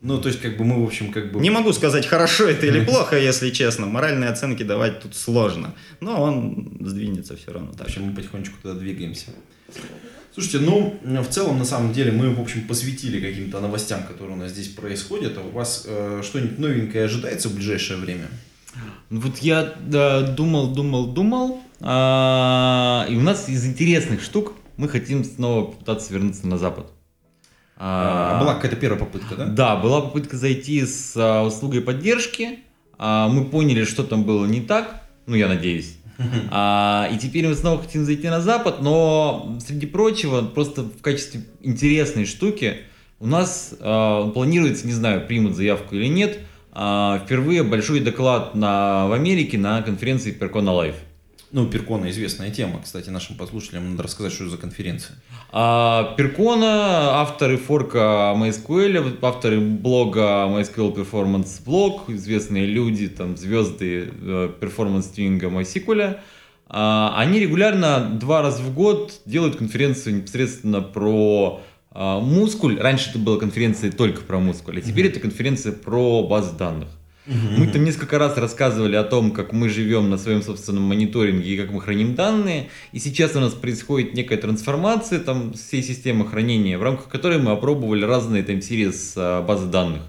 ну, 0.00 0.20
то 0.20 0.28
есть, 0.28 0.40
как 0.40 0.56
бы 0.56 0.64
мы, 0.64 0.80
в 0.80 0.86
общем, 0.86 1.12
как 1.12 1.32
бы... 1.32 1.40
Не 1.40 1.50
могу 1.50 1.72
сказать, 1.72 2.06
хорошо 2.06 2.48
это 2.48 2.66
или 2.66 2.84
плохо, 2.86 3.18
если 3.18 3.50
честно. 3.50 3.86
Моральные 3.86 4.30
оценки 4.30 4.62
давать 4.62 5.00
тут 5.00 5.16
сложно. 5.16 5.74
Но 6.00 6.22
он 6.22 6.78
сдвинется 6.80 7.36
все 7.36 7.52
равно. 7.52 7.72
Так. 7.72 7.86
В 7.86 7.90
общем, 7.90 8.04
мы 8.04 8.14
потихонечку 8.14 8.56
туда 8.62 8.74
двигаемся. 8.74 9.26
Слушайте, 10.32 10.60
ну, 10.60 11.00
в 11.02 11.28
целом, 11.28 11.58
на 11.58 11.64
самом 11.64 11.92
деле, 11.92 12.12
мы, 12.12 12.32
в 12.32 12.40
общем, 12.40 12.68
посвятили 12.68 13.20
каким-то 13.20 13.60
новостям, 13.60 14.04
которые 14.04 14.36
у 14.36 14.38
нас 14.38 14.52
здесь 14.52 14.68
происходят. 14.68 15.36
А 15.36 15.40
у 15.40 15.50
вас 15.50 15.84
э, 15.88 16.22
что-нибудь 16.24 16.60
новенькое 16.60 17.06
ожидается 17.06 17.48
в 17.48 17.56
ближайшее 17.56 17.98
время? 17.98 18.28
Ну, 19.10 19.20
вот 19.20 19.38
я 19.38 19.74
да, 19.80 20.22
думал, 20.22 20.72
думал, 20.72 21.08
думал. 21.08 21.60
А, 21.80 23.04
и 23.10 23.16
у 23.16 23.20
нас 23.20 23.48
из 23.48 23.66
интересных 23.66 24.22
штук 24.22 24.52
мы 24.76 24.88
хотим 24.88 25.24
снова 25.24 25.72
пытаться 25.72 26.12
вернуться 26.12 26.46
на 26.46 26.56
Запад. 26.56 26.86
А, 27.80 28.40
была 28.40 28.54
какая-то 28.54 28.76
первая 28.76 28.98
попытка, 28.98 29.36
да? 29.36 29.46
Да, 29.46 29.76
была 29.76 30.00
попытка 30.00 30.36
зайти 30.36 30.84
с 30.84 31.14
а, 31.16 31.44
услугой 31.44 31.80
поддержки. 31.80 32.58
А, 32.98 33.28
мы 33.28 33.44
поняли, 33.44 33.84
что 33.84 34.02
там 34.02 34.24
было 34.24 34.44
не 34.46 34.60
так. 34.60 35.02
Ну, 35.26 35.36
я 35.36 35.48
надеюсь. 35.48 35.96
А, 36.50 37.08
и 37.12 37.16
теперь 37.16 37.46
мы 37.46 37.54
снова 37.54 37.80
хотим 37.80 38.04
зайти 38.04 38.28
на 38.28 38.40
Запад, 38.40 38.82
но 38.82 39.56
среди 39.64 39.86
прочего, 39.86 40.42
просто 40.42 40.82
в 40.82 41.00
качестве 41.00 41.42
интересной 41.62 42.26
штуки, 42.26 42.78
у 43.20 43.26
нас 43.28 43.72
а, 43.78 44.28
планируется, 44.30 44.84
не 44.86 44.92
знаю, 44.92 45.26
примут 45.28 45.54
заявку 45.54 45.94
или 45.94 46.06
нет, 46.06 46.38
а, 46.72 47.22
впервые 47.24 47.62
большой 47.62 48.00
доклад 48.00 48.56
на, 48.56 49.06
в 49.06 49.12
Америке 49.12 49.58
на 49.58 49.80
конференции 49.82 50.36
Percona 50.36 50.74
Live. 50.74 50.96
Ну, 51.50 51.66
Перкона 51.66 52.10
известная 52.10 52.50
тема. 52.50 52.80
Кстати, 52.82 53.08
нашим 53.08 53.36
послушателям 53.36 53.90
надо 53.90 54.02
рассказать, 54.02 54.32
что 54.32 54.44
это 54.44 54.52
за 54.52 54.58
конференция. 54.58 55.16
А, 55.50 56.14
Перкона, 56.16 57.20
авторы 57.20 57.56
форка 57.56 58.34
MySQL, 58.36 59.18
авторы 59.22 59.58
блога 59.58 60.46
MySQL 60.48 60.94
Performance 60.94 61.64
Blog, 61.64 62.02
известные 62.08 62.66
люди, 62.66 63.08
там, 63.08 63.36
звезды 63.38 64.10
э, 64.20 64.50
перформанс-тюнинга 64.60 65.48
MySQL, 65.48 66.18
а, 66.68 67.14
они 67.16 67.40
регулярно 67.40 68.10
два 68.20 68.42
раза 68.42 68.62
в 68.62 68.74
год 68.74 69.22
делают 69.24 69.56
конференцию 69.56 70.16
непосредственно 70.16 70.82
про 70.82 71.62
а, 71.90 72.20
мускуль. 72.20 72.78
Раньше 72.78 73.08
это 73.10 73.18
была 73.18 73.38
конференция 73.38 73.90
только 73.90 74.20
про 74.20 74.38
мускуль, 74.38 74.78
а 74.78 74.80
теперь 74.82 75.06
это 75.06 75.18
конференция 75.18 75.72
про 75.72 76.22
базы 76.24 76.54
данных. 76.58 76.88
Мы 77.28 77.66
там 77.66 77.84
несколько 77.84 78.18
раз 78.18 78.36
рассказывали 78.38 78.96
о 78.96 79.04
том, 79.04 79.32
как 79.32 79.52
мы 79.52 79.68
живем 79.68 80.08
на 80.08 80.16
своем 80.16 80.42
собственном 80.42 80.84
мониторинге 80.84 81.50
и 81.50 81.56
как 81.58 81.70
мы 81.70 81.80
храним 81.82 82.14
данные. 82.14 82.68
И 82.92 82.98
сейчас 82.98 83.36
у 83.36 83.40
нас 83.40 83.52
происходит 83.52 84.14
некая 84.14 84.38
трансформация 84.38 85.18
там 85.18 85.52
всей 85.52 85.82
системы 85.82 86.26
хранения, 86.26 86.78
в 86.78 86.82
рамках 86.82 87.08
которой 87.08 87.38
мы 87.38 87.52
опробовали 87.52 88.04
разные 88.04 88.42
там 88.42 88.56
series 88.56 89.12
а, 89.16 89.42
базы 89.42 89.66
данных. 89.66 90.02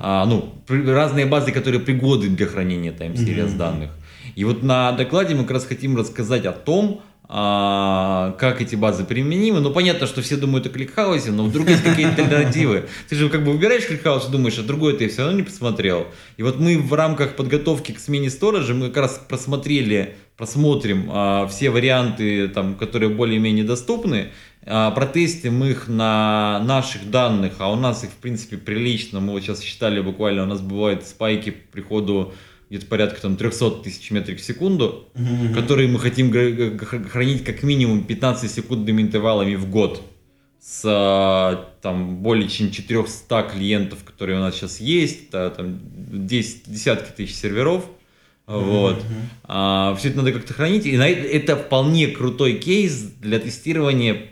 А, 0.00 0.24
ну, 0.26 0.54
разные 0.68 1.26
базы, 1.26 1.52
которые 1.52 1.80
пригодны 1.80 2.28
для 2.28 2.46
хранения 2.46 2.92
time 2.92 3.14
series 3.14 3.56
данных. 3.56 3.90
И 4.34 4.44
вот 4.44 4.62
на 4.62 4.92
докладе 4.92 5.34
мы 5.34 5.42
как 5.42 5.52
раз 5.52 5.66
хотим 5.66 5.96
рассказать 5.96 6.46
о 6.46 6.52
том, 6.52 7.02
а, 7.28 8.36
как 8.38 8.62
эти 8.62 8.76
базы 8.76 9.04
применимы. 9.04 9.60
Ну, 9.60 9.70
понятно, 9.72 10.06
что 10.06 10.22
все 10.22 10.36
думают 10.36 10.66
о 10.66 10.68
ClickHouse 10.68 11.21
е, 11.21 11.32
но 11.32 11.44
вдруг 11.44 11.68
есть 11.68 11.82
какие-то 11.82 12.22
альтернативы. 12.22 12.88
Ты 13.08 13.16
же 13.16 13.28
как 13.28 13.44
бы 13.44 13.52
выбираешь 13.52 13.86
ClickHouse 13.86 14.28
и 14.28 14.32
думаешь, 14.32 14.58
а 14.58 14.62
другой 14.62 14.96
ты 14.96 15.08
все 15.08 15.22
равно 15.22 15.36
не 15.36 15.42
посмотрел. 15.42 16.06
И 16.36 16.42
вот 16.42 16.60
мы 16.60 16.78
в 16.78 16.92
рамках 16.94 17.34
подготовки 17.34 17.92
к 17.92 17.98
смене 17.98 18.30
storage 18.30 18.64
а, 18.64 18.74
мы 18.74 18.88
как 18.88 18.98
раз 18.98 19.20
просмотрели, 19.28 20.14
просмотрим 20.36 21.08
а, 21.10 21.46
все 21.48 21.70
варианты, 21.70 22.48
там, 22.48 22.76
которые 22.76 23.08
более-менее 23.08 23.64
доступны, 23.64 24.28
а, 24.64 24.92
протестим 24.92 25.64
их 25.64 25.88
на 25.88 26.60
наших 26.64 27.10
данных, 27.10 27.54
а 27.58 27.72
у 27.72 27.76
нас 27.76 28.04
их, 28.04 28.10
в 28.10 28.16
принципе, 28.16 28.56
прилично. 28.56 29.18
Мы 29.18 29.32
вот 29.32 29.42
сейчас 29.42 29.62
считали 29.62 30.00
буквально, 30.00 30.44
у 30.44 30.46
нас 30.46 30.60
бывают 30.60 31.04
spike 31.04 31.42
и 31.42 31.50
к 31.50 31.70
приходу 31.70 32.34
где-то 32.68 32.86
порядка 32.86 33.20
там 33.20 33.36
300 33.36 33.82
тысяч 33.82 34.10
метрик 34.10 34.40
в 34.40 34.44
секунду, 34.44 35.08
которые 35.54 35.88
мы 35.88 35.98
хотим 35.98 36.32
хранить 37.08 37.44
как 37.44 37.62
минимум 37.62 38.04
15 38.04 38.50
секундными 38.50 39.02
интервалами 39.02 39.54
в 39.54 39.70
год 39.70 40.02
с 40.60 40.82
а, 40.84 41.70
там 41.80 42.16
более 42.16 42.48
чем 42.48 42.72
400 42.72 43.50
клиентов, 43.52 44.02
которые 44.04 44.38
у 44.38 44.40
нас 44.40 44.56
сейчас 44.56 44.80
есть, 44.80 45.30
да, 45.30 45.50
там 45.50 45.78
10, 46.26 46.62
десятки 46.66 47.14
тысяч 47.16 47.36
серверов. 47.36 47.84
Вот. 48.46 49.04
все 49.98 50.08
это 50.08 50.16
надо 50.16 50.32
как-то 50.32 50.54
хранить. 50.54 50.86
И 50.86 50.96
на 50.96 51.08
это, 51.08 51.26
это 51.26 51.56
вполне 51.56 52.08
крутой 52.08 52.54
кейс 52.54 52.94
для 53.20 53.38
тестирования 53.38 54.30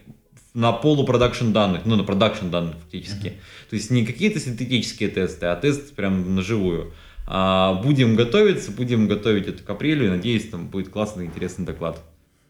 на 0.55 0.73
полупродакшн 0.73 1.53
данных, 1.53 1.83
ну, 1.85 1.97
на 1.97 2.05
продакшн 2.05 2.49
данных 2.49 2.77
фактически. 2.83 3.35
То 3.71 3.77
есть 3.77 3.91
не 3.91 4.07
какие-то 4.07 4.39
синтетические 4.39 5.09
тесты, 5.09 5.47
а 5.47 5.57
тест 5.57 5.95
прям 5.95 6.35
наживую. 6.35 6.93
А, 6.93 7.14
будем 7.27 8.17
готовиться, 8.17 8.71
будем 8.71 9.09
готовить 9.09 9.47
это 9.47 9.63
к 9.63 9.71
апрелю, 9.71 10.11
надеюсь, 10.11 10.49
там 10.49 10.69
будет 10.69 10.91
классный, 10.91 11.27
интересный 11.27 11.65
доклад. 11.65 12.03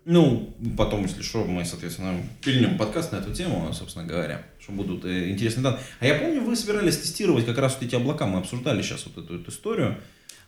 Ну, 0.05 0.55
потом, 0.77 1.03
если 1.03 1.23
что, 1.23 1.45
мы, 1.45 1.65
соответственно, 1.65 2.15
пильнем 2.43 2.77
подкаст 2.77 3.13
на 3.13 3.17
эту 3.17 3.33
тему, 3.33 3.73
собственно 3.73 4.05
говоря, 4.05 4.43
что 4.61 4.73
будут 4.73 5.05
э, 5.07 5.31
интересные 5.31 5.63
данные. 5.63 5.81
А 6.01 6.07
я 6.07 6.17
помню, 6.17 6.43
вы 6.43 6.57
собирались 6.57 6.99
тестировать 6.99 7.47
как 7.47 7.57
раз 7.57 7.75
вот 7.75 7.85
эти 7.85 7.95
облака, 7.95 8.27
мы 8.27 8.41
обсуждали 8.41 8.83
сейчас 8.83 9.07
вот 9.07 9.25
эту, 9.25 9.41
эту 9.41 9.51
историю. 9.51 9.97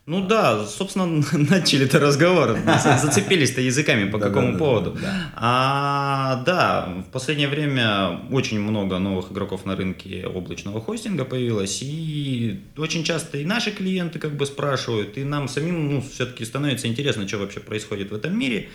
Ну 0.07 0.25
да, 0.25 0.65
собственно, 0.67 1.07
начали-то 1.33 1.99
разговор, 1.99 2.57
за- 2.65 2.99
зацепились-то 2.99 3.61
языками 3.61 4.09
по 4.09 4.19
какому 4.19 4.57
поводу. 4.57 4.97
А, 5.35 6.45
да, 6.47 7.03
в 7.09 7.11
последнее 7.11 7.49
время 7.49 8.21
очень 8.31 8.61
много 8.61 8.99
новых 9.01 9.33
игроков 9.33 9.67
на 9.67 9.75
рынке 9.75 10.25
облачного 10.27 10.81
хостинга 10.81 11.25
появилось, 11.25 11.83
и 11.83 12.61
очень 12.77 13.03
часто 13.03 13.39
и 13.39 13.45
наши 13.45 13.73
клиенты 13.73 14.21
как 14.21 14.37
бы 14.37 14.47
спрашивают, 14.47 15.19
и 15.19 15.25
нам 15.25 15.49
самим, 15.49 15.95
ну, 15.95 16.01
все-таки 16.01 16.45
становится 16.45 16.87
интересно, 16.87 17.27
что 17.27 17.39
вообще 17.39 17.59
происходит 17.59 18.13
в 18.13 18.15
этом 18.15 18.39
мире. 18.39 18.69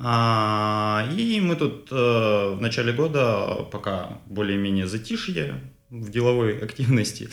А, 0.00 1.08
и 1.16 1.40
мы 1.40 1.56
тут 1.56 1.88
э, 1.90 2.54
в 2.56 2.60
начале 2.60 2.92
года, 2.92 3.66
пока 3.72 4.20
более-менее 4.26 4.86
затишье 4.86 5.54
в 5.90 6.10
деловой 6.10 6.56
активности, 6.58 7.28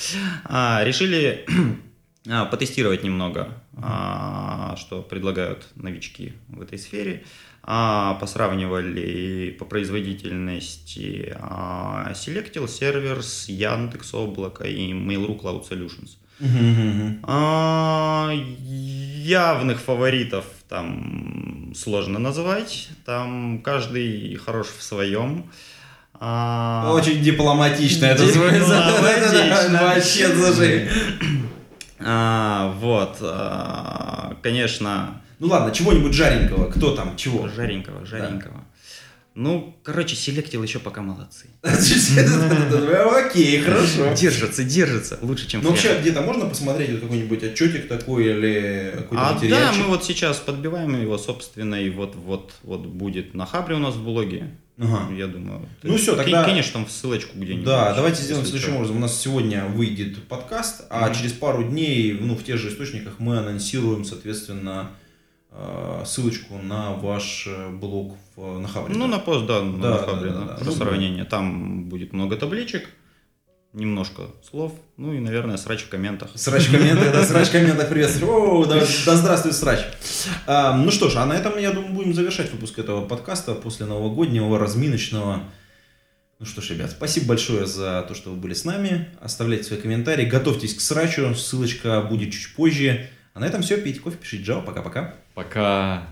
а, 0.45 0.81
решили 0.83 1.45
потестировать 2.51 3.03
немного, 3.03 3.49
а, 3.77 4.75
что 4.77 5.01
предлагают 5.01 5.67
новички 5.75 6.33
в 6.49 6.61
этой 6.61 6.77
сфере. 6.79 7.23
А, 7.63 8.15
Посравнивали 8.15 9.55
по 9.57 9.65
производительности 9.65 11.35
а, 11.39 12.11
Selectil 12.13 12.67
с 13.21 13.49
Яндекс 13.49 14.13
Облака 14.13 14.65
и 14.65 14.91
Mail.ru 14.93 15.39
Cloud 15.39 15.67
Solutions. 15.69 16.17
А, 17.23 18.31
Явных 18.31 19.79
фаворитов 19.79 20.45
там 20.69 21.73
сложно 21.75 22.19
назвать, 22.19 22.89
там 23.05 23.61
каждый 23.63 24.35
хорош 24.35 24.67
в 24.67 24.83
своем. 24.83 25.49
А, 26.13 26.91
Очень 26.93 27.21
дипломатично 27.21 28.05
это 28.05 28.25
звучит. 28.27 28.61
Вообще 29.81 30.27
даже. 30.29 30.89
А, 31.99 32.73
вот, 32.79 33.17
а, 33.21 34.35
конечно, 34.41 35.21
Ну 35.39 35.47
ладно, 35.47 35.73
чего-нибудь 35.73 36.13
жаренького. 36.13 36.69
Кто 36.71 36.95
там, 36.95 37.15
чего? 37.15 37.47
жаренького, 37.47 38.05
жаренького. 38.05 38.63
Ну, 39.35 39.75
короче, 39.83 40.15
селектил 40.15 40.63
еще 40.63 40.79
пока 40.79 41.01
молодцы. 41.01 41.47
Окей, 43.27 43.59
хорошо. 43.59 44.13
Держится, 44.13 44.63
держится. 44.63 45.19
Лучше, 45.21 45.47
чем 45.47 45.61
Ну 45.61 45.69
вообще, 45.69 45.99
где-то 45.99 46.21
можно 46.21 46.45
посмотреть 46.45 46.91
вот 46.91 47.01
какой-нибудь 47.01 47.43
отчетик 47.43 47.87
такой 47.87 48.25
или 48.27 48.91
какой-то 48.95 49.23
А 49.29 49.39
да, 49.49 49.73
мы 49.73 49.85
вот 49.87 50.03
сейчас 50.03 50.37
подбиваем 50.37 50.99
его, 51.01 51.17
собственно, 51.17 51.75
и 51.75 51.89
вот 51.89 52.15
вот 52.15 52.53
вот 52.63 52.85
будет 52.85 53.33
на 53.33 53.45
Хабре 53.45 53.75
у 53.75 53.79
нас 53.79 53.95
в 53.95 54.03
блоге. 54.03 54.51
Ага. 54.77 55.13
Я 55.13 55.27
думаю. 55.27 55.67
Ну 55.83 55.97
всё, 55.97 56.13
ки- 56.13 56.17
тогда- 56.23 56.45
Кинешь 56.49 56.67
там 56.67 56.87
ссылочку 56.87 57.37
где-нибудь. 57.37 57.65
Да, 57.65 57.93
давайте 57.93 58.21
сделаем 58.21 58.45
следующим 58.45 58.75
образом. 58.75 58.97
У 58.97 58.99
нас 58.99 59.19
сегодня 59.19 59.65
выйдет 59.65 60.21
подкаст, 60.27 60.83
а 60.89 61.13
через 61.13 61.31
пару 61.33 61.63
дней, 61.63 62.17
ну, 62.19 62.35
в 62.35 62.43
тех 62.43 62.57
же 62.57 62.69
источниках 62.69 63.19
мы 63.19 63.37
анонсируем, 63.37 64.03
соответственно, 64.03 64.91
э, 64.91 65.04
ссылочку 66.05 66.57
на 66.57 66.93
ваш 66.93 67.47
э, 67.47 67.69
блог 67.69 68.15
в, 68.35 68.59
на 68.59 68.67
Хабре. 68.67 68.95
Ну, 68.95 69.07
на 69.07 69.19
пост, 69.19 69.45
да, 69.45 69.61
на 69.61 69.81
Да, 69.81 69.97
Хабре, 69.99 70.31
да, 70.31 70.39
да, 70.39 70.45
да, 70.45 70.47
да. 70.47 70.55
про 70.55 70.65
Ну, 70.65 70.71
сравнение. 70.71 71.23
Там 71.23 71.85
будет 71.85 72.13
много 72.13 72.35
табличек, 72.35 72.89
немножко 73.73 74.23
слов, 74.49 74.73
ну 74.97 75.13
и, 75.13 75.19
наверное, 75.19 75.57
срач 75.57 75.83
в 75.83 75.89
комментах. 75.89 76.29
Срач 76.35 76.67
в 76.67 76.71
комментах, 76.71 77.11
да, 77.11 77.23
срач 77.23 77.49
в 77.49 77.51
комментах 77.51 77.89
приветствую. 77.89 78.31
О, 78.33 78.65
да, 78.65 78.81
да 79.05 79.15
здравствует 79.15 79.55
срач. 79.55 79.79
А, 80.47 80.75
ну 80.75 80.91
что 80.91 81.09
ж, 81.09 81.17
а 81.17 81.25
на 81.25 81.33
этом, 81.33 81.57
я 81.57 81.71
думаю, 81.71 81.93
будем 81.93 82.13
завершать 82.13 82.51
выпуск 82.51 82.79
этого 82.79 83.05
подкаста 83.05 83.53
после 83.55 83.85
новогоднего, 83.85 84.57
разминочного. 84.57 85.43
Ну 86.39 86.45
что 86.45 86.61
ж, 86.61 86.71
ребят, 86.71 86.91
спасибо 86.91 87.27
большое 87.27 87.65
за 87.65 88.05
то, 88.07 88.13
что 88.13 88.31
вы 88.31 88.35
были 88.35 88.53
с 88.53 88.65
нами. 88.65 89.07
Оставляйте 89.21 89.63
свои 89.63 89.79
комментарии, 89.79 90.25
готовьтесь 90.25 90.73
к 90.73 90.81
срачу, 90.81 91.33
ссылочка 91.33 92.01
будет 92.01 92.33
чуть 92.33 92.55
позже. 92.55 93.09
А 93.33 93.39
на 93.39 93.45
этом 93.45 93.61
все, 93.61 93.77
пейте 93.77 93.99
кофе, 93.99 94.17
пишите 94.17 94.51
Java, 94.51 94.65
пока-пока. 94.65 95.15
Пока. 95.35 96.07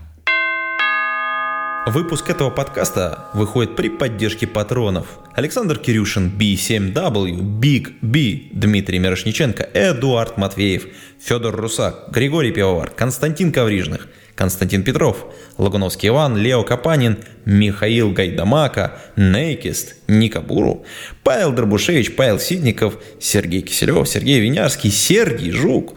Выпуск 1.86 2.28
этого 2.28 2.50
подкаста 2.50 3.30
выходит 3.32 3.74
при 3.74 3.88
поддержке 3.88 4.46
патронов. 4.46 5.18
Александр 5.32 5.78
Кирюшин, 5.78 6.30
B7W, 6.38 7.38
Big 7.58 7.94
B, 8.02 8.50
Дмитрий 8.52 8.98
Мирошниченко, 8.98 9.66
Эдуард 9.72 10.36
Матвеев, 10.36 10.88
Федор 11.18 11.56
Русак, 11.56 12.10
Григорий 12.10 12.52
Пивовар, 12.52 12.90
Константин 12.90 13.50
Коврижных, 13.50 14.08
Константин 14.34 14.82
Петров, 14.82 15.24
Лагуновский 15.56 16.10
Иван, 16.10 16.36
Лео 16.36 16.62
Капанин, 16.62 17.16
Михаил 17.46 18.12
Гайдамака, 18.12 18.98
Нейкист, 19.16 19.96
Ника 20.06 20.42
Буру, 20.42 20.84
Павел 21.22 21.52
Дробушевич, 21.52 22.14
Павел 22.14 22.38
Сидников, 22.38 22.98
Сергей 23.20 23.62
Киселев, 23.62 24.06
Сергей 24.06 24.40
Винярский, 24.40 24.90
Сергей 24.90 25.50
Жук, 25.50 25.94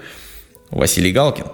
Василий 0.70 1.12
Галкин, 1.12 1.48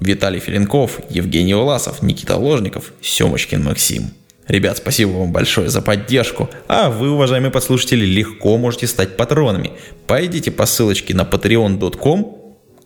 Виталий 0.00 0.40
Филинков, 0.40 1.00
Евгений 1.10 1.54
Власов, 1.54 2.02
Никита 2.02 2.36
Ложников, 2.36 2.92
Семочкин 3.02 3.64
Максим. 3.64 4.10
Ребят, 4.46 4.78
спасибо 4.78 5.10
вам 5.10 5.32
большое 5.32 5.68
за 5.68 5.82
поддержку. 5.82 6.48
А 6.68 6.88
вы, 6.88 7.10
уважаемые 7.10 7.50
подслушатели, 7.50 8.06
легко 8.06 8.56
можете 8.56 8.86
стать 8.86 9.16
патронами. 9.16 9.72
Пойдите 10.06 10.50
по 10.50 10.64
ссылочке 10.64 11.14
на 11.14 11.22
patreon.com 11.22 12.38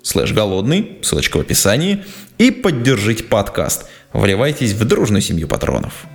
слэш 0.03 0.33
голодный, 0.33 0.99
ссылочка 1.03 1.39
в 1.39 1.41
описании, 1.41 2.05
и 2.39 2.51
поддержите 2.51 3.25
подкаст. 3.25 3.87
Вливайтесь 4.13 4.73
в 4.73 4.85
дружную 4.85 5.23
семью 5.23 5.49
патронов. 5.49 6.07